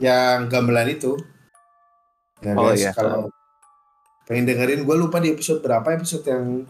yang 0.00 0.48
gamelan 0.48 0.92
itu. 0.92 1.16
Ya 2.40 2.56
oh, 2.56 2.72
guys, 2.72 2.80
iya. 2.80 2.92
kalau 2.96 3.28
pengen 4.24 4.48
dengerin 4.48 4.88
gue 4.88 4.96
lupa 4.96 5.20
di 5.20 5.28
episode 5.32 5.60
berapa 5.60 5.84
episode 5.92 6.24
yang 6.24 6.64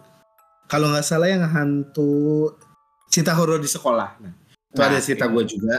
kalau 0.67 0.91
nggak 0.91 1.07
salah 1.07 1.31
yang 1.31 1.47
hantu 1.47 2.51
cerita 3.07 3.35
horor 3.39 3.63
di 3.63 3.71
sekolah. 3.71 4.19
Nah, 4.19 4.35
itu 4.51 4.79
nah, 4.83 4.87
ada 4.91 4.99
cerita 4.99 5.27
iya. 5.27 5.35
gue 5.35 5.45
juga 5.47 5.77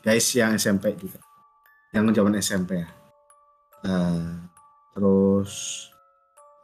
guys 0.00 0.26
yang 0.36 0.56
SMP 0.56 0.96
juga. 0.96 1.20
Yang 1.94 2.20
zaman 2.20 2.34
SMP 2.40 2.70
ya. 2.80 2.88
Uh, 3.80 4.44
terus 4.92 5.52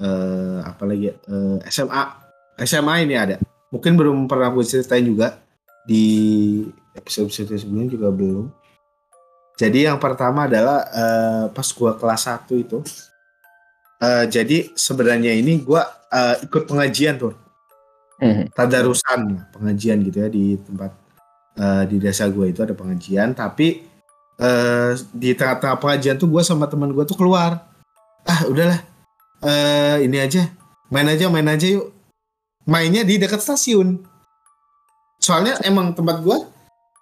uh, 0.04 0.60
apa 0.60 0.84
lagi 0.84 1.08
uh, 1.08 1.56
eh, 1.62 1.70
SMA 1.72 2.02
SMA 2.64 2.94
ini 3.04 3.14
ada. 3.16 3.36
Mungkin 3.72 3.96
belum 3.96 4.16
pernah 4.28 4.52
gue 4.52 4.64
ceritain 4.64 5.04
juga. 5.04 5.40
Di 5.86 6.04
episode 6.98 7.30
episode 7.30 7.54
sebelumnya 7.54 7.94
juga 7.94 8.08
belum. 8.10 8.46
Jadi 9.56 9.88
yang 9.88 9.96
pertama 9.96 10.44
adalah 10.44 10.84
uh, 10.92 11.44
pas 11.48 11.64
gue 11.64 11.92
kelas 11.96 12.22
1 12.28 12.60
itu 12.60 12.84
uh, 14.02 14.24
jadi 14.28 14.68
sebenarnya 14.76 15.32
ini 15.32 15.64
gue 15.64 15.80
uh, 16.12 16.34
ikut 16.44 16.68
pengajian 16.68 17.16
tuh. 17.20 17.34
Hmm. 18.16 18.48
tadarusan 18.48 19.44
pengajian 19.52 20.00
gitu 20.00 20.24
ya 20.24 20.28
di 20.32 20.56
tempat 20.56 20.88
uh, 21.56 21.82
di 21.88 21.96
desa 21.98 22.28
gue 22.28 22.52
itu 22.52 22.60
ada 22.62 22.76
pengajian 22.76 23.32
tapi 23.32 23.84
uh, 24.40 24.92
di 25.12 25.32
tengah-tengah 25.32 25.80
pengajian 25.80 26.16
tuh 26.20 26.28
gue 26.28 26.42
sama 26.44 26.68
teman 26.68 26.92
gue 26.92 27.04
tuh 27.04 27.16
keluar. 27.16 27.66
Ah 28.24 28.44
udahlah. 28.48 28.80
Uh, 29.40 30.00
ini 30.04 30.20
aja. 30.20 30.48
Main 30.92 31.08
aja 31.10 31.26
main 31.28 31.48
aja 31.48 31.66
yuk. 31.66 31.92
Mainnya 32.66 33.02
di 33.06 33.18
dekat 33.18 33.42
stasiun. 33.42 34.02
Soalnya 35.22 35.58
emang 35.64 35.94
tempat 35.94 36.22
gue 36.22 36.38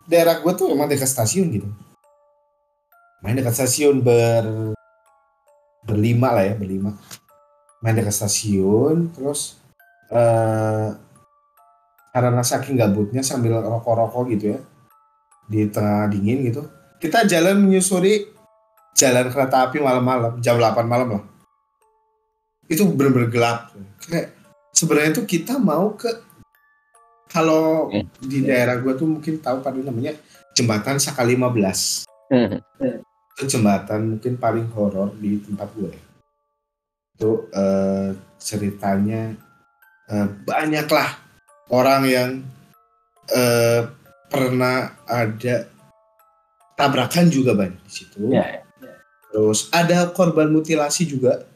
daerah 0.09 0.41
gue 0.41 0.53
tuh 0.57 0.73
emang 0.73 0.89
dekat 0.89 1.09
stasiun 1.09 1.51
gitu. 1.53 1.69
Main 3.25 3.37
dekat 3.37 3.57
stasiun 3.57 4.05
ber 4.05 4.73
berlima 5.85 6.33
lah 6.33 6.45
ya 6.45 6.55
berlima. 6.57 6.97
Main 7.85 7.97
dekat 7.97 8.17
stasiun 8.17 9.13
terus 9.13 9.61
uh, 10.13 10.97
karena 12.15 12.47
saking 12.47 12.79
gabutnya 12.79 13.27
sambil 13.27 13.59
rokok-rokok 13.59 14.31
gitu 14.39 14.55
ya. 14.55 14.61
Di 15.51 15.67
tengah 15.67 16.07
dingin 16.07 16.47
gitu. 16.47 16.63
Kita 17.03 17.27
jalan 17.27 17.59
menyusuri 17.67 18.31
jalan 18.95 19.35
kereta 19.35 19.67
api 19.67 19.83
malam-malam. 19.83 20.39
Jam 20.39 20.57
8 20.57 20.87
malam 20.87 21.19
lah. 21.19 21.25
Itu 22.71 22.87
benar-benar 22.95 23.29
gelap. 23.35 23.59
Kayak 24.07 24.31
sebenarnya 24.71 25.11
tuh 25.19 25.27
kita 25.27 25.59
mau 25.59 25.99
ke 25.99 26.11
kalau 27.35 27.91
hmm. 27.91 28.23
di 28.23 28.47
daerah 28.47 28.79
gue 28.79 28.95
tuh 28.95 29.11
mungkin 29.11 29.43
tahu 29.43 29.59
pada 29.59 29.75
namanya 29.83 30.15
jembatan 30.55 31.03
Saka 31.03 31.27
15 31.27 32.07
hmm. 32.31 32.59
itu 33.35 33.43
jembatan 33.51 34.15
mungkin 34.15 34.39
paling 34.39 34.71
horor 34.71 35.11
di 35.19 35.43
tempat 35.43 35.67
gue 35.75 35.91
itu 37.15 37.31
uh, 37.51 38.15
ceritanya 38.39 39.35
uh, 40.11 40.31
banyak 40.47 40.87
lah 40.91 41.24
orang 41.71 42.03
yang 42.09 42.31
uh, 43.31 43.89
pernah 44.29 44.99
ada 45.07 45.69
tabrakan 46.75 47.31
juga 47.31 47.55
banyak 47.55 47.81
di 47.87 47.93
situ. 47.93 48.19
Ya, 48.35 48.61
ya. 48.61 48.63
Terus 49.31 49.71
ada 49.71 50.11
korban 50.11 50.51
mutilasi 50.51 51.07
juga 51.07 51.47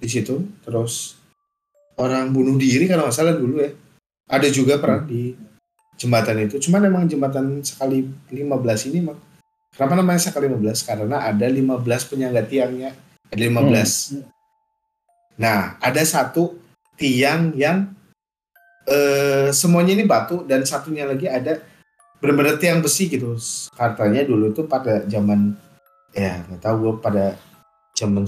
di 0.00 0.08
situ. 0.08 0.44
Terus 0.64 1.16
orang 2.00 2.32
bunuh 2.32 2.56
diri 2.56 2.88
kalau 2.88 3.08
nggak 3.08 3.16
salah 3.16 3.36
dulu 3.36 3.60
ya. 3.62 3.72
Ada 4.28 4.52
juga 4.52 4.76
pernah 4.76 5.04
di 5.04 5.32
jembatan 5.96 6.36
itu. 6.44 6.60
Cuman 6.68 6.84
memang 6.84 7.04
jembatan 7.08 7.64
sekali 7.64 8.06
15 8.30 8.88
ini 8.92 9.00
mak 9.08 9.18
kenapa 9.74 9.94
namanya 9.98 10.20
sekali 10.20 10.46
15? 10.52 10.84
Karena 10.84 11.16
ada 11.26 11.46
15 11.48 12.10
penyangga 12.10 12.42
tiangnya. 12.44 12.90
Ada 13.28 13.42
15. 13.46 14.16
Hmm. 14.16 14.24
Nah, 15.38 15.78
ada 15.78 16.02
satu 16.02 16.58
tiang 16.98 17.54
yang 17.54 17.97
eh, 18.88 19.48
semuanya 19.52 19.92
ini 19.94 20.04
batu 20.08 20.42
dan 20.48 20.64
satunya 20.64 21.04
lagi 21.04 21.28
ada 21.28 21.60
benar-benar 22.18 22.58
tiang 22.58 22.82
besi 22.82 23.06
gitu. 23.06 23.36
Katanya 23.76 24.26
dulu 24.26 24.50
itu 24.50 24.66
pada 24.66 25.04
zaman 25.06 25.54
ya 26.16 26.42
nggak 26.48 26.60
tahu 26.64 26.76
gue 26.82 26.94
pada 26.98 27.38
zaman 27.94 28.24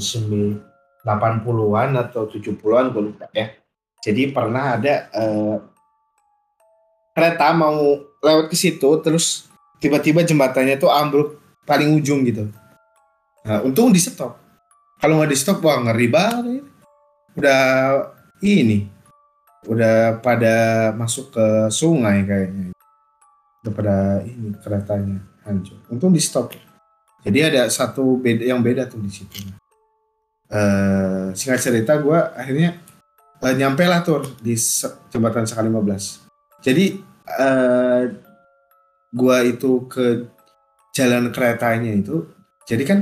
80-an 1.03 1.91
atau 1.97 2.29
70-an 2.29 2.93
gue 2.93 3.03
lupa 3.11 3.27
ya. 3.35 3.51
Jadi 4.01 4.33
pernah 4.33 4.81
ada 4.81 5.11
uh, 5.13 5.57
kereta 7.13 7.53
mau 7.53 8.01
lewat 8.21 8.49
ke 8.49 8.57
situ 8.57 8.89
terus 9.05 9.49
tiba-tiba 9.81 10.25
jembatannya 10.25 10.77
tuh 10.77 10.93
ambruk 10.93 11.41
paling 11.65 11.97
ujung 11.97 12.25
gitu. 12.25 12.49
Nah, 13.45 13.65
untung 13.65 13.93
di 13.93 14.01
stop. 14.01 14.37
Kalau 15.01 15.17
nggak 15.17 15.33
di 15.33 15.39
stop 15.39 15.65
wah 15.65 15.81
ngeri 15.81 16.09
banget. 16.13 16.65
Udah 17.37 17.63
ini 18.45 19.00
udah 19.69 20.23
pada 20.25 20.89
masuk 20.97 21.35
ke 21.35 21.47
sungai 21.69 22.25
kayaknya. 22.25 22.73
Udah 23.61 23.73
pada 23.77 23.97
ini 24.25 24.57
keretanya 24.57 25.21
hancur. 25.45 25.77
Untung 25.93 26.15
di 26.15 26.23
stop. 26.23 26.55
Jadi 27.21 27.39
ada 27.45 27.69
satu 27.69 28.17
beda 28.17 28.45
yang 28.49 28.65
beda 28.65 28.89
tuh 28.89 29.01
di 29.05 29.13
situ. 29.13 29.45
Uh, 30.51 31.31
singkat 31.37 31.63
cerita 31.63 31.95
gue 32.01 32.19
akhirnya 32.35 32.75
uh, 33.39 33.55
nyampe 33.55 33.87
lah 33.87 34.03
tuh 34.03 34.25
di 34.41 34.57
jembatan 35.13 35.45
Saka 35.45 35.61
15. 35.63 36.65
Jadi 36.65 36.97
uh, 37.37 38.03
gue 39.13 39.39
itu 39.47 39.85
ke 39.87 40.27
jalan 40.97 41.29
keretanya 41.31 41.93
itu. 41.93 42.25
Jadi 42.65 42.83
kan 42.89 42.99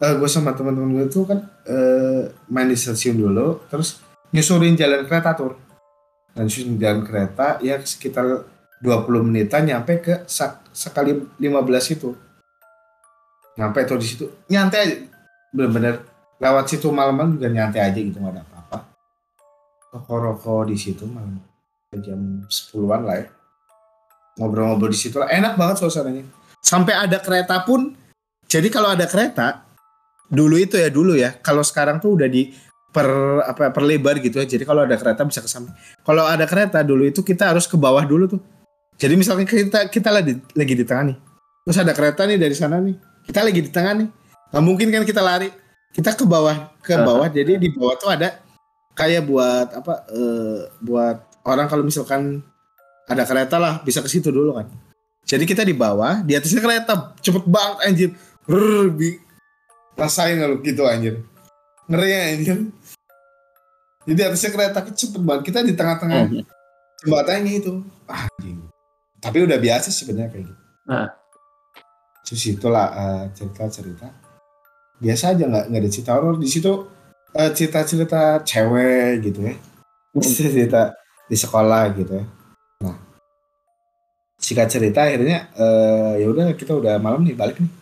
uh, 0.00 0.14
gue 0.16 0.28
sama 0.30 0.54
teman-teman 0.54 1.02
gue 1.02 1.06
tuh 1.10 1.26
kan 1.26 1.38
uh, 1.66 2.30
main 2.46 2.70
di 2.70 2.78
stasiun 2.78 3.18
dulu, 3.18 3.66
terus 3.66 4.00
nyusurin 4.30 4.78
jalan 4.78 5.04
kereta 5.04 5.34
tuh. 5.34 5.69
Nyusurin 6.38 6.78
jalan 6.78 7.02
kereta 7.02 7.58
ya 7.60 7.78
sekitar 7.82 8.46
20 8.80 9.26
menitan 9.28 9.68
nyampe 9.68 10.00
ke 10.00 10.14
sak 10.24 10.72
sekali 10.72 11.12
15 11.36 11.96
itu. 11.96 12.16
Nyampe 13.60 13.84
tuh 13.84 13.98
di 14.00 14.06
situ. 14.06 14.24
Nyantai 14.48 14.80
aja. 14.80 14.96
Bener-bener 15.50 16.06
lewat 16.40 16.70
situ 16.70 16.88
malam-malam 16.88 17.36
juga 17.36 17.52
nyantai 17.52 17.92
aja 17.92 17.98
gitu 17.98 18.16
nggak 18.16 18.32
ada 18.32 18.42
apa-apa. 18.46 18.78
Rokok-rokok 19.92 20.70
di 20.70 20.76
situ 20.78 21.04
malam. 21.04 21.42
Jam 22.00 22.46
10-an 22.46 23.02
lah 23.04 23.16
ya. 23.20 23.26
Ngobrol-ngobrol 24.38 24.94
di 24.94 24.98
situ 24.98 25.18
lah. 25.20 25.28
Enak 25.28 25.58
banget 25.58 25.82
suasananya. 25.82 26.24
Sampai 26.62 26.94
ada 26.94 27.18
kereta 27.18 27.60
pun 27.66 27.98
jadi 28.50 28.66
kalau 28.66 28.94
ada 28.94 29.06
kereta 29.06 29.66
dulu 30.30 30.56
itu 30.56 30.78
ya 30.78 30.88
dulu 30.88 31.18
ya. 31.18 31.36
Kalau 31.42 31.66
sekarang 31.66 31.98
tuh 31.98 32.16
udah 32.16 32.30
di 32.30 32.54
per 32.90 33.08
apa 33.46 33.70
per 33.70 33.82
lebar 33.86 34.18
gitu 34.18 34.42
ya. 34.42 34.46
Jadi 34.46 34.66
kalau 34.66 34.82
ada 34.82 34.98
kereta 34.98 35.22
bisa 35.22 35.40
ke 35.40 35.48
samping 35.50 35.74
kalau 36.02 36.26
ada 36.26 36.44
kereta 36.44 36.82
dulu 36.82 37.06
itu 37.06 37.22
kita 37.22 37.54
harus 37.54 37.70
ke 37.70 37.78
bawah 37.78 38.02
dulu 38.02 38.26
tuh. 38.26 38.40
Jadi 39.00 39.14
misalnya 39.16 39.46
kita 39.48 39.88
kita 39.88 40.10
lagi 40.12 40.36
lagi 40.52 40.74
di 40.76 40.84
tengah 40.84 41.14
nih. 41.14 41.16
Terus 41.64 41.78
ada 41.80 41.92
kereta 41.96 42.28
nih 42.28 42.36
dari 42.36 42.54
sana 42.54 42.76
nih. 42.82 42.96
Kita 43.24 43.40
lagi 43.40 43.60
di 43.64 43.70
tengah 43.72 43.92
nih. 44.04 44.08
Nggak 44.52 44.64
mungkin 44.66 44.86
kan 44.92 45.02
kita 45.06 45.22
lari. 45.24 45.48
Kita 45.90 46.14
ke 46.14 46.26
bawah 46.28 46.76
ke 46.84 46.94
bawah. 47.00 47.26
Uh. 47.26 47.32
jadi 47.32 47.56
di 47.56 47.72
bawah 47.72 47.96
tuh 47.96 48.10
ada 48.12 48.38
kayak 48.94 49.24
buat 49.24 49.68
apa 49.72 49.94
uh, 50.12 50.58
buat 50.84 51.16
orang 51.48 51.66
kalau 51.70 51.82
misalkan 51.86 52.44
ada 53.08 53.24
kereta 53.24 53.56
lah 53.56 53.80
bisa 53.82 54.04
ke 54.04 54.10
situ 54.10 54.28
dulu 54.28 54.58
kan. 54.58 54.68
Jadi 55.24 55.46
kita 55.46 55.62
di 55.62 55.72
bawah 55.72 56.26
di 56.26 56.34
atasnya 56.34 56.60
kereta. 56.60 57.14
Cepet 57.22 57.44
banget 57.46 57.78
anjir. 57.86 58.10
Rrr, 58.50 58.90
bi 58.90 59.14
rasain 59.94 60.36
kalau 60.42 60.58
gitu 60.60 60.82
anjir. 60.84 61.22
Ngeri 61.90 62.10
anjir 62.38 62.58
jadi 64.10 64.20
atasnya 64.26 64.50
kereta 64.50 64.82
cepet 64.82 65.22
banget. 65.22 65.42
Kita 65.46 65.58
di 65.62 65.78
tengah-tengah 65.78 66.20
uh. 66.26 66.42
jembatannya 67.06 67.52
itu. 67.62 67.86
Anjing. 68.10 68.58
Tapi 69.22 69.38
udah 69.46 69.58
biasa 69.62 69.94
sebenarnya 69.94 70.34
kayak 70.34 70.44
gitu. 70.50 70.62
Uh 70.90 71.08
terus 72.30 72.46
itulah 72.46 72.86
uh, 72.94 73.24
cerita-cerita. 73.34 74.06
Biasa 75.02 75.34
aja 75.34 75.50
nggak 75.50 75.64
nggak 75.66 75.82
ada 75.82 75.90
cerita 75.90 76.14
horor. 76.14 76.38
Di 76.38 76.46
situ 76.46 76.70
uh, 77.34 77.50
cerita-cerita 77.50 78.46
cewek 78.46 79.26
gitu 79.26 79.50
ya. 79.50 79.54
Hmm. 80.14 80.22
cerita 80.54 80.94
di 81.26 81.34
sekolah 81.34 81.90
gitu 81.98 82.22
ya. 82.22 82.24
Nah. 82.86 82.98
Singkat 84.38 84.68
cerita 84.70 85.10
akhirnya 85.10 85.50
uh, 85.58 86.14
ya 86.22 86.30
udah 86.30 86.54
kita 86.54 86.78
udah 86.78 87.02
malam 87.02 87.26
nih 87.26 87.34
balik 87.34 87.58
nih. 87.58 87.72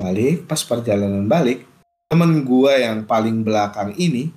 Balik 0.00 0.48
pas 0.48 0.64
perjalanan 0.64 1.28
balik 1.28 1.68
temen 2.08 2.40
gua 2.40 2.80
yang 2.80 3.04
paling 3.04 3.44
belakang 3.44 3.92
ini 4.00 4.32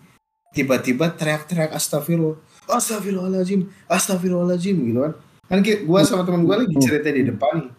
tiba-tiba 0.56 1.12
teriak-teriak 1.16 1.74
astagfirullah 1.76 2.38
astagfirullahaladzim 2.68 3.68
astagfirullahaladzim 3.88 4.76
gitu 4.88 5.00
kan 5.04 5.14
kan 5.48 5.60
gua 5.84 6.04
sama 6.04 6.28
temen 6.28 6.44
gua 6.44 6.64
lagi 6.64 6.76
cerita 6.80 7.10
di 7.12 7.24
depan 7.28 7.64
nih 7.64 7.72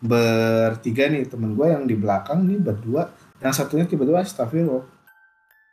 bertiga 0.00 1.12
nih 1.12 1.28
temen 1.28 1.52
gue 1.52 1.66
yang 1.68 1.84
di 1.84 1.92
belakang 1.92 2.48
nih 2.48 2.56
berdua 2.56 3.12
yang 3.44 3.52
satunya 3.52 3.84
tiba-tiba 3.84 4.24
astagfirullah 4.24 4.88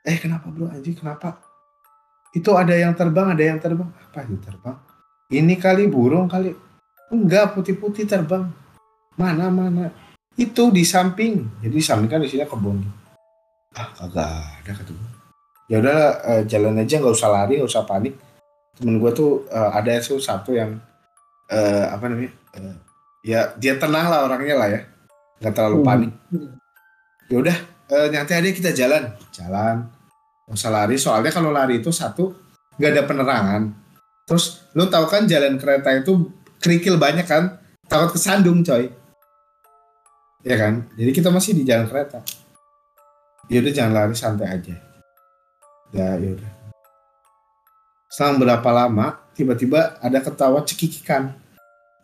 eh 0.03 0.17
kenapa 0.19 0.51
bro 0.51 0.67
anjing 0.67 0.99
kenapa 0.99 1.39
itu 2.37 2.51
ada 2.53 2.75
yang 2.77 2.93
terbang, 2.93 3.33
ada 3.33 3.43
yang 3.43 3.57
terbang. 3.57 3.89
Apa 3.89 4.27
yang 4.27 4.37
terbang? 4.37 4.77
Ini 5.33 5.55
kali 5.57 5.89
burung 5.89 6.29
kali. 6.29 6.53
Enggak, 7.09 7.57
putih-putih 7.57 8.05
terbang. 8.05 8.51
Mana, 9.17 9.49
mana. 9.49 9.89
Itu 10.37 10.69
di 10.69 10.85
samping. 10.85 11.63
Jadi 11.65 11.73
di 11.73 11.83
samping 11.83 12.09
kan 12.11 12.21
isinya 12.21 12.45
kebun. 12.45 12.83
Ah, 13.73 13.89
kagak 13.97 14.69
ada 14.69 14.83
gue. 14.85 15.16
Ya 15.67 15.83
udah 15.83 15.99
uh, 16.23 16.41
jalan 16.47 16.79
aja 16.79 16.99
nggak 16.99 17.15
usah 17.15 17.29
lari, 17.31 17.59
nggak 17.59 17.71
usah 17.71 17.83
panik. 17.83 18.15
Temen 18.79 18.99
gue 19.03 19.11
tuh 19.11 19.43
uh, 19.51 19.71
ada 19.75 19.99
tuh 19.99 20.19
satu 20.19 20.55
yang 20.55 20.79
uh, 21.51 21.85
apa 21.91 22.07
namanya? 22.07 22.31
Uh, 22.55 22.75
ya 23.23 23.51
dia 23.59 23.75
tenang 23.75 24.07
lah 24.07 24.27
orangnya 24.27 24.55
lah 24.55 24.69
ya. 24.71 24.81
Nggak 25.43 25.53
terlalu 25.53 25.77
hmm. 25.83 25.87
panik. 25.87 26.11
Ya 27.27 27.37
udah, 27.43 27.57
uh, 27.91 28.07
nanti 28.07 28.33
ada 28.33 28.47
kita 28.47 28.71
jalan. 28.71 29.11
Jalan 29.35 29.97
Gak 30.47 30.55
usah 30.55 30.71
lari, 30.71 30.95
soalnya 30.95 31.27
kalau 31.27 31.51
lari 31.51 31.83
itu 31.83 31.91
satu, 31.91 32.31
nggak 32.79 32.91
ada 32.95 33.03
penerangan. 33.03 33.67
Terus 34.23 34.63
lu 34.79 34.87
tahu 34.87 35.03
kan 35.03 35.27
jalan 35.27 35.59
kereta 35.59 35.91
itu 35.91 36.31
kerikil 36.63 36.95
banyak 36.95 37.27
kan, 37.27 37.59
takut 37.91 38.15
kesandung 38.15 38.63
coy. 38.63 38.87
Ya 40.47 40.55
kan? 40.55 40.87
Jadi 40.95 41.11
kita 41.11 41.35
masih 41.35 41.51
di 41.51 41.67
jalan 41.67 41.91
kereta. 41.91 42.23
Ya 43.51 43.59
udah 43.59 43.73
jangan 43.75 43.91
lari 43.91 44.15
santai 44.15 44.47
aja. 44.47 44.86
Ya 45.95 46.17
yaudah. 46.19 46.51
Selang 48.07 48.39
berapa 48.39 48.69
lama, 48.71 49.19
tiba-tiba 49.35 49.99
ada 49.99 50.19
ketawa 50.23 50.63
cekikikan. 50.63 51.35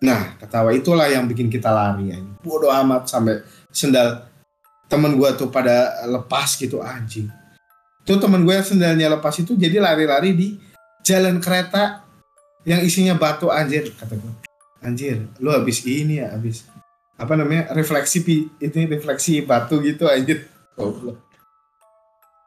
Nah, 0.04 0.36
ketawa 0.40 0.76
itulah 0.76 1.08
yang 1.08 1.26
bikin 1.26 1.48
kita 1.48 1.72
lari. 1.72 2.12
Ya. 2.12 2.20
Bodoh 2.44 2.70
amat 2.70 3.08
sampai 3.08 3.40
sendal 3.72 4.28
temen 4.92 5.16
gua 5.16 5.34
tuh 5.34 5.48
pada 5.48 6.06
lepas 6.06 6.60
gitu 6.60 6.84
anjing 6.84 7.32
itu 8.04 8.20
temen 8.20 8.44
gue 8.44 8.52
yang 8.52 8.68
sendalnya 8.68 9.08
lepas 9.16 9.32
itu 9.40 9.56
jadi 9.56 9.80
lari-lari 9.80 10.36
di 10.36 10.48
jalan 11.08 11.40
kereta 11.40 12.04
yang 12.68 12.84
isinya 12.84 13.16
batu 13.16 13.48
anjir 13.48 13.96
kata 13.96 14.20
gue 14.20 14.34
anjir 14.84 15.24
lu 15.40 15.56
habis 15.56 15.88
ini 15.88 16.20
ya 16.20 16.36
habis 16.36 16.68
apa 17.16 17.40
namanya 17.40 17.72
refleksi 17.72 18.20
itu 18.60 18.76
refleksi 18.92 19.48
batu 19.48 19.80
gitu 19.80 20.12
anjir 20.12 20.52
oh, 20.76 21.16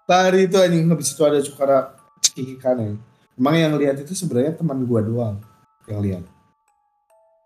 lari 0.06 0.46
itu 0.46 0.56
anjing 0.58 0.86
habis 0.86 1.12
itu 1.12 1.22
ada 1.26 1.38
cukara 1.42 1.78
cekikikan 2.22 2.76
ya. 2.78 2.90
emang 3.36 3.54
yang 3.58 3.74
lihat 3.76 3.98
itu 4.00 4.14
sebenarnya 4.14 4.54
teman 4.54 4.86
gue 4.86 5.00
doang 5.02 5.36
yang 5.90 6.00
lihat 6.02 6.24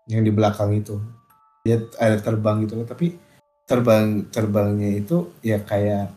yang 0.09 0.21
di 0.21 0.31
belakang 0.33 0.73
itu 0.77 1.01
dia 1.65 1.81
ada 1.97 2.17
terbang 2.21 2.65
gitu 2.65 2.77
loh 2.77 2.87
tapi 2.87 3.17
terbang 3.65 4.27
terbangnya 4.27 4.99
itu 4.99 5.31
ya 5.39 5.61
kayak 5.61 6.11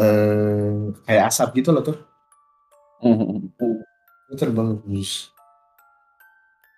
eh, 0.00 0.92
kayak 1.04 1.24
asap 1.32 1.60
gitu 1.60 1.72
loh 1.72 1.84
tuh. 1.84 1.98
Itu 4.26 4.34
terbang 4.36 4.76
bus. 4.80 5.32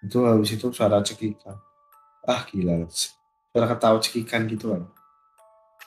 Itu 0.03 0.27
habis 0.27 0.55
itu 0.55 0.67
suara 0.71 1.03
cekikan. 1.03 1.59
Ah 2.27 2.43
gila. 2.47 2.87
Suara 3.51 3.67
ketawa 3.71 3.99
cekikan 4.03 4.47
gitu 4.47 4.75
kan. 4.75 4.83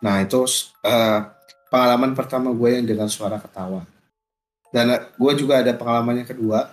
Nah 0.02 0.24
itu 0.26 0.42
uh, 0.82 1.20
pengalaman 1.72 2.12
pertama 2.12 2.52
gue 2.52 2.70
yang 2.76 2.84
dengan 2.84 3.08
suara 3.08 3.40
ketawa. 3.40 3.88
Dan 4.76 4.92
uh, 4.92 5.02
gue 5.16 5.34
juga 5.40 5.64
ada 5.64 5.72
pengalaman 5.72 6.22
yang 6.22 6.30
kedua. 6.30 6.68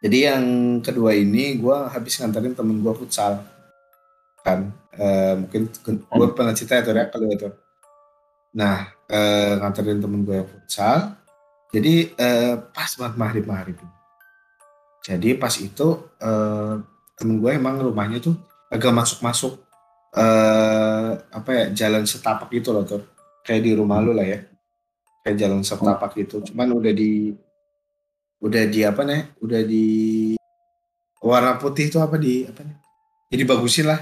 Jadi 0.00 0.18
yang 0.24 0.44
kedua 0.80 1.12
ini 1.12 1.60
gue 1.60 1.76
habis 1.92 2.16
nganterin 2.16 2.56
temen 2.56 2.80
gue 2.80 2.92
futsal. 2.96 3.44
Kan. 4.40 4.72
Uh, 4.96 5.44
mungkin 5.44 5.68
gue 5.92 6.28
pernah 6.32 6.56
cerita 6.56 6.80
ya, 6.80 6.82
ya 6.88 7.06
kalau 7.12 7.28
itu. 7.28 7.52
Nah, 8.56 8.88
uh, 9.12 9.52
nganterin 9.60 10.00
temen 10.00 10.24
gue 10.24 10.40
yang 10.40 10.48
futsal. 10.48 11.12
Jadi 11.68 12.16
uh, 12.16 12.64
pas 12.72 12.88
banget 12.96 13.14
maghrib 13.20 13.44
maghrib. 13.44 13.76
Jadi 15.04 15.36
pas 15.36 15.52
itu 15.60 16.08
uh, 16.24 16.80
temen 17.20 17.36
gue 17.36 17.50
emang 17.52 17.76
rumahnya 17.84 18.24
tuh 18.24 18.36
agak 18.72 18.92
masuk 18.96 19.20
masuk 19.20 19.52
uh, 20.16 21.20
apa 21.32 21.50
ya 21.52 21.64
jalan 21.84 22.04
setapak 22.08 22.48
gitu 22.52 22.72
loh 22.72 22.84
tuh 22.84 23.17
kayak 23.48 23.64
di 23.64 23.72
rumah 23.72 24.04
lu 24.04 24.12
lah 24.12 24.28
ya. 24.28 24.44
Kayak 25.24 25.36
jalan 25.40 25.64
setapak 25.64 26.12
gitu. 26.20 26.44
Cuman 26.52 26.68
udah 26.76 26.92
di 26.92 27.32
udah 28.44 28.62
di 28.68 28.80
apa 28.84 29.00
nih? 29.08 29.32
Udah 29.40 29.60
di 29.64 29.86
warna 31.24 31.56
putih 31.56 31.88
itu 31.88 31.96
apa 31.96 32.20
di 32.20 32.44
apa 32.44 32.60
nih? 32.60 32.76
Jadi 33.32 33.42
bagusin 33.48 33.88
lah. 33.88 34.00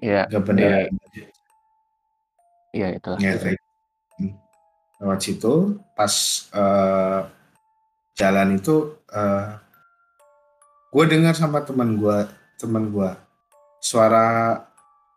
Iya. 0.00 0.24
Gak 0.32 0.44
bener. 0.48 0.88
Iya 2.72 2.96
itu. 2.96 3.10
Ya, 3.20 3.36
kayak 3.36 3.60
lewat 5.00 5.20
situ 5.24 5.80
pas 5.96 6.12
uh, 6.52 7.24
jalan 8.20 8.60
itu 8.60 9.00
uh, 9.16 9.56
gue 10.92 11.04
dengar 11.08 11.32
sama 11.32 11.64
teman 11.64 11.96
gue 11.96 12.28
teman 12.60 12.92
gue 12.92 13.10
suara 13.80 14.60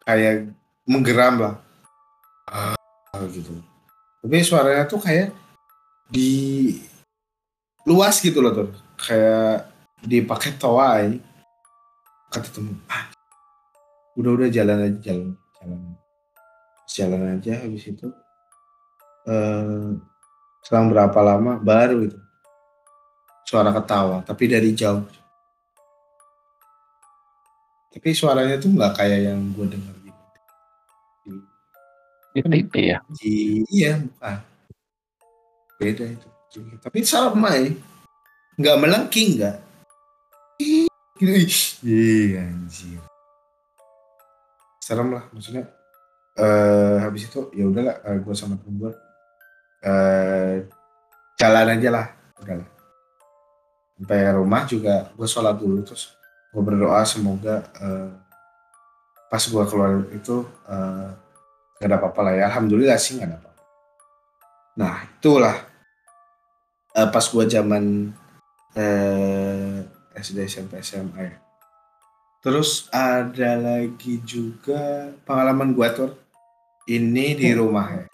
kayak 0.08 0.56
menggeram 0.88 1.36
lah. 1.36 1.56
uh, 2.48 2.83
gitu. 3.32 3.54
Tapi 4.24 4.40
suaranya 4.44 4.88
tuh 4.88 5.04
kayak 5.04 5.36
di 6.08 6.74
luas 7.84 8.20
gitu 8.24 8.40
loh 8.40 8.54
tuh 8.56 8.70
kayak 8.96 9.68
dipakai 10.04 10.56
toa 10.56 11.04
ini 11.04 11.20
kata 12.32 12.50
temen 12.50 12.80
ah, 12.88 13.12
udah 14.16 14.32
udah 14.36 14.50
jalan 14.52 14.90
aja 14.90 15.00
jalan 15.12 15.30
jalan. 15.60 15.82
Jalan 16.94 17.22
aja 17.40 17.54
habis 17.58 17.90
itu 17.90 18.08
eh, 19.26 19.88
selang 20.64 20.88
berapa 20.94 21.20
lama 21.20 21.58
baru 21.58 22.06
itu 22.06 22.20
suara 23.48 23.74
ketawa 23.76 24.24
tapi 24.24 24.48
dari 24.48 24.72
jauh. 24.72 25.04
Tapi 27.94 28.10
suaranya 28.14 28.58
tuh 28.58 28.74
nggak 28.74 28.94
kayak 28.98 29.20
yang 29.30 29.54
gue 29.54 29.70
dengar 29.70 30.03
TV 32.34 32.74
ya 32.94 32.98
di, 33.14 33.62
iya 33.70 34.02
bukan. 34.02 34.38
Beda 35.78 36.06
itu. 36.10 36.28
Tapi 36.82 37.00
sama 37.06 37.54
ya 37.58 37.70
nggak 38.58 38.80
melengking 38.82 39.30
nggak. 39.38 39.58
Iya 41.84 42.42
anjir 42.42 43.02
serem 44.84 45.16
lah 45.16 45.24
maksudnya 45.32 45.64
uh, 46.36 47.00
habis 47.00 47.32
itu 47.32 47.48
ya 47.56 47.72
udahlah 47.72 48.04
uh, 48.04 48.20
gue 48.20 48.36
sama 48.36 48.60
temen 48.60 48.84
gue 48.84 48.92
uh, 49.88 50.56
jalan 51.40 51.68
aja 51.80 51.90
lah 51.90 52.08
udahlah 52.44 52.70
sampai 53.96 54.20
rumah 54.36 54.68
juga 54.68 55.16
gue 55.16 55.24
sholat 55.24 55.56
dulu 55.56 55.80
terus 55.88 56.12
gue 56.52 56.60
berdoa 56.60 57.00
semoga 57.08 57.64
uh, 57.80 58.12
pas 59.32 59.40
gue 59.40 59.64
keluar 59.72 60.04
itu 60.12 60.44
uh, 60.68 61.16
gak 61.80 61.88
ada 61.88 61.98
apa-apa 62.02 62.20
lah 62.26 62.34
ya 62.38 62.44
alhamdulillah 62.52 62.98
sih 63.00 63.22
gak 63.22 63.30
ada 63.30 63.38
apa-apa 63.42 63.62
nah 64.74 64.96
itulah 65.06 65.56
uh, 66.98 67.10
pas 67.10 67.26
gue 67.26 67.46
zaman 67.50 68.14
uh, 68.78 69.78
SD 70.14 70.46
SMP 70.46 70.80
SMA 70.86 71.22
ya. 71.22 71.36
Terus 72.44 72.92
ada 72.92 73.56
lagi 73.56 74.20
juga 74.22 75.12
pengalaman 75.24 75.72
gue 75.72 75.88
tuh 75.96 76.12
ini 76.92 77.34
di 77.40 77.50
rumah 77.56 77.88
ya. 77.88 78.06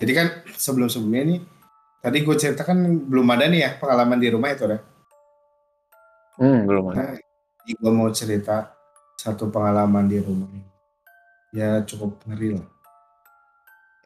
Jadi 0.00 0.12
kan 0.16 0.26
sebelum-sebelumnya 0.48 1.22
ini 1.22 1.36
tadi 2.00 2.24
gue 2.24 2.34
ceritakan 2.34 3.06
belum 3.06 3.28
ada 3.30 3.46
nih 3.46 3.60
ya 3.62 3.70
pengalaman 3.78 4.18
di 4.18 4.28
rumah 4.32 4.48
itu 4.50 4.64
ya. 4.66 4.80
Hmm, 6.34 6.66
belum 6.66 6.84
ada. 6.90 6.96
Nah, 6.98 7.10
gue 7.68 7.92
mau 7.94 8.10
cerita 8.10 8.74
satu 9.14 9.52
pengalaman 9.52 10.08
di 10.08 10.18
rumah 10.18 10.50
ini. 10.50 10.73
Ya 11.54 11.86
cukup 11.86 12.18
ngeri 12.26 12.58
lah. 12.58 12.66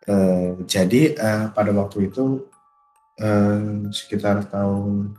Uh, 0.09 0.61
jadi 0.65 1.17
uh, 1.17 1.45
pada 1.53 1.73
waktu 1.73 2.13
itu 2.13 2.49
uh, 3.21 3.89
sekitar 3.93 4.45
tahun 4.49 5.17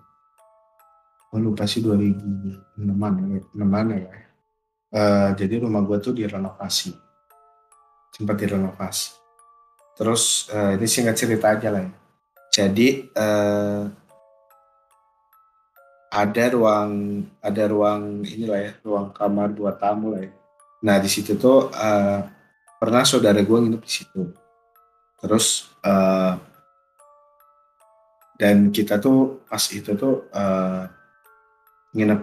oh 1.29 1.37
lupa 1.37 1.69
sih 1.69 1.81
2006an 1.81 3.13
ya, 3.29 3.41
6. 3.53 3.69
Uh, 4.89 5.29
jadi 5.37 5.61
rumah 5.61 5.85
gue 5.85 5.97
tuh 6.01 6.13
direnovasi 6.17 7.09
sempat 8.19 8.35
direnovasi. 8.35 9.15
Terus 9.95 10.47
uh, 10.51 10.75
ini 10.75 10.87
singkat 10.87 11.15
cerita 11.15 11.55
aja 11.55 11.69
lah 11.71 11.83
ya. 11.87 11.91
Jadi 12.49 13.07
uh, 13.13 13.87
ada 16.09 16.43
ruang 16.49 17.23
ada 17.39 17.63
ruang 17.69 18.25
inilah 18.25 18.59
ya, 18.59 18.71
ruang 18.81 19.13
kamar 19.13 19.53
dua 19.53 19.77
tamu 19.77 20.17
lah 20.17 20.25
ya. 20.25 20.31
Nah 20.85 20.95
di 20.99 21.09
situ 21.11 21.35
tuh 21.35 21.71
uh, 21.71 22.21
pernah 22.79 23.03
saudara 23.03 23.39
gue 23.39 23.57
nginep 23.59 23.81
di 23.83 23.91
situ. 23.91 24.21
Terus 25.19 25.67
uh, 25.83 26.39
dan 28.39 28.71
kita 28.71 29.03
tuh 29.03 29.43
pas 29.43 29.63
itu 29.71 29.91
tuh 29.99 30.31
uh, 30.31 30.87
nginep 31.91 32.21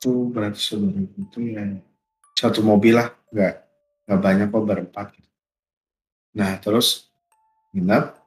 tuh 0.00 0.28
berarti 0.28 0.60
saudara 0.60 1.00
itu 1.00 1.38
ya 1.48 1.64
satu 2.36 2.60
mobil 2.60 3.00
lah, 3.00 3.08
nggak 3.32 3.54
nggak 4.04 4.20
banyak 4.20 4.48
kok 4.52 4.66
berempat 4.68 5.06
gitu. 5.16 5.30
Nah 6.36 6.58
terus 6.60 7.08
nginep 7.72 8.24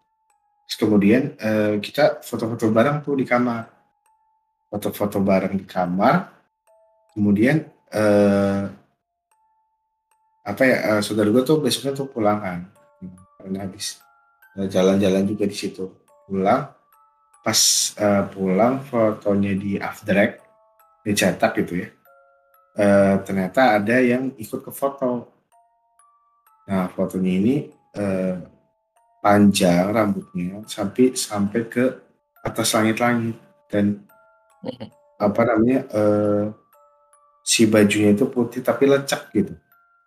Terus 0.68 0.84
kemudian 0.84 1.32
uh, 1.40 1.80
kita 1.80 2.20
foto-foto 2.20 2.68
bareng 2.68 3.00
tuh 3.00 3.16
di 3.16 3.24
kamar. 3.24 3.72
Foto-foto 4.68 5.24
bareng 5.24 5.56
di 5.56 5.64
kamar. 5.64 6.28
Kemudian 7.16 7.64
uh, 7.96 8.68
apa 10.48 10.64
ya 10.64 10.78
uh, 10.96 11.02
saudara 11.04 11.28
gue 11.28 11.44
tuh 11.44 11.60
besoknya 11.60 11.92
tuh 11.92 12.08
pulang 12.08 12.40
kan 12.40 12.60
karena 13.44 13.68
habis 13.68 14.00
jalan-jalan 14.58 15.28
juga 15.28 15.46
di 15.46 15.54
situ. 15.54 15.92
Pulang 16.28 16.72
pas 17.44 17.60
uh, 18.00 18.24
pulang 18.28 18.84
fotonya 18.84 19.54
di 19.56 19.80
afterek 19.80 20.44
dicetak 21.04 21.56
gitu 21.64 21.84
ya 21.84 21.90
uh, 22.78 23.16
ternyata 23.24 23.80
ada 23.80 23.98
yang 24.00 24.32
ikut 24.38 24.62
ke 24.62 24.72
foto. 24.72 25.32
Nah 26.68 26.92
fotonya 26.92 27.32
ini 27.32 27.56
uh, 27.98 28.36
panjang 29.24 29.92
rambutnya 29.92 30.62
sampai 30.68 31.16
sampai 31.18 31.62
ke 31.68 31.86
atas 32.44 32.76
langit-langit. 32.76 33.36
Dan 33.68 34.04
apa 35.20 35.42
namanya 35.44 35.80
uh, 35.92 36.46
si 37.44 37.68
bajunya 37.68 38.12
itu 38.12 38.28
putih 38.28 38.60
tapi 38.64 38.88
lecak 38.88 39.32
gitu 39.32 39.56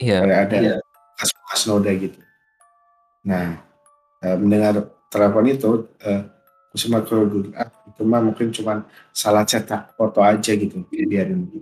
Iya. 0.01 0.25
Kayak 0.25 0.41
ada 0.49 0.57
iya. 0.57 0.77
bekas 1.21 1.63
noda 1.69 1.93
gitu. 1.93 2.19
Nah, 3.29 3.61
uh, 4.25 4.37
mendengar 4.41 4.89
telepon 5.13 5.45
itu, 5.45 5.71
uh, 6.01 6.23
aku 6.73 6.77
cuma 6.89 6.99
dulu, 7.05 7.53
ah 7.53 7.69
itu 7.69 8.03
mah 8.09 8.23
mungkin 8.25 8.49
cuma 8.49 8.89
salah 9.13 9.45
cetak 9.45 9.93
foto 9.93 10.25
aja 10.25 10.57
gitu, 10.57 10.81
biarin. 10.89 11.53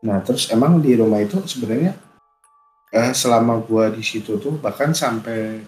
Nah, 0.00 0.24
terus 0.24 0.48
emang 0.48 0.80
di 0.80 0.96
rumah 0.96 1.20
itu 1.20 1.36
sebenarnya 1.44 1.92
uh, 2.96 3.12
selama 3.12 3.60
gua 3.60 3.92
di 3.92 4.00
situ 4.00 4.40
tuh 4.40 4.56
bahkan 4.56 4.96
sampai 4.96 5.60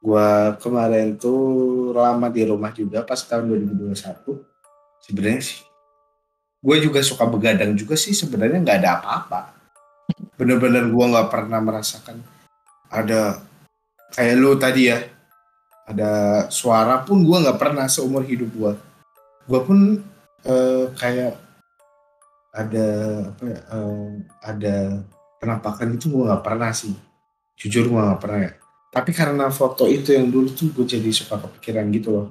gua 0.00 0.56
kemarin 0.56 1.20
tuh 1.20 1.92
lama 1.92 2.32
di 2.32 2.48
rumah 2.48 2.72
juga 2.72 3.04
pas 3.04 3.20
tahun 3.20 3.52
2021 3.52 4.56
sebenarnya 5.02 5.42
sih 5.42 5.66
gue 6.66 6.76
juga 6.82 6.98
suka 6.98 7.22
begadang 7.30 7.78
juga 7.78 7.94
sih 7.94 8.10
sebenarnya 8.10 8.58
nggak 8.58 8.78
ada 8.82 8.90
apa-apa 8.98 9.55
bener-bener 10.36 10.88
gue 10.88 11.04
nggak 11.12 11.28
pernah 11.32 11.60
merasakan. 11.60 12.20
Ada 12.92 13.42
kayak 14.14 14.34
lu 14.38 14.54
tadi 14.56 14.92
ya 14.92 15.02
ada 15.86 16.10
suara 16.50 17.02
pun 17.02 17.22
gue 17.26 17.36
nggak 17.36 17.58
pernah 17.58 17.86
seumur 17.86 18.26
hidup 18.26 18.50
gue 18.54 18.72
gue 19.46 19.60
pun 19.62 19.78
uh, 20.46 20.84
kayak 20.98 21.38
ada 22.50 22.88
apa 23.30 23.44
ya 23.46 23.60
uh, 23.70 24.10
ada 24.42 24.76
penampakan 25.38 25.94
itu 25.94 26.10
gue 26.10 26.24
nggak 26.26 26.44
pernah 26.44 26.72
sih. 26.74 26.92
Jujur 27.56 27.88
gue 27.88 28.00
nggak 28.00 28.20
pernah 28.20 28.40
ya. 28.50 28.52
Tapi 28.90 29.10
karena 29.12 29.46
foto 29.52 29.84
itu 29.86 30.16
yang 30.16 30.32
dulu 30.32 30.50
tuh 30.50 30.72
gue 30.72 30.86
jadi 30.88 31.08
suka 31.12 31.36
kepikiran 31.36 31.86
gitu 31.94 32.08
loh. 32.10 32.28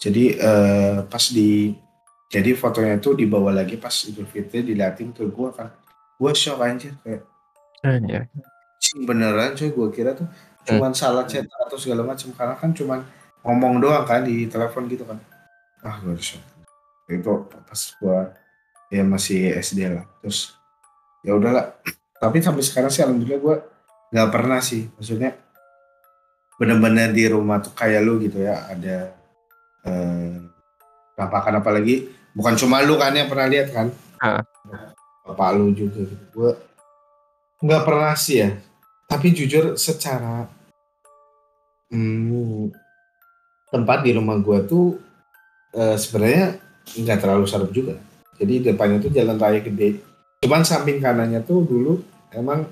Jadi 0.00 0.40
uh, 0.40 1.04
pas 1.06 1.24
di 1.30 1.76
jadi 2.30 2.56
fotonya 2.56 2.98
itu 2.98 3.12
dibawa 3.12 3.52
lagi 3.52 3.76
pas 3.76 3.92
Idul 4.06 4.26
Fitri 4.26 4.64
diliatin 4.64 5.12
ke 5.12 5.28
gue 5.28 5.48
kan. 5.52 5.70
Gue 6.16 6.32
shock 6.34 6.64
anjir 6.64 6.96
kayak 7.04 7.29
Anjir. 7.84 8.28
Cing 8.80 9.04
beneran 9.04 9.56
coy 9.56 9.70
gue 9.72 9.88
kira 9.92 10.12
tuh 10.16 10.28
cuman 10.68 10.92
hmm. 10.92 11.00
salah 11.00 11.24
chat 11.24 11.48
atau 11.48 11.80
segala 11.80 12.04
macam 12.04 12.28
karena 12.36 12.54
kan 12.56 12.70
cuman 12.76 13.00
ngomong 13.40 13.80
doang 13.80 14.04
kan 14.04 14.24
di 14.24 14.44
telepon 14.48 14.84
gitu 14.88 15.08
kan. 15.08 15.16
Ah 15.80 15.96
gue 16.00 16.16
shock. 16.20 16.44
Itu 17.08 17.48
pas 17.48 17.80
gue 17.96 18.18
ya 18.92 19.02
masih 19.06 19.56
SD 19.56 19.88
lah 19.88 20.04
terus 20.20 20.52
ya 21.24 21.32
udahlah. 21.36 21.80
Tapi 22.20 22.44
sampai 22.44 22.60
sekarang 22.60 22.92
sih 22.92 23.00
alhamdulillah 23.00 23.40
gue 23.40 23.56
nggak 24.12 24.30
pernah 24.32 24.60
sih. 24.60 24.88
Maksudnya 25.00 25.36
bener-bener 26.60 27.16
di 27.16 27.24
rumah 27.24 27.64
tuh 27.64 27.72
kayak 27.72 28.04
lu 28.04 28.20
gitu 28.20 28.44
ya 28.44 28.68
ada 28.68 29.16
eh, 29.88 30.36
apa 31.16 31.56
apalagi. 31.56 32.12
Bukan 32.36 32.54
cuma 32.60 32.84
lu 32.84 33.00
kan 33.00 33.16
yang 33.16 33.26
pernah 33.26 33.48
lihat 33.48 33.72
kan? 33.72 33.88
Uh. 34.20 34.44
bapak 35.24 35.56
lu 35.56 35.72
juga 35.72 36.04
gitu. 36.04 36.24
Gue 36.34 36.50
Nggak 37.60 37.82
pernah 37.84 38.12
sih 38.16 38.40
ya. 38.40 38.56
Tapi 39.04 39.36
jujur 39.36 39.76
secara 39.76 40.48
hmm, 41.92 42.72
tempat 43.68 43.98
di 44.06 44.10
rumah 44.16 44.38
gue 44.40 44.58
tuh 44.64 44.96
uh, 45.76 45.96
sebenarnya 45.98 46.56
nggak 46.96 47.18
terlalu 47.20 47.44
serem 47.44 47.70
juga. 47.70 47.94
Jadi 48.40 48.72
depannya 48.72 49.04
tuh 49.04 49.12
jalan 49.12 49.36
raya 49.36 49.60
gede. 49.60 50.00
Cuman 50.40 50.64
samping 50.64 51.04
kanannya 51.04 51.44
tuh 51.44 51.60
dulu 51.66 52.00
emang 52.32 52.64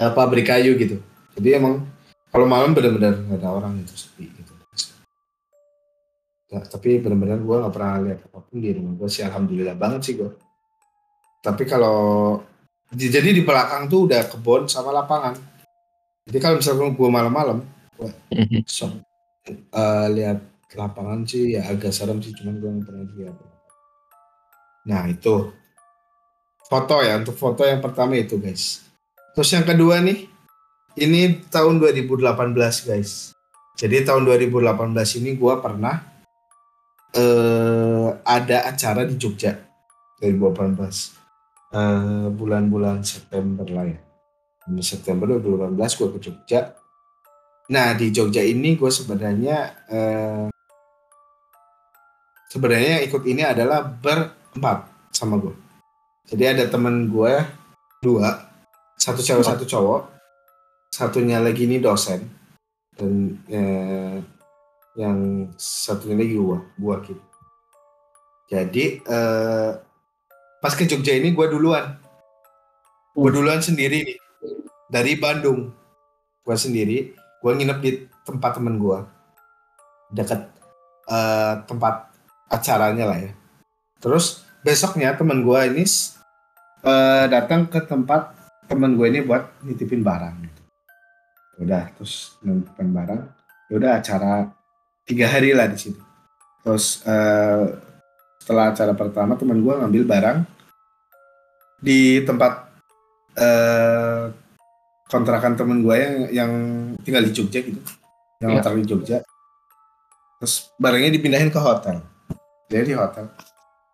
uh, 0.00 0.12
pabrik 0.16 0.48
kayu 0.48 0.78
gitu. 0.80 0.96
Jadi 1.36 1.48
emang 1.60 1.84
kalau 2.30 2.46
malam 2.48 2.72
benar-benar 2.72 3.20
nggak 3.26 3.40
ada 3.42 3.50
orang 3.50 3.76
itu 3.82 3.92
sepi 3.92 4.30
gitu. 4.30 4.52
Nah, 6.50 6.66
tapi 6.66 6.98
benar-benar 6.98 7.38
gue 7.38 7.56
nggak 7.62 7.74
pernah 7.74 7.94
lihat 8.02 8.20
apa 8.26 8.38
pun 8.42 8.58
di 8.58 8.74
rumah 8.74 8.98
gue 8.98 9.06
sih 9.06 9.22
alhamdulillah 9.22 9.76
banget 9.78 10.00
sih 10.02 10.14
gue. 10.18 10.30
Tapi 11.40 11.62
kalau 11.68 12.38
jadi 12.90 13.30
di 13.30 13.42
belakang 13.46 13.86
tuh 13.86 14.10
udah 14.10 14.26
kebun 14.26 14.66
sama 14.66 14.90
lapangan. 14.90 15.38
Jadi 16.26 16.38
kalau 16.42 16.58
misalnya 16.58 16.90
gue 16.90 17.08
malam-malam, 17.10 17.58
mhm. 18.34 18.66
so, 18.66 18.90
uh, 19.70 20.06
lihat 20.10 20.42
lapangan 20.74 21.22
sih 21.26 21.54
ya 21.54 21.70
agak 21.70 21.94
serem 21.94 22.18
sih, 22.18 22.34
cuman 22.34 22.58
gue 22.58 22.70
nggak 22.70 22.86
pernah 22.86 23.06
lihat. 23.14 23.36
Nah 24.90 25.02
itu 25.06 25.54
foto 26.66 26.96
ya, 27.02 27.18
untuk 27.18 27.38
foto 27.38 27.62
yang 27.62 27.78
pertama 27.78 28.18
itu 28.18 28.42
guys. 28.42 28.82
Terus 29.38 29.50
yang 29.54 29.66
kedua 29.66 30.02
nih, 30.02 30.26
ini 30.98 31.46
tahun 31.46 31.78
2018 31.78 32.34
guys. 32.90 33.34
Jadi 33.78 34.02
tahun 34.02 34.26
2018 34.26 35.18
ini 35.22 35.38
gue 35.38 35.54
pernah 35.62 35.94
uh, 37.14 38.08
ada 38.26 38.66
acara 38.66 39.06
di 39.06 39.14
Jogja 39.14 39.56
2018 40.18 41.19
uh, 41.74 42.26
bulan-bulan 42.30 43.02
September 43.02 43.66
lah 43.66 43.86
ya. 43.86 43.98
September 44.84 45.26
2018 45.40 45.98
gue 45.98 46.08
ke 46.14 46.18
Jogja. 46.30 46.60
Nah 47.70 47.94
di 47.94 48.10
Jogja 48.14 48.42
ini 48.44 48.78
gue 48.78 48.90
sebenarnya 48.90 49.56
uh, 49.90 50.46
sebenarnya 52.50 53.02
ikut 53.06 53.22
ini 53.26 53.42
adalah 53.46 53.82
berempat 53.82 55.10
sama 55.14 55.38
gue. 55.38 55.54
Jadi 56.30 56.44
ada 56.46 56.64
temen 56.70 57.10
gue 57.10 57.34
dua, 58.02 58.46
satu 58.94 59.18
cewek 59.18 59.42
satu 59.42 59.66
cowok, 59.66 60.02
satunya 60.94 61.42
lagi 61.42 61.66
ini 61.66 61.82
dosen 61.82 62.30
dan 62.94 63.38
uh, 63.50 64.16
yang 64.98 65.48
satunya 65.58 66.18
lagi 66.18 66.34
gue, 66.38 66.58
gue 66.78 66.96
gitu. 67.10 67.24
Jadi 68.50 68.84
uh, 69.06 69.89
pas 70.60 70.76
ke 70.76 70.84
Jogja 70.84 71.16
ini 71.16 71.32
gue 71.32 71.46
duluan. 71.48 71.96
Gue 73.16 73.30
duluan 73.32 73.64
sendiri 73.64 74.04
nih. 74.04 74.18
Dari 74.92 75.16
Bandung. 75.16 75.72
Gue 76.44 76.56
sendiri 76.56 77.16
gue 77.40 77.52
nginep 77.56 77.78
di 77.80 77.90
tempat 78.28 78.60
temen 78.60 78.76
gue 78.76 78.98
dekat 80.12 80.44
uh, 81.08 81.64
tempat 81.64 82.12
acaranya 82.52 83.08
lah 83.08 83.18
ya. 83.18 83.32
Terus 84.00 84.44
besoknya 84.60 85.16
temen 85.16 85.40
gue 85.40 85.60
ini 85.72 85.84
uh, 86.84 87.24
datang 87.32 87.64
ke 87.64 87.80
tempat 87.80 88.36
temen 88.68 88.94
gue 88.94 89.06
ini 89.08 89.20
buat 89.24 89.50
nitipin 89.64 90.04
barang 90.04 90.36
gitu. 90.46 90.62
udah 91.60 91.92
terus 91.96 92.36
nitipin 92.44 92.92
barang. 92.92 93.20
Ya 93.72 93.74
udah 93.78 93.92
acara 94.02 94.32
tiga 95.08 95.26
hari 95.30 95.56
lah 95.56 95.70
di 95.70 95.78
situ. 95.80 96.00
Terus 96.60 97.00
uh, 97.08 97.89
setelah 98.50 98.74
acara 98.74 98.98
pertama 98.98 99.38
teman 99.38 99.62
gue 99.62 99.74
ngambil 99.78 100.02
barang 100.10 100.38
di 101.78 102.18
tempat 102.26 102.66
uh, 103.38 104.26
kontrakan 105.06 105.54
temen 105.54 105.86
gue 105.86 105.94
yang 105.94 106.16
yang 106.34 106.52
tinggal 107.06 107.22
di 107.22 107.30
Jogja 107.30 107.62
gitu 107.62 107.78
yang 108.42 108.58
yeah. 108.58 108.74
di 108.74 108.90
Jogja. 108.90 109.22
Terus 110.42 110.66
barangnya 110.82 111.14
dipindahin 111.14 111.54
ke 111.54 111.62
hotel. 111.62 112.02
Jadi 112.66 112.90
di 112.90 112.96
hotel. 112.98 113.30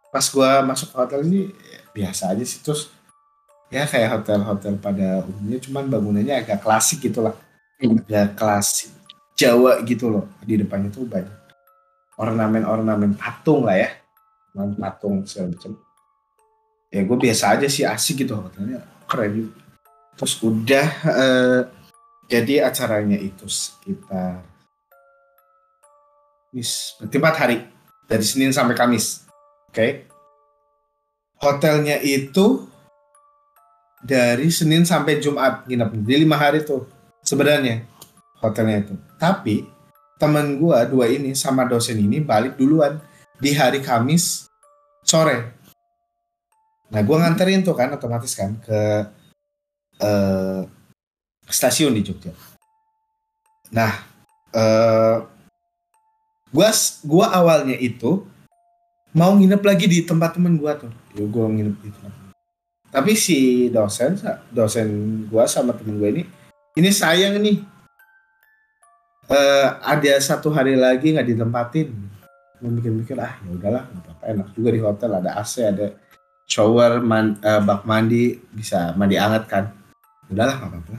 Pas 0.08 0.24
gue 0.24 0.50
masuk 0.64 0.88
ke 0.88 0.96
hotel 1.04 1.20
ini 1.28 1.52
biasa 1.92 2.32
aja 2.32 2.40
sih. 2.40 2.64
Terus 2.64 2.88
ya 3.68 3.84
kayak 3.84 4.24
hotel-hotel 4.24 4.80
pada 4.80 5.20
umumnya 5.28 5.60
cuman 5.60 5.84
bangunannya 5.92 6.32
agak 6.32 6.64
klasik 6.64 7.04
gitu 7.04 7.20
lah. 7.20 7.36
Mm. 7.76 8.08
agak 8.08 8.40
klasik 8.40 8.88
Jawa 9.36 9.84
gitu 9.84 10.08
loh. 10.08 10.24
Di 10.40 10.56
depannya 10.56 10.88
tuh 10.88 11.04
banyak 11.04 11.44
ornamen-ornamen 12.16 13.20
patung 13.20 13.68
lah 13.68 13.76
ya 13.76 14.05
patung 14.80 15.28
segala 15.28 15.52
macam 15.52 15.76
ya 16.88 17.00
gue 17.04 17.18
biasa 17.18 17.44
aja 17.58 17.66
sih 17.68 17.84
asik 17.84 18.24
gitu 18.24 18.38
hotelnya. 18.38 18.80
Keren 19.04 19.30
juga. 19.36 19.60
Terus 20.16 20.34
udah 20.40 20.88
uh, 21.12 21.60
jadi 22.26 22.66
acaranya 22.66 23.20
itu 23.20 23.44
sekitar 23.46 24.40
mis 26.56 26.96
berarti 26.96 27.16
empat 27.20 27.36
hari. 27.36 27.58
Dari 28.06 28.22
Senin 28.22 28.54
sampai 28.54 28.78
Kamis. 28.78 29.26
Oke? 29.66 29.74
Okay? 29.74 29.92
hotelnya 31.40 32.00
itu 32.00 32.64
dari 34.00 34.48
Senin 34.48 34.86
sampai 34.86 35.20
Jumat 35.20 35.66
nginep. 35.68 35.90
Di 36.04 36.14
lima 36.16 36.36
hari 36.38 36.64
tuh 36.64 36.86
sebenarnya 37.20 37.84
hotelnya 38.40 38.86
itu. 38.86 38.94
Tapi 39.20 39.66
temen 40.16 40.56
gue 40.56 40.78
dua 40.88 41.06
ini 41.12 41.36
sama 41.36 41.68
dosen 41.68 42.00
ini 42.00 42.22
balik 42.24 42.56
duluan 42.56 42.96
di 43.36 43.52
hari 43.52 43.84
Kamis 43.84 44.45
sore. 45.06 45.54
Nah 46.90 47.00
gue 47.00 47.16
nganterin 47.16 47.62
tuh 47.62 47.78
kan 47.78 47.94
otomatis 47.94 48.34
kan 48.34 48.58
ke 48.58 48.80
uh, 50.02 50.66
stasiun 51.46 51.94
di 51.94 52.02
Jogja. 52.02 52.34
Nah, 53.70 53.92
uh, 54.54 55.26
gua 56.54 56.70
gua 57.02 57.26
awalnya 57.34 57.74
itu 57.78 58.22
mau 59.16 59.34
nginep 59.34 59.62
lagi 59.62 59.86
di 59.90 59.98
tempat 60.06 60.38
temen 60.38 60.58
gua 60.58 60.78
tuh. 60.78 60.92
Ya 61.14 61.24
gua 61.26 61.50
nginep 61.50 61.76
di 61.82 61.90
tempat. 61.90 62.14
Tapi 62.90 63.12
si 63.18 63.68
dosen 63.68 64.16
dosen 64.54 64.88
gua 65.26 65.50
sama 65.50 65.74
temen 65.74 65.98
gua 65.98 66.10
ini 66.14 66.22
ini 66.78 66.90
sayang 66.92 67.38
nih. 67.42 67.58
Uh, 69.26 69.68
ada 69.82 70.14
satu 70.22 70.54
hari 70.54 70.78
lagi 70.78 71.10
nggak 71.10 71.26
ditempatin. 71.26 71.90
Gue 72.56 72.70
mikir-mikir 72.72 73.16
ah 73.20 73.36
ya 73.44 73.50
udahlah 73.52 73.84
apa 73.84 74.24
enak 74.32 74.48
juga 74.56 74.68
di 74.72 74.80
hotel 74.80 75.10
ada 75.20 75.30
AC 75.36 75.54
ada 75.60 75.86
shower 76.48 77.02
man, 77.04 77.36
uh, 77.42 77.60
bak 77.60 77.84
mandi 77.84 78.38
bisa 78.52 78.96
mandi 78.96 79.20
hangat 79.20 79.44
kan. 79.44 79.64
Udahlah 80.32 80.54
nggak 80.58 80.70
apa-apa. 80.72 80.96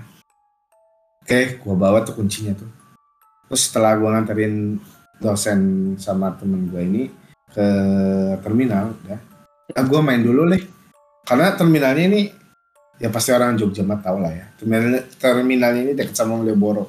Oke 1.26 1.40
gue 1.60 1.76
bawa 1.76 2.06
tuh 2.06 2.14
kuncinya 2.14 2.54
tuh. 2.54 2.70
Terus 3.50 3.62
setelah 3.72 3.98
gue 3.98 4.10
nganterin 4.12 4.78
dosen 5.18 5.60
sama 5.98 6.34
temen 6.38 6.70
gue 6.70 6.82
ini 6.84 7.04
ke 7.48 7.68
terminal 8.44 8.94
udah 9.02 9.20
ah, 9.74 9.86
gue 9.88 10.00
main 10.04 10.22
dulu 10.22 10.46
deh 10.52 10.62
karena 11.26 11.56
terminalnya 11.58 12.06
ini 12.06 12.22
ya 13.02 13.10
pasti 13.10 13.34
orang 13.34 13.58
Jogja 13.58 13.82
mah 13.82 13.98
tau 13.98 14.22
lah 14.22 14.30
ya 14.30 14.46
terminal 14.60 15.02
terminalnya 15.18 15.82
ini 15.90 15.94
dekat 15.98 16.14
sama 16.14 16.38
Malioboro. 16.38 16.88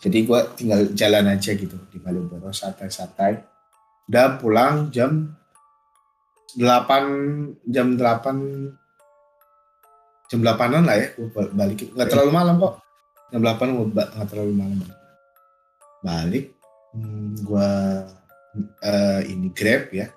Jadi 0.00 0.24
gue 0.24 0.40
tinggal 0.56 0.80
jalan 0.96 1.28
aja 1.28 1.52
gitu 1.52 1.76
di 1.92 2.00
Malioboro 2.00 2.48
santai-santai 2.50 3.36
udah 4.10 4.42
pulang 4.42 4.90
jam 4.90 5.38
8 6.58 7.70
jam 7.70 7.94
8 7.94 8.74
jam 10.26 10.40
8an 10.42 10.82
lah 10.82 10.98
ya 10.98 11.14
gue 11.14 11.30
balik. 11.30 11.94
Nggak 11.94 12.10
terlalu 12.10 12.30
malam 12.34 12.58
kok. 12.58 12.82
Jam 13.30 13.38
8 13.46 13.70
gue 13.70 13.86
nggak 13.94 14.26
terlalu 14.26 14.50
malam. 14.58 14.82
Balik 16.02 16.50
hmm, 16.90 17.38
gue 17.38 17.70
uh, 18.82 19.20
ini 19.30 19.54
grab 19.54 19.94
ya. 19.94 20.10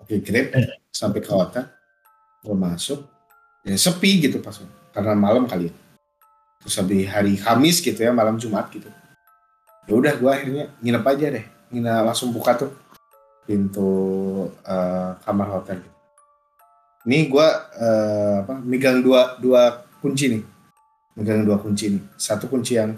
Oke 0.00 0.24
grab 0.24 0.48
eh. 0.56 0.80
sampai 0.88 1.20
ke 1.20 1.28
hotel. 1.28 1.68
Gue 2.40 2.56
masuk. 2.56 3.04
Ya 3.60 3.76
sepi 3.76 4.24
gitu 4.24 4.40
pas 4.40 4.56
karena 4.96 5.12
malam 5.12 5.44
kali 5.44 5.68
ya. 5.68 5.74
Terus 6.64 6.80
habis 6.80 7.04
hari 7.12 7.36
Kamis 7.36 7.84
gitu 7.84 8.00
ya 8.00 8.08
malam 8.08 8.40
Jumat 8.40 8.72
gitu. 8.72 8.88
Ya 9.84 9.92
udah 9.92 10.16
gue 10.16 10.30
akhirnya 10.32 10.72
nginep 10.80 11.04
aja 11.04 11.26
deh. 11.28 11.44
Nginep 11.68 12.08
langsung 12.08 12.32
buka 12.32 12.56
tuh 12.56 12.83
pintu 13.44 13.92
uh, 14.64 15.16
kamar 15.24 15.48
hotel. 15.60 15.78
Ini 17.04 17.28
gue 17.28 17.48
uh, 17.80 18.36
apa 18.44 18.54
megang 18.64 19.04
dua 19.04 19.36
dua 19.40 19.84
kunci 20.00 20.32
nih. 20.32 20.42
Megang 21.16 21.44
dua 21.44 21.60
kunci 21.60 21.92
nih. 21.96 22.02
Satu 22.16 22.48
kunci 22.48 22.80
yang 22.80 22.96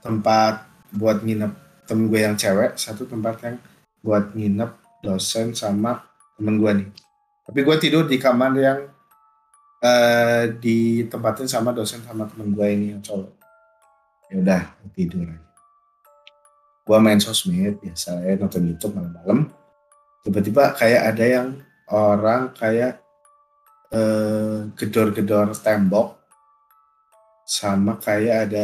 tempat 0.00 0.64
buat 0.92 1.20
nginep 1.20 1.52
temen 1.86 2.08
gue 2.10 2.20
yang 2.20 2.34
cewek 2.34 2.74
satu 2.74 3.06
tempat 3.06 3.38
yang 3.44 3.56
buat 4.02 4.32
nginep 4.32 4.70
dosen 5.04 5.52
sama 5.52 6.02
temen 6.40 6.56
gue 6.58 6.72
nih. 6.82 6.88
Tapi 7.46 7.58
gue 7.62 7.76
tidur 7.78 8.04
di 8.08 8.16
kamar 8.18 8.52
yang 8.58 8.80
uh, 9.84 10.44
ditempatin 10.58 11.46
sama 11.46 11.70
dosen 11.70 12.02
sama 12.02 12.26
temen 12.26 12.56
gue 12.56 12.66
ini 12.66 12.86
yang 12.96 13.02
cowok. 13.04 13.30
Ya 14.32 14.36
udah 14.42 14.62
tidur 14.96 15.46
gue 16.86 16.98
main 17.02 17.18
sosmed 17.18 17.82
biasa 17.82 18.22
ya 18.22 18.38
nonton 18.38 18.62
YouTube 18.62 18.94
malam-malam 18.94 19.50
tiba-tiba 20.24 20.72
kayak 20.72 21.02
ada 21.12 21.24
yang 21.24 21.48
orang 21.90 22.54
kayak 22.56 23.06
Eh, 23.86 24.58
gedor-gedor 24.74 25.54
tembok 25.54 26.18
sama 27.46 28.02
kayak 28.02 28.50
ada 28.50 28.62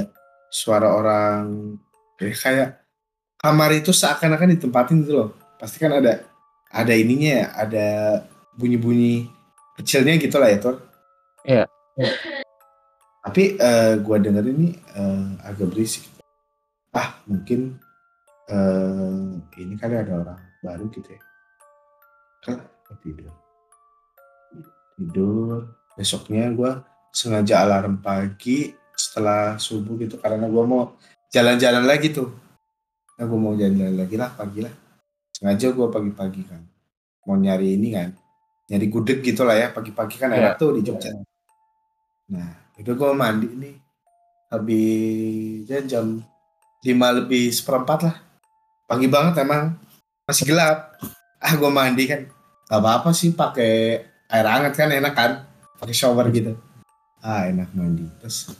suara 0.50 0.90
orang. 0.98 1.78
Kayak 2.18 2.36
kayak 2.42 2.70
kamar 3.38 3.70
itu 3.70 3.94
seakan-akan 3.94 4.58
ditempatin 4.58 5.06
gitu 5.06 5.12
loh. 5.14 5.30
Pasti 5.62 5.78
kan 5.78 5.94
ada 5.94 6.26
ada 6.74 6.92
ininya 6.92 7.30
ya 7.38 7.46
ada 7.54 7.88
bunyi-bunyi 8.58 9.30
kecilnya 9.78 10.18
gitu 10.18 10.36
lah 10.36 10.48
ya 10.52 10.58
tuh 10.60 10.76
iya. 11.48 11.64
Tapi 13.22 13.56
uh, 13.56 13.96
gua 14.04 14.20
denger 14.20 14.44
ini 14.50 14.76
uh, 14.96 15.38
agak 15.46 15.72
berisik. 15.72 16.04
Ah 16.92 17.16
mungkin 17.24 17.78
uh, 18.50 19.38
ini 19.56 19.74
kali 19.78 19.94
ada 19.96 20.12
orang 20.18 20.40
baru 20.60 20.90
gitu 20.90 21.08
ya 21.14 21.22
tidur. 23.02 23.32
Tidur. 24.98 25.72
Besoknya 25.94 26.50
gue 26.50 26.72
sengaja 27.12 27.62
alarm 27.62 28.00
pagi 28.00 28.72
setelah 28.96 29.56
subuh 29.58 29.98
gitu 30.00 30.16
karena 30.18 30.48
gue 30.48 30.64
mau 30.64 30.96
jalan-jalan 31.30 31.84
lagi 31.84 32.12
tuh. 32.12 32.30
Nah 33.18 33.24
gue 33.24 33.38
mau 33.38 33.54
jalan-jalan 33.54 33.96
lagi 33.96 34.16
lah 34.18 34.30
pagi 34.34 34.60
lah. 34.64 34.74
Sengaja 35.32 35.70
gue 35.70 35.86
pagi-pagi 35.88 36.42
kan. 36.46 36.62
Mau 37.26 37.38
nyari 37.38 37.78
ini 37.78 37.88
kan 37.94 38.10
nyari 38.72 38.86
gudeg 38.88 39.20
gitu 39.20 39.44
lah 39.44 39.58
ya 39.58 39.68
pagi-pagi 39.68 40.16
kan 40.16 40.32
enak 40.32 40.56
yeah. 40.56 40.60
tuh 40.60 40.70
di 40.72 40.80
Jogja. 40.80 41.12
Nah 42.32 42.72
itu 42.80 42.88
gue 42.96 43.10
mandi 43.12 43.48
nih 43.52 43.74
habis 44.48 45.68
ya 45.68 45.80
jam 45.84 46.24
lima 46.80 47.08
lebih 47.12 47.52
seperempat 47.52 47.98
lah. 48.08 48.16
Pagi 48.88 49.08
banget 49.12 49.44
emang 49.44 49.76
masih 50.24 50.48
gelap 50.48 50.96
ah 51.42 51.52
gue 51.58 51.70
mandi 51.70 52.06
kan. 52.06 52.22
Gak 52.70 52.80
apa-apa 52.80 53.10
sih 53.10 53.34
pakai 53.34 54.00
air 54.30 54.46
hangat 54.46 54.72
kan 54.78 54.88
enak 54.88 55.12
kan? 55.12 55.32
Pakai 55.76 55.92
shower 55.92 56.30
gitu. 56.30 56.54
Ah 57.18 57.50
enak 57.50 57.74
mandi. 57.74 58.06
Terus 58.22 58.54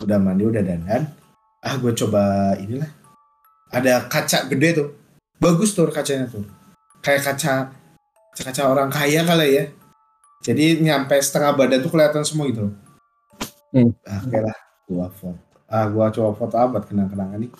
udah 0.00 0.18
mandi 0.18 0.48
udah 0.48 0.64
dandan. 0.64 1.12
Ah 1.60 1.76
gue 1.76 1.92
coba 1.92 2.56
inilah. 2.58 2.88
Ada 3.70 4.08
kaca 4.08 4.48
gede 4.48 4.68
tuh. 4.80 4.88
Bagus 5.36 5.76
tuh 5.76 5.92
kacanya 5.92 6.26
tuh. 6.26 6.42
Kayak 7.04 7.22
kaca 7.28 7.70
kaca, 8.32 8.42
kaca 8.48 8.62
orang 8.66 8.88
kaya 8.88 9.22
kali 9.22 9.48
ya. 9.60 9.64
Jadi 10.42 10.82
nyampe 10.82 11.14
setengah 11.22 11.54
badan 11.54 11.84
tuh 11.84 11.92
kelihatan 11.92 12.24
semua 12.26 12.50
gitu. 12.50 12.72
Hmm. 13.72 13.94
ah 14.08 14.20
oke 14.24 14.38
lah. 14.40 14.56
Gua 14.88 15.06
foto. 15.12 15.38
Ah 15.70 15.86
gua 15.88 16.10
coba 16.10 16.34
foto 16.34 16.56
buat 16.56 16.84
kenang-kenangan 16.88 17.38
nih. 17.40 17.52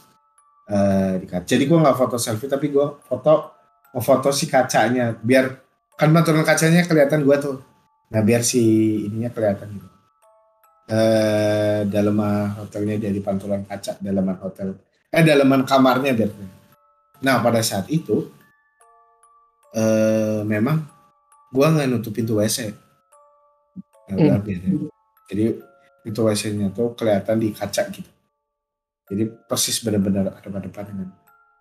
Uh, 0.67 1.13
di 1.21 1.27
kaca. 1.29 1.47
Jadi 1.47 1.65
gua 1.69 1.79
nggak 1.85 1.99
foto 2.01 2.17
selfie 2.19 2.51
tapi 2.51 2.73
gua 2.73 2.99
foto 3.07 3.52
foto 4.01 4.33
si 4.33 4.49
kacanya. 4.49 5.13
Biar 5.21 5.53
kan 5.99 6.09
pantulan 6.15 6.47
kacanya 6.47 6.87
kelihatan 6.89 7.27
gua 7.27 7.37
tuh. 7.37 7.61
Nah 8.13 8.21
biar 8.25 8.41
si 8.41 8.63
ininya 9.09 9.29
kelihatan 9.29 9.69
gitu. 9.77 9.89
Eh 10.93 11.81
dalaman 11.89 12.57
hotelnya 12.57 12.97
dari 12.97 13.21
pantulan 13.21 13.67
kaca 13.69 14.01
dalaman 14.01 14.37
hotel. 14.41 14.79
Eh 15.13 15.21
dalaman 15.21 15.67
kamarnya 15.69 16.17
biar 16.17 16.31
nah 17.23 17.39
pada 17.39 17.63
saat 17.63 17.87
itu 17.87 18.35
eh 19.71 20.43
memang 20.43 20.83
gua 21.55 21.71
nggak 21.71 21.87
nutup 21.87 22.11
pintu 22.11 22.35
WC 22.35 22.75
nah, 24.11 24.43
hmm. 24.43 24.91
jadi 25.31 25.55
pintu 26.03 26.21
WC-nya 26.27 26.75
tuh 26.75 26.99
kelihatan 26.99 27.39
di 27.39 27.55
kaca 27.55 27.87
gitu. 27.95 28.11
Jadi 29.07 29.29
persis 29.47 29.79
benar-benar 29.85 30.35
ada 30.35 30.49
pada 30.51 30.67
depan 30.67 30.85
dengan 30.89 31.09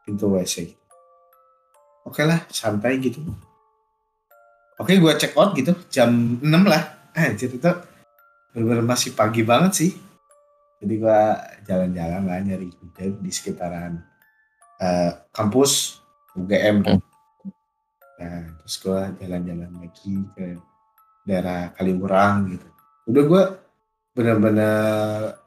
pintu 0.02 0.34
WC 0.34 0.81
oke 2.08 2.22
lah 2.26 2.46
santai 2.50 2.98
gitu 3.00 3.22
Oke 4.82 4.98
gue 4.98 5.14
check 5.14 5.38
out 5.38 5.54
gitu 5.54 5.78
jam 5.94 6.42
6 6.42 6.50
lah. 6.66 7.14
Anjir 7.14 7.54
itu 7.54 7.62
benar-benar 8.50 8.82
masih 8.82 9.14
pagi 9.14 9.46
banget 9.46 9.72
sih. 9.78 9.92
Jadi 10.82 10.94
gue 10.98 11.22
jalan-jalan 11.70 12.26
lah 12.26 12.42
nyari 12.42 12.74
ide 12.74 13.14
di 13.22 13.30
sekitaran 13.30 14.02
uh, 14.82 15.12
kampus 15.30 16.02
UGM. 16.34 16.82
Hmm. 16.82 16.98
Nah, 18.18 18.58
terus 18.58 18.76
gue 18.82 19.02
jalan-jalan 19.22 19.70
lagi 19.70 20.18
ke 20.34 20.58
daerah 21.30 21.70
Kaliurang 21.78 22.50
gitu. 22.50 22.68
Udah 23.06 23.24
gue 23.30 23.44
benar-benar 24.18 25.38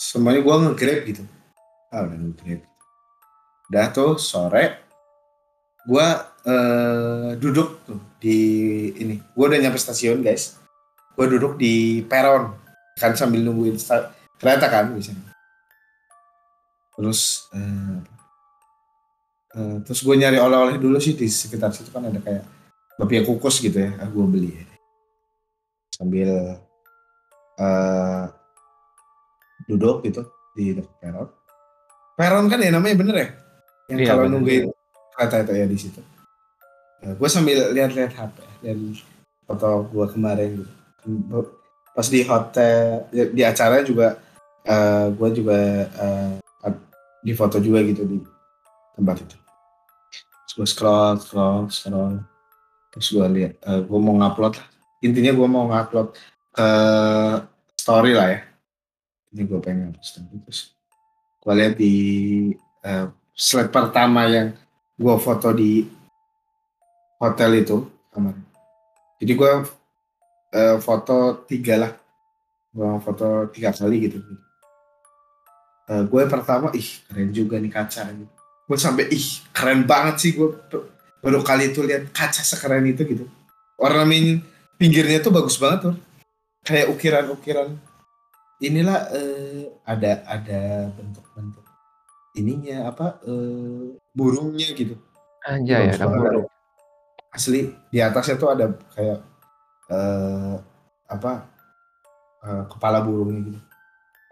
semuanya 0.00 0.40
gue 0.40 0.54
nge-grab 0.64 1.00
gitu. 1.04 1.22
Ah 1.92 2.08
udah 2.08 2.16
nge-grab. 2.16 2.64
Udah 3.68 3.86
tuh 3.92 4.16
sore 4.16 4.87
gue 5.88 6.08
uh, 6.44 7.32
duduk 7.40 7.80
tuh 7.88 7.96
di 8.20 8.36
ini. 9.00 9.16
Gue 9.32 9.44
udah 9.48 9.56
nyampe 9.56 9.80
stasiun 9.80 10.20
guys. 10.20 10.60
Gue 11.16 11.24
duduk 11.32 11.56
di 11.56 12.04
peron. 12.04 12.52
Kan 13.00 13.16
sambil 13.16 13.40
nungguin 13.40 13.80
kereta 14.38 14.68
kan 14.70 14.92
misalnya 14.94 15.28
terus 16.98 17.46
uh, 17.54 18.02
uh, 19.54 19.76
terus 19.86 20.02
gue 20.02 20.14
nyari 20.18 20.42
oleh-oleh 20.42 20.82
dulu 20.82 20.98
sih 20.98 21.14
di 21.14 21.30
sekitar 21.30 21.70
situ 21.70 21.94
kan 21.94 22.10
ada 22.10 22.18
kayak 22.18 22.42
bapia 22.98 23.22
kukus 23.22 23.62
gitu 23.62 23.78
ya. 23.78 23.94
Ah, 24.02 24.10
gue 24.10 24.26
beli. 24.26 24.50
Ya. 24.50 24.66
sambil 25.98 26.30
uh, 27.58 28.24
duduk 29.66 30.06
gitu 30.06 30.26
di 30.54 30.78
peron. 30.98 31.30
Peron 32.18 32.46
kan 32.50 32.58
ya 32.62 32.70
namanya 32.74 32.94
bener 32.98 33.16
ya? 33.18 33.28
Yang 33.90 33.98
Iya, 33.98 34.10
kalau 34.10 34.24
nungguin 34.30 34.70
kereta 35.18 35.42
itu 35.42 35.52
ya 35.58 35.66
di 35.66 35.78
situ. 35.78 36.00
Nah, 37.02 37.18
gue 37.18 37.28
sambil 37.30 37.74
lihat-lihat 37.74 38.14
HP 38.14 38.36
dan 38.62 38.78
foto 39.42 39.90
gue 39.90 40.06
kemarin 40.14 40.62
gitu. 40.62 41.42
Pas 41.90 42.06
di 42.06 42.22
hotel 42.22 43.02
di, 43.10 43.34
di 43.34 43.42
acara 43.42 43.82
juga 43.82 44.22
eh 44.62 45.10
gue 45.10 45.28
juga 45.34 45.58
eh, 45.90 46.38
di 47.18 47.32
foto 47.34 47.58
juga 47.58 47.82
gitu 47.82 48.06
di 48.06 48.22
tempat 48.94 49.26
itu. 49.26 49.36
Terus 50.46 50.52
gue 50.54 50.68
scroll, 50.70 51.18
scroll, 51.18 51.66
scroll. 51.66 52.22
Terus 52.94 53.08
gue 53.10 53.26
lihat, 53.34 53.52
eh, 53.58 53.80
gue 53.82 53.98
mau 53.98 54.14
ngupload. 54.14 54.54
Intinya 55.02 55.34
gue 55.34 55.48
mau 55.50 55.66
ngupload 55.66 56.14
ke 56.54 56.70
story 57.74 58.12
lah 58.14 58.28
ya. 58.38 58.40
Ini 59.34 59.42
gue 59.44 59.58
pengen 59.58 59.94
terus. 59.98 60.72
Gue 61.42 61.52
lihat 61.58 61.74
di 61.74 61.94
eh, 62.86 63.06
slide 63.34 63.70
pertama 63.74 64.26
yang 64.30 64.54
gue 64.98 65.14
foto 65.22 65.54
di 65.54 65.86
hotel 67.22 67.62
itu 67.62 67.86
kemarin. 68.10 68.42
Jadi 69.22 69.32
gue 69.34 69.52
eh, 70.58 70.76
foto 70.82 71.46
tiga 71.46 71.74
lah. 71.78 71.92
Gue 72.74 72.98
foto 73.02 73.46
tiga 73.54 73.70
kali 73.70 74.10
gitu. 74.10 74.18
Eh, 75.88 76.02
gue 76.04 76.22
pertama, 76.26 76.74
ih 76.74 76.88
keren 77.06 77.30
juga 77.30 77.62
nih 77.62 77.70
kaca. 77.70 78.10
Gitu. 78.10 78.34
Gue 78.66 78.78
sampai, 78.78 79.06
ih 79.14 79.26
keren 79.54 79.86
banget 79.86 80.14
sih 80.18 80.30
gue 80.34 80.50
baru 81.22 81.42
kali 81.46 81.70
itu 81.70 81.82
lihat 81.86 82.10
kaca 82.10 82.42
sekeren 82.42 82.86
itu 82.86 83.06
gitu. 83.06 83.24
Ornamen 83.78 84.42
pinggirnya 84.74 85.22
tuh 85.22 85.30
bagus 85.30 85.58
banget 85.62 85.90
tuh. 85.90 85.96
Kayak 86.66 86.90
ukiran-ukiran. 86.90 87.70
Inilah 88.58 89.14
eh, 89.14 89.70
ada 89.86 90.26
ada 90.26 90.90
bentuk-bentuk 90.90 91.67
ininya 92.38 92.94
apa 92.94 93.18
eh, 93.26 93.98
burungnya 94.14 94.68
gitu. 94.72 94.94
Anjay, 95.44 95.90
Bagus 95.90 95.98
ada 95.98 96.06
burung. 96.08 96.46
Asli 97.28 97.60
di 97.92 97.98
atasnya 98.00 98.36
tuh 98.40 98.48
ada 98.54 98.66
kayak 98.94 99.18
eh, 99.90 100.54
apa 101.10 101.32
eh, 102.46 102.64
kepala 102.70 102.98
burungnya 103.02 103.40
gitu. 103.52 103.60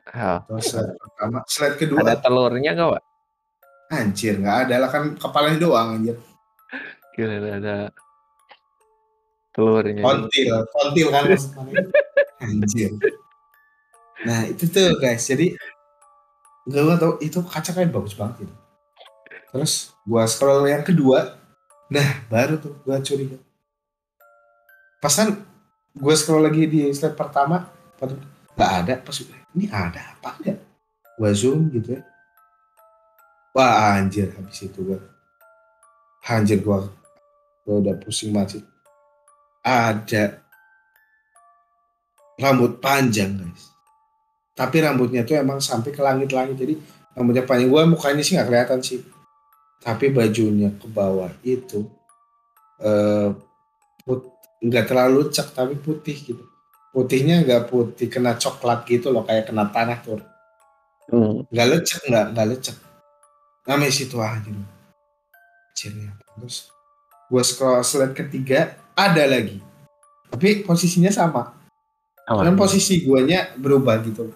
Oh, 0.06 0.38
Terus 0.46 0.70
slide 0.70 0.94
pertama, 1.02 1.38
slide 1.50 1.76
kedua, 1.82 1.98
ada 2.06 2.14
telurnya 2.22 2.70
nggak, 2.78 2.90
Pak? 2.94 3.02
anjir 3.86 4.34
nggak 4.42 4.66
ada 4.66 4.74
lah 4.82 4.90
kan 4.90 5.14
kepalanya 5.14 5.58
doang 5.62 5.98
anjir. 5.98 6.16
Kira 7.14 7.38
ada 7.38 7.90
telurnya. 9.54 10.02
Kontil, 10.04 10.54
kontil 10.70 11.06
kan. 11.10 11.24
Anjir. 12.44 12.92
Nah 14.28 14.44
itu 14.44 14.68
tuh 14.68 15.00
guys, 15.00 15.24
jadi 15.24 15.56
nggak 16.66 16.82
gua 16.82 16.96
tau 16.98 17.14
itu 17.22 17.38
kaca 17.46 17.70
kayak 17.70 17.94
bagus 17.94 18.18
banget 18.18 18.44
gitu. 18.44 18.54
Terus 19.54 19.94
gua 20.02 20.26
scroll 20.26 20.66
yang 20.66 20.82
kedua, 20.82 21.38
nah 21.86 22.08
baru 22.26 22.58
tuh 22.58 22.74
gua 22.82 22.98
curiga. 22.98 23.38
Pasan 24.98 25.46
gua 25.94 26.14
scroll 26.18 26.42
lagi 26.42 26.66
di 26.66 26.90
slide 26.90 27.14
pertama, 27.14 27.70
nggak 28.58 28.70
ada. 28.82 28.94
Pas 28.98 29.16
ini 29.54 29.70
ada 29.70 30.18
apa 30.18 30.34
enggak? 30.42 30.58
Gua 31.16 31.30
zoom 31.30 31.70
gitu 31.70 31.96
ya. 31.96 32.02
Wah 33.54 33.96
anjir 33.96 34.34
habis 34.34 34.66
itu 34.66 34.82
gua. 34.82 34.98
Anjir 36.26 36.58
gua, 36.66 36.90
gua 37.62 37.74
udah 37.78 37.94
pusing 38.02 38.34
banget. 38.34 38.66
Ada 39.62 40.42
rambut 42.36 42.82
panjang 42.84 43.32
guys 43.40 43.75
tapi 44.56 44.80
rambutnya 44.80 45.20
tuh 45.28 45.36
emang 45.36 45.60
sampai 45.60 45.92
ke 45.92 46.00
langit-langit. 46.00 46.56
Jadi 46.56 46.74
rambutnya 47.12 47.44
panjang. 47.44 47.68
Gue 47.68 47.82
mukanya 47.84 48.24
sih 48.24 48.40
nggak 48.40 48.48
kelihatan 48.48 48.80
sih. 48.80 49.04
Tapi 49.84 50.08
bajunya 50.08 50.72
ke 50.72 50.88
bawah 50.88 51.30
itu 51.44 51.84
eh 52.80 53.30
nggak 54.56 54.84
terlalu 54.88 55.28
cek 55.28 55.52
tapi 55.52 55.76
putih 55.76 56.16
gitu. 56.16 56.44
Putihnya 56.96 57.44
nggak 57.44 57.68
putih 57.68 58.08
kena 58.08 58.40
coklat 58.40 58.88
gitu 58.88 59.12
loh 59.12 59.28
kayak 59.28 59.52
kena 59.52 59.68
tanah 59.68 60.00
tuh. 60.00 60.24
Hmm. 61.06 61.46
nggak 61.54 61.68
lecek 61.70 62.02
nggak 62.10 62.26
nggak 62.34 62.46
lecek 62.50 62.76
namanya 63.62 63.92
situ 63.94 64.18
aja 64.18 64.42
gitu. 64.42 64.58
Ciri 65.76 66.02
apa? 66.08 66.24
terus 66.34 66.72
gue 67.30 67.42
scroll 67.46 67.84
slide 67.86 68.16
ketiga 68.16 68.74
ada 68.96 69.22
lagi. 69.22 69.62
Tapi 70.32 70.66
posisinya 70.66 71.12
sama. 71.14 71.54
Dan 72.26 72.58
posisi 72.58 73.06
guanya 73.06 73.54
berubah 73.54 74.02
gitu 74.02 74.34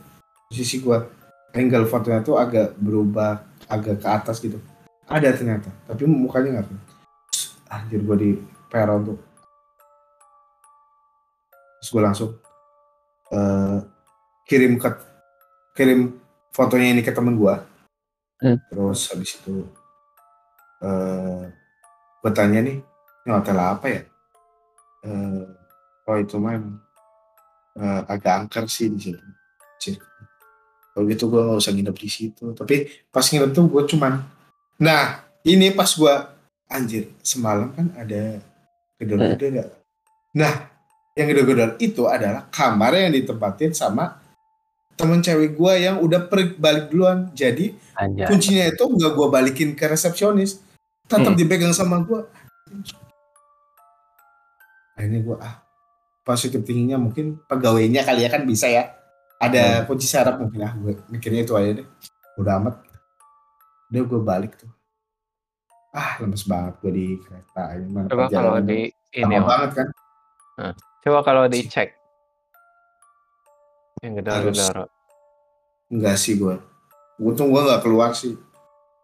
posisi 0.51 0.83
gua 0.83 1.07
angle 1.55 1.87
fotonya 1.87 2.27
tuh 2.27 2.35
agak 2.35 2.75
berubah 2.75 3.47
agak 3.71 4.03
ke 4.03 4.09
atas 4.11 4.43
gitu. 4.43 4.59
Ada 5.07 5.31
ternyata 5.39 5.71
tapi 5.87 6.11
mukanya 6.11 6.59
nggak 6.59 6.75
anjir 7.71 8.03
gua 8.03 8.19
di 8.19 8.35
peron 8.67 9.15
tuh 9.15 9.19
terus 11.79 11.89
gua 11.95 12.03
langsung 12.11 12.35
eh, 13.31 13.79
kirim 14.43 14.75
ke 14.83 14.91
kirim 15.79 16.19
fotonya 16.51 16.99
ini 16.99 17.03
ke 17.07 17.15
temen 17.15 17.39
gua. 17.39 17.63
Hmm. 18.41 18.57
terus 18.73 19.07
habis 19.15 19.39
itu 19.39 19.63
eh 20.83 21.47
gua 22.19 22.33
tanya 22.35 22.59
nih 22.59 22.83
ini 23.23 23.31
hotel 23.31 23.55
apa 23.55 23.87
ya? 23.87 24.03
Eh 25.07 25.47
oh 26.11 26.17
itu 26.19 26.43
mah 26.43 26.59
emang 26.59 26.75
eh, 27.79 28.03
agak 28.11 28.35
angker 28.51 28.67
sih 28.67 28.91
di 28.91 28.99
situ. 28.99 30.10
Kalau 30.91 31.05
gitu 31.07 31.31
gue 31.31 31.41
nggak 31.41 31.61
usah 31.63 31.73
nginep 31.73 31.97
di 31.97 32.09
situ. 32.11 32.45
Tapi 32.53 32.77
pas 33.09 33.23
nginep 33.23 33.51
tuh 33.55 33.65
gue 33.71 33.83
cuman, 33.95 34.21
nah 34.77 35.23
ini 35.47 35.71
pas 35.71 35.87
gue 35.87 36.15
anjir 36.67 37.11
semalam 37.23 37.71
kan 37.75 37.91
ada 37.95 38.39
gedor-gedor. 38.99 39.71
Nah 40.37 40.71
yang 41.19 41.27
gedor-gedor 41.31 41.75
itu 41.83 42.07
adalah 42.07 42.47
kamar 42.51 42.95
yang 42.95 43.11
ditempatin 43.15 43.75
sama 43.75 44.19
temen 44.95 45.25
cewek 45.25 45.57
gue 45.57 45.73
yang 45.81 45.97
udah 46.03 46.29
pergi 46.29 46.61
balik 46.61 46.93
duluan. 46.93 47.33
Jadi 47.33 47.73
Anjay. 47.97 48.29
kuncinya 48.29 48.65
itu 48.69 48.85
nggak 48.85 49.13
gue 49.17 49.27
balikin 49.33 49.71
ke 49.73 49.89
resepsionis, 49.89 50.61
tetap 51.09 51.33
Hmm. 51.33 51.41
dipegang 51.41 51.73
sama 51.73 52.05
gue. 52.05 52.21
Nah 54.99 55.03
ini 55.09 55.25
gue 55.25 55.37
ah 55.41 55.65
positif 56.21 56.61
tingginya 56.63 57.01
mungkin 57.01 57.41
pegawainya 57.49 58.05
kali 58.05 58.29
ya 58.29 58.31
kan 58.31 58.45
bisa 58.45 58.69
ya. 58.69 59.00
Ada 59.41 59.89
kunci 59.89 60.05
syarat 60.05 60.37
mungkin 60.37 60.61
ah 60.61 60.77
gue 60.77 61.01
mikirnya 61.09 61.49
itu 61.49 61.57
aja 61.57 61.81
deh. 61.81 61.89
Udah 62.37 62.61
amat. 62.61 62.85
Udah 63.89 64.03
gue 64.05 64.21
balik 64.21 64.53
tuh. 64.61 64.69
Ah 65.97 66.21
lemes 66.21 66.45
banget 66.45 66.77
gue 66.85 66.93
di 66.93 67.07
kereta. 67.25 67.73
Ini 67.73 67.89
mana 67.89 68.07
Coba 68.13 68.29
kalau 68.29 68.61
di 68.61 68.93
ini, 68.93 69.25
lama 69.25 69.41
Pak. 69.41 69.49
banget 69.49 69.71
kan. 69.73 69.89
coba 71.01 71.19
kalau 71.25 71.49
dicek 71.49 71.97
yang 74.05 74.13
gedor-gedor. 74.21 74.93
Enggak 75.89 76.17
sih 76.21 76.37
gue. 76.37 76.61
Untung 77.17 77.49
gue 77.49 77.61
nggak 77.65 77.81
keluar 77.81 78.13
sih. 78.13 78.37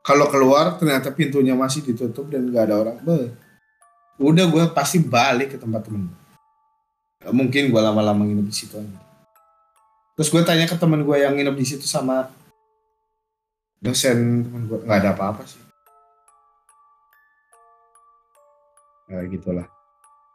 Kalau 0.04 0.28
keluar 0.28 0.76
ternyata 0.76 1.10
pintunya 1.16 1.56
masih 1.56 1.80
ditutup 1.80 2.28
dan 2.28 2.44
nggak 2.52 2.64
ada 2.68 2.74
orang. 2.76 2.96
Beh. 3.00 3.32
Udah 4.20 4.44
gue 4.48 4.64
pasti 4.72 5.00
balik 5.00 5.56
ke 5.56 5.58
tempat 5.60 5.88
temen. 5.88 6.12
Mungkin 7.24 7.72
gue 7.72 7.80
lama-lama 7.80 8.20
nginep 8.24 8.46
di 8.48 8.54
situ 8.54 8.76
aja. 8.76 9.05
Terus 10.16 10.28
gue 10.32 10.42
tanya 10.42 10.64
ke 10.64 10.76
temen 10.80 11.04
gue 11.04 11.16
yang 11.20 11.36
nginep 11.36 11.56
di 11.56 11.66
situ 11.68 11.84
sama 11.84 12.32
dosen 13.84 14.48
temen 14.48 14.62
gue 14.64 14.78
nggak 14.80 14.98
ada 15.04 15.10
apa-apa 15.12 15.44
sih. 15.44 15.60
Nah 19.12 19.22
gitulah. 19.28 19.68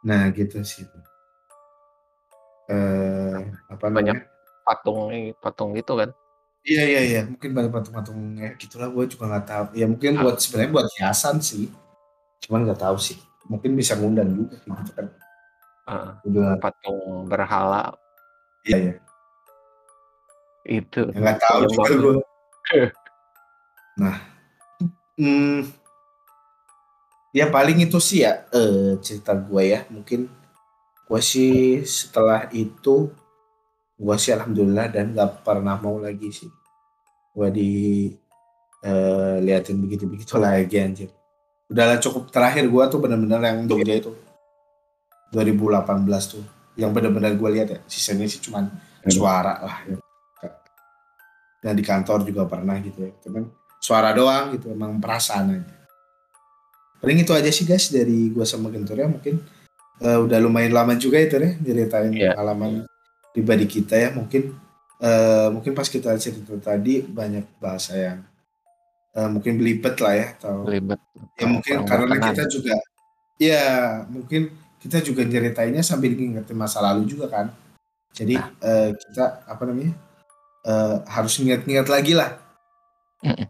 Nah 0.06 0.30
gitu 0.30 0.62
sih. 0.62 0.86
Eh 2.70 3.38
apa 3.68 3.84
Banyak. 3.90 4.16
namanya? 4.16 4.30
Patung 4.62 5.10
patung 5.42 5.70
gitu 5.74 5.98
kan. 5.98 6.14
Iya 6.62 6.82
iya 6.86 7.00
iya 7.02 7.20
mungkin 7.26 7.50
banyak 7.58 7.74
patung-patung 7.74 8.38
ya 8.38 8.54
gitulah 8.54 8.86
gue 8.86 9.10
juga 9.10 9.26
nggak 9.34 9.46
tahu 9.50 9.64
ya 9.74 9.86
mungkin 9.90 10.14
buat 10.22 10.38
sebenarnya 10.38 10.70
buat 10.70 10.88
hiasan 10.94 11.42
sih 11.42 11.66
cuman 12.46 12.70
nggak 12.70 12.78
tahu 12.78 12.94
sih 13.02 13.18
mungkin 13.50 13.74
bisa 13.74 13.98
ngundang 13.98 14.30
juga 14.30 14.62
gitu 14.62 14.92
kan 14.94 15.06
Heeh. 15.90 16.10
udah 16.30 16.62
patung 16.62 17.26
berhala 17.26 17.90
iya 18.62 18.78
iya 18.78 18.94
itu. 20.66 21.10
ya, 21.10 21.18
nggak 21.18 21.38
tahu 21.42 21.60
Yang 21.62 21.72
juga 21.72 21.92
gue 21.98 22.14
nah. 23.98 24.16
Hmm, 25.12 25.68
ya 27.36 27.52
paling 27.52 27.84
itu 27.84 28.00
sih 28.00 28.24
ya 28.24 28.48
eh, 28.50 28.96
cerita 29.04 29.36
gue 29.36 29.62
ya. 29.62 29.84
Mungkin 29.92 30.26
gue 31.06 31.20
sih 31.20 31.84
setelah 31.84 32.48
itu 32.56 33.12
gue 34.00 34.16
sih 34.18 34.32
alhamdulillah 34.32 34.88
dan 34.90 35.12
nggak 35.12 35.44
pernah 35.44 35.76
mau 35.78 36.00
lagi 36.00 36.32
sih. 36.32 36.50
Gue 37.36 37.48
di 37.52 37.70
eh, 38.82 39.36
liatin 39.44 39.78
begitu 39.84 40.08
begitu 40.08 40.40
lagi 40.40 40.76
anjir. 40.80 41.10
Udahlah 41.68 42.00
cukup 42.00 42.28
terakhir 42.32 42.68
gue 42.68 42.84
tuh 42.88 43.00
bener-bener 43.00 43.40
yang 43.40 43.58
Jogja 43.68 43.94
itu. 43.96 44.12
2018 45.32 45.88
tuh. 46.28 46.44
Yang 46.76 46.90
bener-bener 46.96 47.32
gue 47.36 47.50
lihat 47.52 47.68
ya 47.68 47.78
sisanya 47.88 48.28
sih 48.28 48.40
cuman 48.40 48.68
suara 49.08 49.60
lah. 49.60 49.78
ya. 49.88 50.01
Dan 51.62 51.78
di 51.78 51.86
kantor 51.86 52.26
juga 52.26 52.42
pernah 52.50 52.74
gitu 52.82 53.06
ya. 53.06 53.14
Cuman 53.22 53.46
suara 53.78 54.10
doang 54.10 54.58
gitu 54.58 54.74
emang 54.74 54.98
perasaan 54.98 55.62
aja. 55.62 55.74
Paling 56.98 57.22
itu 57.22 57.32
aja 57.34 57.50
sih 57.54 57.62
guys 57.62 57.90
dari 57.94 58.34
gua 58.34 58.42
sama 58.42 58.68
Gentur 58.74 58.98
ya. 58.98 59.06
Mungkin 59.06 59.38
uh, 60.02 60.18
udah 60.26 60.38
lumayan 60.42 60.74
lama 60.74 60.98
juga 60.98 61.22
itu 61.22 61.38
ya 61.38 61.54
ceritain 61.62 62.10
yeah. 62.14 62.34
pengalaman 62.34 62.86
pribadi 63.30 63.66
kita 63.70 63.94
ya. 63.94 64.08
Mungkin 64.10 64.58
uh, 64.98 65.48
mungkin 65.54 65.72
pas 65.72 65.86
kita 65.86 66.18
cerita 66.18 66.58
tadi 66.58 67.02
banyak 67.06 67.46
bahasa 67.62 67.94
yang 67.94 68.18
uh, 69.14 69.30
mungkin 69.30 69.58
belibet 69.58 69.98
lah 70.02 70.14
ya 70.18 70.26
atau 70.38 70.66
belibet. 70.66 70.98
Ya 71.38 71.46
mungkin 71.46 71.76
karena 71.86 72.16
kita 72.18 72.44
juga 72.50 72.74
ya 73.38 73.62
mungkin 74.10 74.50
kita 74.82 74.98
juga 74.98 75.22
ceritainnya 75.22 75.82
sambil 75.82 76.14
ngingetin 76.14 76.58
masa 76.58 76.82
lalu 76.82 77.06
juga 77.06 77.30
kan. 77.30 77.54
Jadi 78.12 78.34
nah. 78.36 78.50
uh, 78.62 78.90
kita 78.94 79.46
apa 79.46 79.62
namanya 79.66 79.94
uh, 80.66 81.02
harus 81.06 81.38
ingat-ingat 81.38 81.86
lagi 81.88 82.12
lah 82.16 82.38
-mm. 83.22 83.46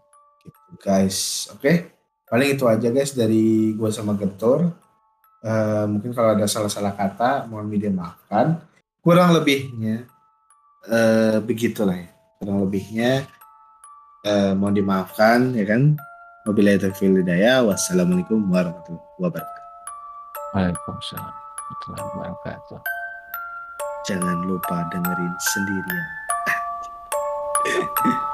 guys 0.81 1.49
oke 1.53 1.61
okay? 1.61 1.91
paling 2.29 2.57
itu 2.57 2.65
aja 2.69 2.89
guys 2.89 3.13
dari 3.13 3.77
gua 3.77 3.93
sama 3.93 4.17
Gentur 4.17 4.73
uh, 5.45 5.85
mungkin 5.89 6.13
kalau 6.13 6.37
ada 6.37 6.49
salah-salah 6.49 6.97
kata 6.97 7.49
mohon 7.49 7.69
media 7.69 7.93
maafkan 7.93 8.61
kurang 9.05 9.33
lebihnya 9.35 10.09
uh, 10.89 11.41
begitulah 11.45 11.97
ya 11.97 12.09
kurang 12.41 12.65
lebihnya 12.65 13.29
uh, 14.25 14.53
mohon 14.57 14.77
dimaafkan 14.77 15.53
ya 15.57 15.65
kan 15.69 15.97
Wabillahi 16.43 16.75
taufiq 16.83 17.23
hidayah. 17.23 17.63
Wassalamualaikum 17.63 18.51
warahmatullahi 18.51 19.15
wabarakatuh. 19.23 19.71
Waalaikumsalam 20.51 21.31
warahmatullahi 21.31 22.11
wabarakatuh. 22.19 22.81
Jangan 24.11 24.39
lupa 24.51 24.77
dengerin 24.91 25.35
sendirian. 25.39 26.22
Yeah. 27.65 28.23